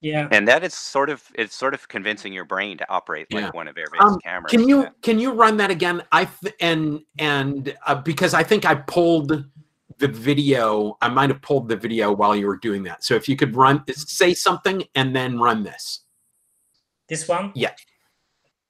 [0.00, 0.28] yeah.
[0.30, 3.50] And that is sort of it's sort of convincing your brain to operate like Yeah.
[3.52, 4.50] one of Hervé's Um, cameras.
[4.50, 4.90] Can you Yeah.
[5.00, 6.02] can you run that again?
[6.12, 9.30] I th- and and uh, because I think I pulled
[9.98, 10.98] the video.
[11.00, 13.02] I might have pulled the video while you were doing that.
[13.04, 16.04] So if you could run, say something and then run this.
[17.08, 17.52] This one?
[17.54, 17.74] Yeah.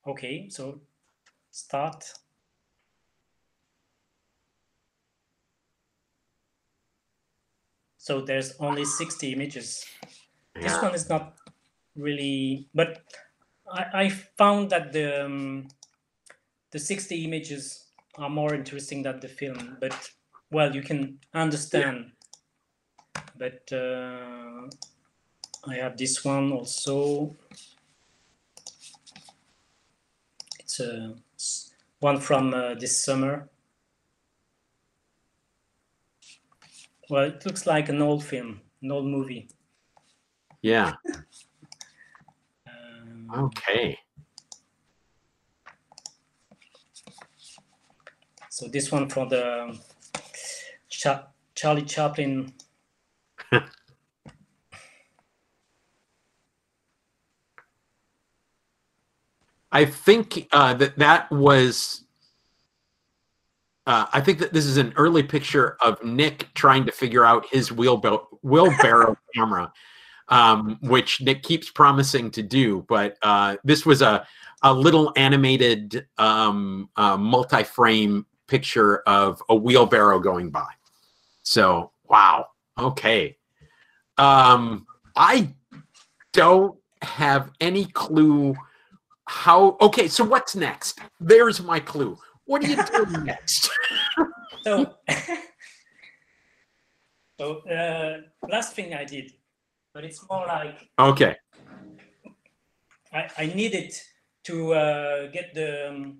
[0.06, 0.80] Okay, so
[1.50, 2.04] start.
[8.04, 9.82] So there's only 60 images.
[10.60, 11.38] This one is not
[11.96, 13.02] really, but
[13.72, 15.68] I, I found that the um,
[16.70, 17.86] the 60 images
[18.18, 19.78] are more interesting than the film.
[19.80, 20.10] But
[20.50, 22.12] well, you can understand.
[23.38, 24.68] But uh,
[25.66, 27.34] I have this one also.
[30.58, 33.48] It's a s- one from uh, this summer.
[37.10, 39.48] Well, it looks like an old film, an old movie.
[40.62, 40.92] Yeah.
[42.66, 43.98] Um, Okay.
[48.50, 49.78] So this one for the
[50.88, 52.52] Cha- Charlie Chaplin.
[59.72, 62.04] I think uh, that that was.
[63.86, 67.46] Uh, I think that this is an early picture of Nick trying to figure out
[67.50, 69.72] his wheelbarrow, wheelbarrow camera,
[70.28, 72.84] um, which Nick keeps promising to do.
[72.88, 74.26] But uh, this was a
[74.62, 80.68] a little animated um, uh, multi-frame picture of a wheelbarrow going by.
[81.42, 82.46] So wow,
[82.78, 83.36] okay.
[84.16, 85.54] Um, I
[86.32, 88.56] don't have any clue
[89.26, 93.70] how okay so what's next there's my clue what are you doing next
[94.64, 94.94] So,
[97.38, 99.32] so uh, last thing I did,
[99.92, 101.36] but it's more like okay
[103.12, 103.92] I, I needed
[104.44, 105.90] to uh, get the.
[105.90, 106.18] Um,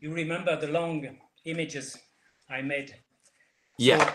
[0.00, 1.06] you remember the long
[1.44, 1.96] images
[2.48, 2.94] I made?
[3.78, 4.12] yeah So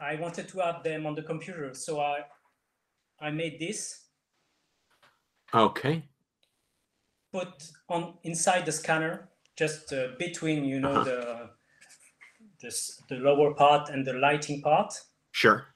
[0.00, 2.24] I wanted to have them on the computer, so I
[3.20, 4.06] I made this.
[5.54, 6.02] okay
[7.32, 9.28] Put on inside the scanner,
[9.58, 11.04] just uh, between you know Uh-huh.
[11.10, 11.50] the
[12.62, 14.92] this the lower part and the lighting part.
[15.32, 15.66] sure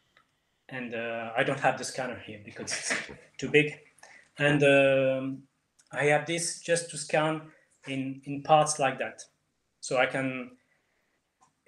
[0.69, 2.93] and uh, I don't have the scanner here because it's
[3.39, 3.69] too big.
[4.39, 5.43] And um,
[5.93, 7.43] I have this just to scan
[7.89, 9.21] in in parts like that,
[9.81, 10.57] so I can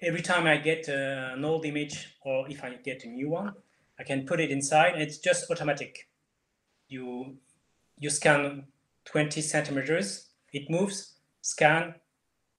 [0.01, 3.53] every time I get uh, an old image or if I get a new one,
[3.99, 4.93] I can put it inside.
[5.01, 6.09] It's just automatic.
[6.87, 7.37] You
[7.99, 8.65] you scan
[9.05, 11.93] 20 centimeters, it moves, scan,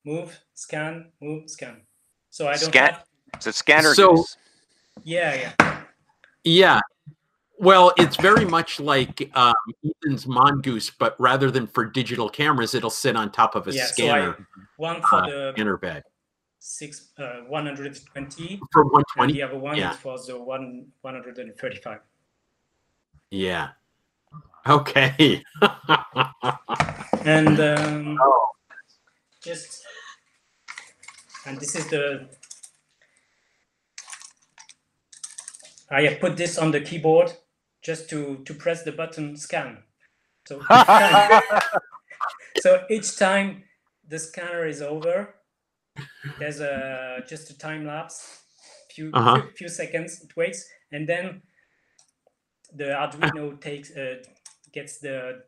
[0.07, 1.83] move, scan, move, scan.
[2.31, 3.05] So I don't Scan- have.
[3.35, 4.37] It's a scanner So- goose.
[5.05, 5.83] Yeah, yeah.
[6.45, 6.81] yeah
[7.59, 9.55] well it's very much like um,
[9.85, 13.85] ethan's mongoose but rather than for digital cameras it'll sit on top of a Yeah,
[13.87, 14.47] so I- scanner
[14.79, 16.03] One for uh, the scanner bed
[16.61, 19.93] six uh, 120 for 120 the other one Yeah.
[19.95, 22.01] it was the one 135
[23.31, 23.69] yeah
[24.67, 25.43] okay
[27.25, 28.47] and um, Oh.
[29.47, 29.83] Just
[31.47, 32.29] and this is the
[35.91, 37.33] I have put this on the keyboard
[37.83, 39.85] just to to press the button scan.
[40.49, 41.43] So each time,
[42.59, 43.65] so each time
[44.09, 45.35] the scanner is over
[46.39, 48.43] there's a just a time lapse
[48.91, 49.35] few Uh-huh.
[49.43, 51.43] few, few seconds it waits and then
[52.75, 54.17] the arduino takes uh,
[54.73, 55.43] gets the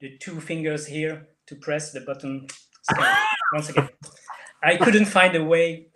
[0.00, 2.46] the two fingers here to press the button
[2.82, 3.88] scan once again
[4.62, 5.86] i couldn't find a way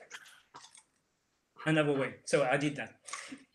[1.67, 2.95] another way so i did that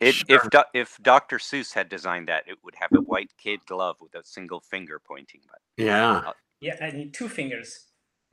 [0.00, 0.36] It, Sure.
[0.36, 1.38] If Do- if Dr.
[1.38, 5.00] Seuss had designed that, it would have a white kid glove with a single finger
[5.00, 5.40] pointing.
[5.50, 6.30] But yeah
[6.60, 7.86] yeah i need two fingers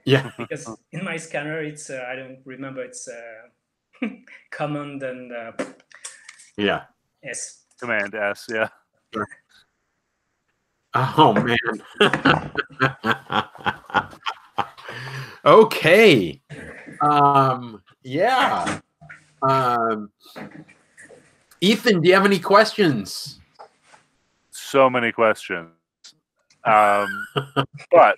[0.06, 3.48] yeah because in my scanner it's uh, i don't remember it's uh,
[4.52, 5.52] command and uh,
[6.58, 6.84] yeah
[7.24, 8.70] s Command S, yeah.
[10.94, 11.58] Oh man.
[15.46, 16.42] okay.
[17.02, 18.80] Um yeah.
[19.42, 20.12] Um
[21.62, 23.40] Ethan, do you have any questions?
[24.50, 25.70] So many questions.
[26.64, 27.08] Um,
[27.92, 28.18] but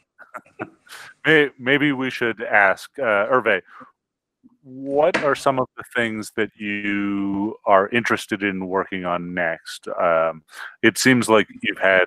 [1.25, 3.61] may, maybe we should ask uh, Hervé,
[4.63, 9.87] what are some of the things that you are interested in working on next?
[9.99, 10.43] Um,
[10.81, 12.05] it seems like you've had,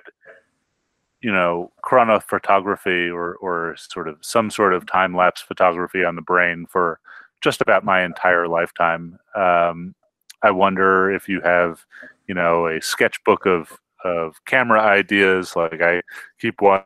[1.27, 6.21] you know, chronophotography or, or sort of some sort of time lapse photography on the
[6.21, 7.01] brain for
[7.41, 9.19] just about my entire lifetime.
[9.35, 9.93] Um,
[10.41, 11.83] I wonder if you have,
[12.29, 15.53] you know, a sketchbook of of camera ideas.
[15.53, 16.01] Like I
[16.39, 16.83] keep one,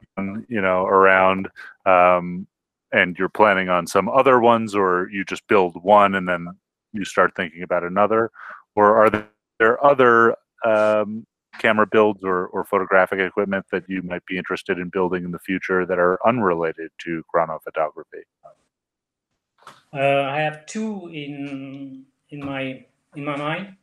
[0.50, 1.48] you know, around.
[1.86, 2.48] Um,
[2.92, 6.48] and you're planning on some other ones or you just build one and then
[6.94, 8.32] you start thinking about another
[8.76, 9.28] or are
[9.60, 10.36] there other
[10.66, 11.28] um,
[11.60, 15.40] camera builds or, or photographic equipment that you might be interested in building in the
[15.40, 18.24] future that are unrelated to chronophotography
[19.94, 22.84] uh, i have two in in my
[23.16, 23.76] in my mind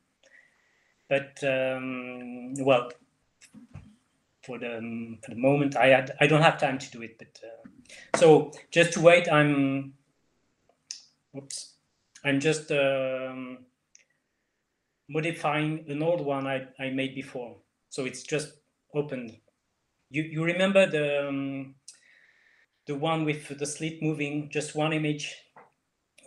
[1.09, 2.90] but um, well
[4.43, 7.39] for the for the moment i had i don't have time to do it but
[7.45, 9.93] uh, so just to wait i'm
[11.36, 11.74] oops
[12.24, 13.59] i'm just um,
[15.09, 17.59] modifying an old one I, I made before.
[17.90, 18.60] So it's just
[18.94, 19.40] opened.
[20.10, 21.76] You you remember the um,
[22.86, 25.36] the one with the slit moving just one image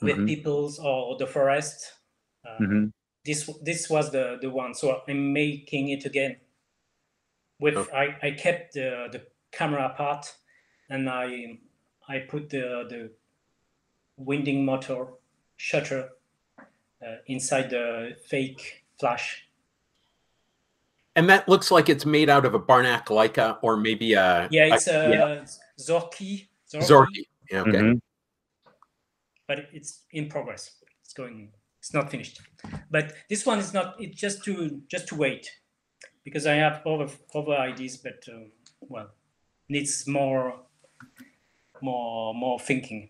[0.02, 0.26] with Mhm.
[0.26, 1.94] peoples or the forest?
[2.46, 2.86] Uh, mm-hmm.
[3.26, 4.74] this this was the the one.
[4.76, 6.42] So i'm making it again
[7.60, 10.36] with I, I kept the, the camera apart
[10.90, 11.60] and I
[12.08, 13.12] I put the the
[14.18, 15.14] winding motor
[15.58, 16.12] shutter
[17.28, 19.48] inside the fake flash.
[21.16, 24.74] And that looks like it's made out of a Barnack Leica or maybe a Yeah,
[24.74, 25.46] it's a, a yeah,
[25.78, 26.48] Zorky.
[26.72, 27.26] Zorky, Zorky.
[27.52, 27.72] Yeah, okay.
[27.72, 28.02] Mhm.
[29.48, 30.72] but it's in progress.
[31.04, 31.52] It's going.
[31.80, 32.40] It's not finished.
[32.90, 34.00] But this one is not.
[34.00, 35.52] It's just to just to wait,
[36.24, 39.10] because I have other other ideas, but um, well,
[39.68, 40.62] needs more
[41.82, 43.10] more more thinking.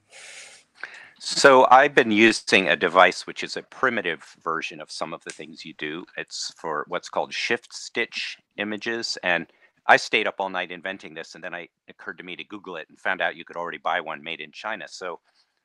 [1.24, 5.30] So I've been using a device which is a primitive version of some of the
[5.30, 6.04] things you do.
[6.18, 9.20] It's for what's called shift stitch images.
[9.22, 9.46] And
[9.86, 12.44] I stayed up all night inventing this, and then I it occurred to me to
[12.44, 14.88] Google it and found out you could already buy one made in China.
[14.88, 15.20] So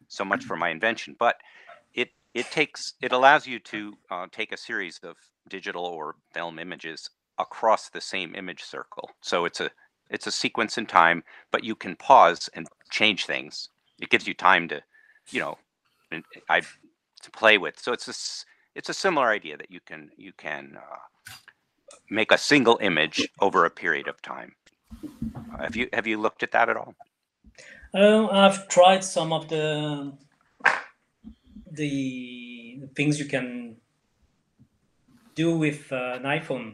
[0.09, 1.17] so much for my invention.
[1.19, 1.37] But
[1.95, 5.17] it it takes it allows you to uh, take a series of
[5.49, 7.09] digital or film images
[7.39, 9.11] across the same image circle.
[9.23, 9.71] So it's a
[10.11, 13.71] it's a sequence in time, but you can pause and change things.
[14.03, 14.83] It gives you time to
[15.31, 15.59] you know
[16.49, 16.63] i
[17.27, 17.79] to play with.
[17.79, 18.15] So it's a
[18.75, 20.99] it's a similar idea that you can you can uh,
[22.11, 24.55] make a single image over a period of time.
[25.61, 26.95] Have you have you looked at that at all?
[27.95, 30.13] Uh, I've tried some of the
[31.71, 33.77] the things you can
[35.35, 36.73] do with uh, an iPhone.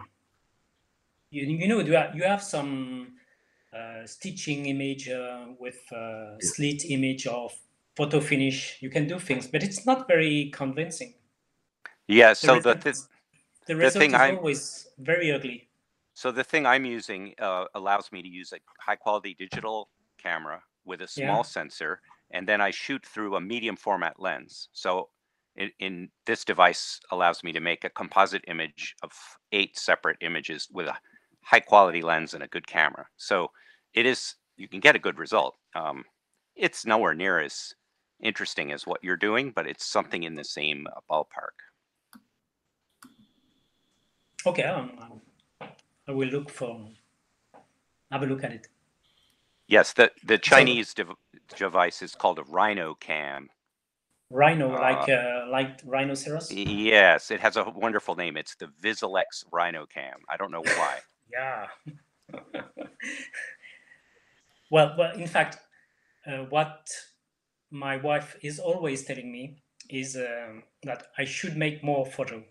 [1.31, 3.15] You, you know, you have, you have some
[3.73, 7.53] uh, stitching image uh, with uh, slit image of
[7.97, 8.78] photo finish.
[8.81, 11.14] You can do things, but it's not very convincing.
[12.09, 12.97] yeah The so the result, th-
[13.66, 15.69] the result thing is I'm- always very ugly.
[16.14, 19.89] so the thing i'm using uh, allows me to use a high quality digital
[20.24, 21.27] camera with a Yeah.
[21.27, 21.93] small sensor
[22.35, 25.09] and then i shoot through a medium format lens so
[25.62, 29.10] in, in this device allows me to make a composite image of
[29.52, 30.97] eight separate images with a
[31.51, 33.36] high quality lens and a good camera so
[33.94, 34.20] it is
[34.56, 36.05] you can get a good result um,
[36.66, 37.74] it's nowhere near as
[38.23, 41.57] interesting as what you're doing but it's something in the same uh, ballpark
[44.44, 45.20] Okay, um, um,
[46.09, 46.89] I will look for
[48.11, 48.66] have a look at it.
[49.69, 51.12] yes the the chinese dev-
[51.57, 53.49] device is called a rhino cam
[54.31, 56.51] Rhino, Uh, like uh, like rhinoceros.
[56.51, 58.36] Yes, it has a wonderful name.
[58.36, 60.20] It's the Vizelex Rhino Cam.
[60.28, 60.99] I don't know why.
[61.32, 61.66] Yeah.
[64.70, 65.59] well, well, in fact,
[66.27, 66.90] uh, what
[67.73, 69.57] my wife is always telling me
[69.90, 72.44] is um, that I should make more photo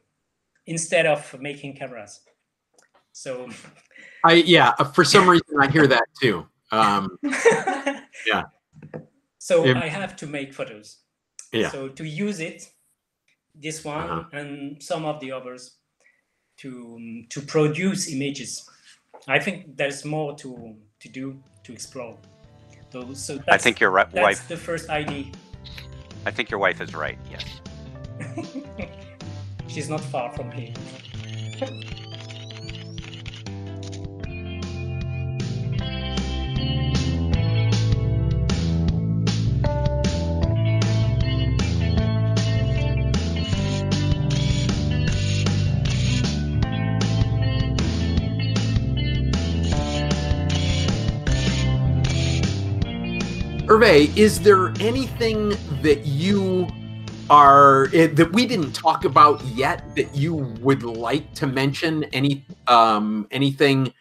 [0.66, 2.20] instead of making cameras.
[3.14, 3.48] So,
[4.26, 6.46] I yeah, uh, for some reason I hear that too.
[6.72, 7.18] Um,
[8.28, 8.44] Yeah.
[9.38, 11.00] So If- I have to make photos.
[11.54, 11.70] Yeah.
[11.72, 12.70] So to use it,
[13.56, 14.38] this one Uh-huh.
[14.40, 15.78] and some of the others,
[16.58, 18.70] to um, to produce images.
[19.28, 22.18] I think there's more to to do to explore.
[22.92, 24.48] So, so I think your ri- that's wife.
[24.48, 25.32] the first ID.
[26.26, 27.18] I think your wife is right.
[27.32, 27.46] Yes.
[29.68, 30.74] She's not far from here.
[53.82, 55.50] Is there anything
[55.82, 56.68] that you
[57.32, 62.04] are eh, that we didn't talk about yet that you would like to mention?
[62.14, 63.92] Any um, anything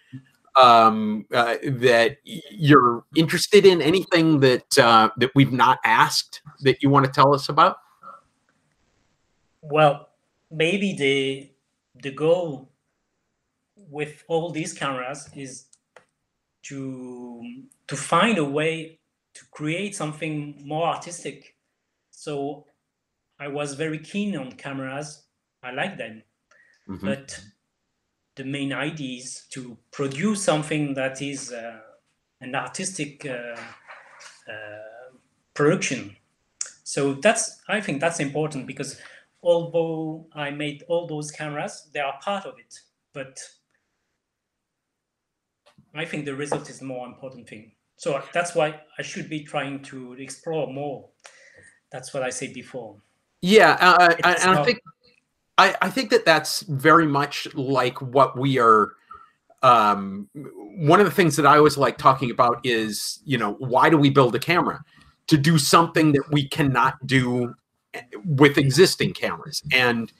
[0.55, 3.81] um, uh, that you're interested in?
[3.81, 7.79] Anything that uh, that we've not asked that you want to tell us about?
[9.63, 10.11] Well,
[10.51, 11.51] maybe the
[12.03, 12.71] the goal
[13.77, 15.65] with all these cameras is
[16.65, 19.00] to to find a way
[19.41, 21.57] to create something more artistic.
[22.11, 22.67] So
[23.39, 25.27] I was very keen on cameras.
[25.63, 26.23] I like them,
[26.87, 27.01] Mhm.
[27.01, 27.41] but
[28.35, 31.81] the main idea is to produce something that is uh,
[32.41, 33.57] an artistic uh,
[34.47, 35.17] uh,
[35.55, 36.17] production.
[36.85, 39.01] So that's I think that's important because
[39.43, 42.79] although I made all those cameras, they are part of it.
[43.15, 43.41] But
[45.95, 47.73] I think the result is the more important thing.
[48.01, 51.11] So that's why I should be trying to explore more.
[51.93, 52.97] That's what I said before.
[53.43, 54.79] Yeah, uh, and It's and I think
[55.59, 58.93] I, I think that that's very much like what we are.
[59.63, 60.31] Um,
[60.79, 63.99] one of the things that I always like talking about is, you know, why do
[63.99, 64.83] we build a camera?
[65.27, 67.55] To do something that we cannot do
[68.25, 70.11] with existing cameras, and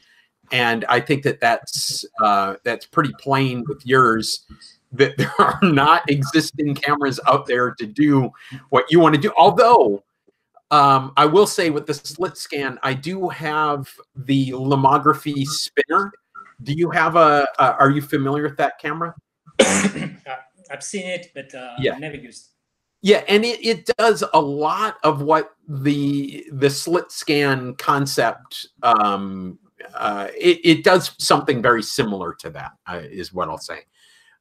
[0.53, 4.45] and I think that that's uh, that's pretty plain with yours.
[4.93, 8.31] That there are not existing cameras out there to do
[8.71, 9.33] what you want to do.
[9.37, 10.03] Although
[10.71, 16.13] um, I will say with the slit scan, I do have the lomography spinner.
[16.63, 17.47] Do you have a?
[17.59, 19.15] a are you familiar with that camera?
[19.61, 21.99] I've seen it, but uh, Yeah.
[21.99, 22.49] never used.
[23.03, 29.59] Yeah, and it, it does a lot of what the the slit scan concept um,
[29.95, 33.81] uh, it, it does something very similar to that uh, is what I'll say.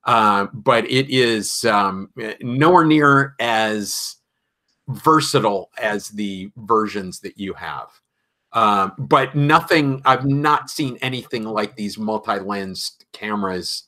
[0.10, 2.10] Uh, but it is um,
[2.42, 4.16] nowhere near as
[4.88, 7.90] versatile as the versions that you have.
[8.54, 13.88] Um, but nothing, I've not seen anything like these multi-lensed cameras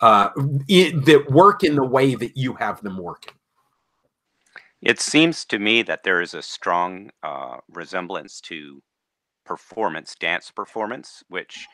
[0.00, 0.30] uh,
[0.70, 3.34] i- that work in the way that you have them working.
[4.80, 8.82] It seems to me that there is a strong uh, resemblance to
[9.44, 11.66] performance, dance performance, which,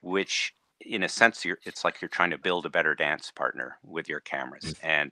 [0.00, 0.54] which
[0.86, 4.08] in a sense, you're, it's like you're trying to build a better dance partner with
[4.08, 5.10] your cameras, and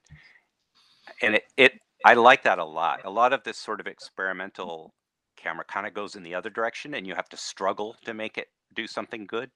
[1.22, 1.72] and it, it
[2.04, 3.00] I like that a lot.
[3.04, 4.94] A lot of this sort of experimental
[5.36, 8.38] camera kind of goes in the other direction, and you have to struggle to make
[8.38, 9.50] it do something good.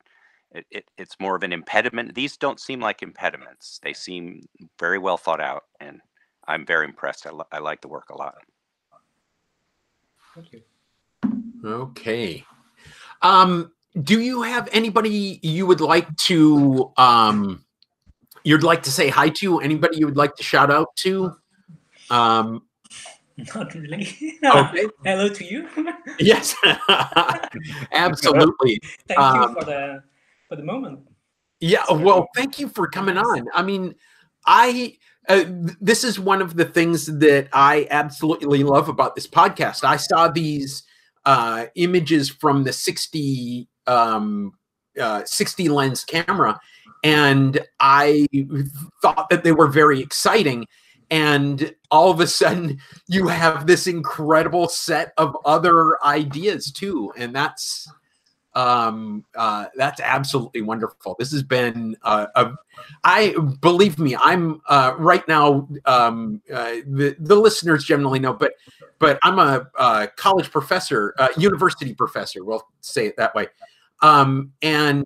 [0.52, 2.14] It, it, it's more of an impediment.
[2.14, 3.80] These don't seem like impediments.
[3.82, 4.46] They seem
[4.78, 6.00] very well thought out, and
[6.46, 7.26] I'm very impressed.
[7.26, 8.36] I, li- I like the work a lot.
[10.34, 10.62] Thank you.
[11.64, 12.44] Okay.
[13.22, 13.72] Um,
[14.02, 17.64] do you have anybody you would like to um
[18.42, 19.60] you'd like to say hi to?
[19.60, 21.34] Anybody you would like to shout out to?
[22.10, 22.62] Um
[23.54, 24.08] Not really.
[24.44, 24.86] okay.
[25.04, 25.68] Hello to you.
[26.20, 26.54] Yes.
[27.92, 28.80] Absolutely.
[29.08, 30.02] Thank Um, you for the
[30.48, 31.00] for the moment.
[31.60, 33.46] Yeah, well, thank you for coming on.
[33.54, 33.94] I mean,
[34.46, 34.96] I
[35.28, 35.44] uh,
[35.80, 39.82] this is one of the things that I absolutely love about this podcast.
[39.82, 40.82] I saw these
[41.24, 44.52] uh, images from the 60 um,
[45.00, 46.58] uh, 60 lens camera,
[47.02, 48.26] and I
[49.02, 50.66] thought that they were very exciting.
[51.10, 52.78] And all of a sudden,
[53.08, 57.90] you have this incredible set of other ideas too, and that's
[58.56, 61.16] um uh that's absolutely wonderful.
[61.18, 62.52] This has been uh, a
[63.02, 68.54] i believe me i'm uh right now um uh, the the listeners generally know but
[68.98, 73.46] but i'm a uh, college professor uh, university professor we'll say it that way
[74.04, 75.04] um and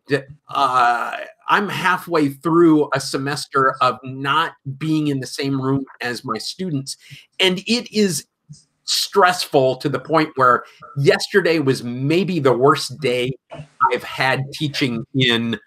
[0.50, 1.16] uh
[1.48, 6.96] i'm halfway through a semester of not being in the same room as my students
[7.40, 8.26] and it is
[8.84, 10.64] stressful to the point where
[10.96, 13.30] yesterday was maybe the worst day
[13.92, 15.58] I've had teaching in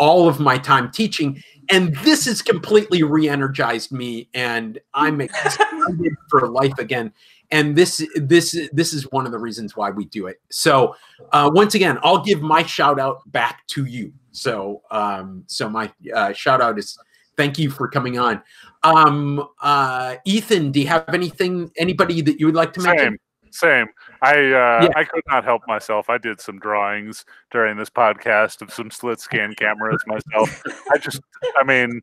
[0.00, 1.40] all of my time teaching.
[1.70, 7.12] And this has completely re energized me, and I'm excited for life again.
[7.52, 10.40] And this, this, this is one of the reasons why we do it.
[10.50, 10.94] So,
[11.32, 14.12] uh, once again, I'll give my shout out back to you.
[14.32, 16.96] So, um, so my uh, shout out is
[17.36, 18.42] thank you for coming on.
[18.82, 23.18] Um, uh, Ethan, do you have anything, anybody that you would like to mention?
[23.50, 23.86] Same, same.
[24.22, 24.88] I uh, Yeah.
[24.94, 26.08] I could not help myself.
[26.08, 30.62] I did some drawings during this podcast of some slit scan cameras myself.
[30.92, 31.20] I just,
[31.56, 32.00] I mean,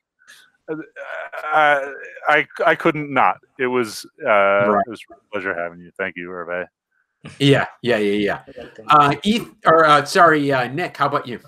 [0.69, 1.93] I
[2.27, 3.37] I, I couldn't not.
[3.59, 4.83] It was uh, Right.
[4.85, 5.91] it was a pleasure having you.
[5.97, 6.65] Thank you, Hervé.
[7.39, 8.63] Yeah, yeah, yeah, yeah.
[8.87, 10.95] Uh, Eth, or uh, sorry, uh, Nick.
[10.97, 11.39] How about you?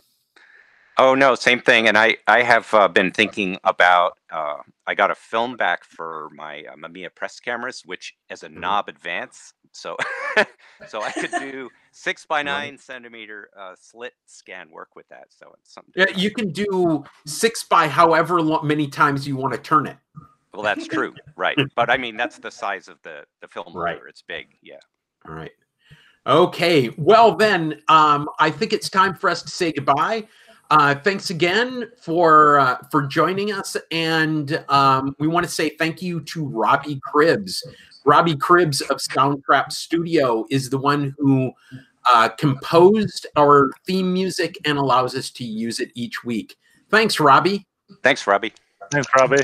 [0.97, 1.87] Oh no, same thing.
[1.87, 4.17] And I I have uh, been thinking about.
[4.31, 8.49] Uh, I got a film back for my uh, Mamiya press cameras, which is a
[8.49, 9.53] knob advance.
[9.71, 9.95] So
[10.87, 15.27] so I could do six by nine centimeter uh, slit scan work with that.
[15.29, 15.93] So it's something.
[15.95, 19.97] Yeah, you can do six by however many times you want to turn it.
[20.53, 21.57] Well, that's true, right?
[21.75, 23.99] But I mean, that's the size of the the film Right.
[24.07, 24.57] It's big.
[24.61, 24.79] Yeah.
[25.27, 25.51] All right.
[26.27, 26.89] Okay.
[26.97, 30.27] Well, then, um, I think it's time for us to say goodbye.
[30.71, 35.99] Uh, thanks again for uh, for joining us, and um, we want to say thank
[35.99, 37.63] you to Robbie Cribbs.
[38.09, 41.51] Robbie Cribbs of Soundtrap Studio is the one who
[42.11, 46.57] uh, composed our theme music and allows us to use it each week.
[46.89, 47.67] Thanks, Robbie.
[48.01, 48.51] Thanks, Robbie.
[48.89, 49.43] Thanks, Robbie.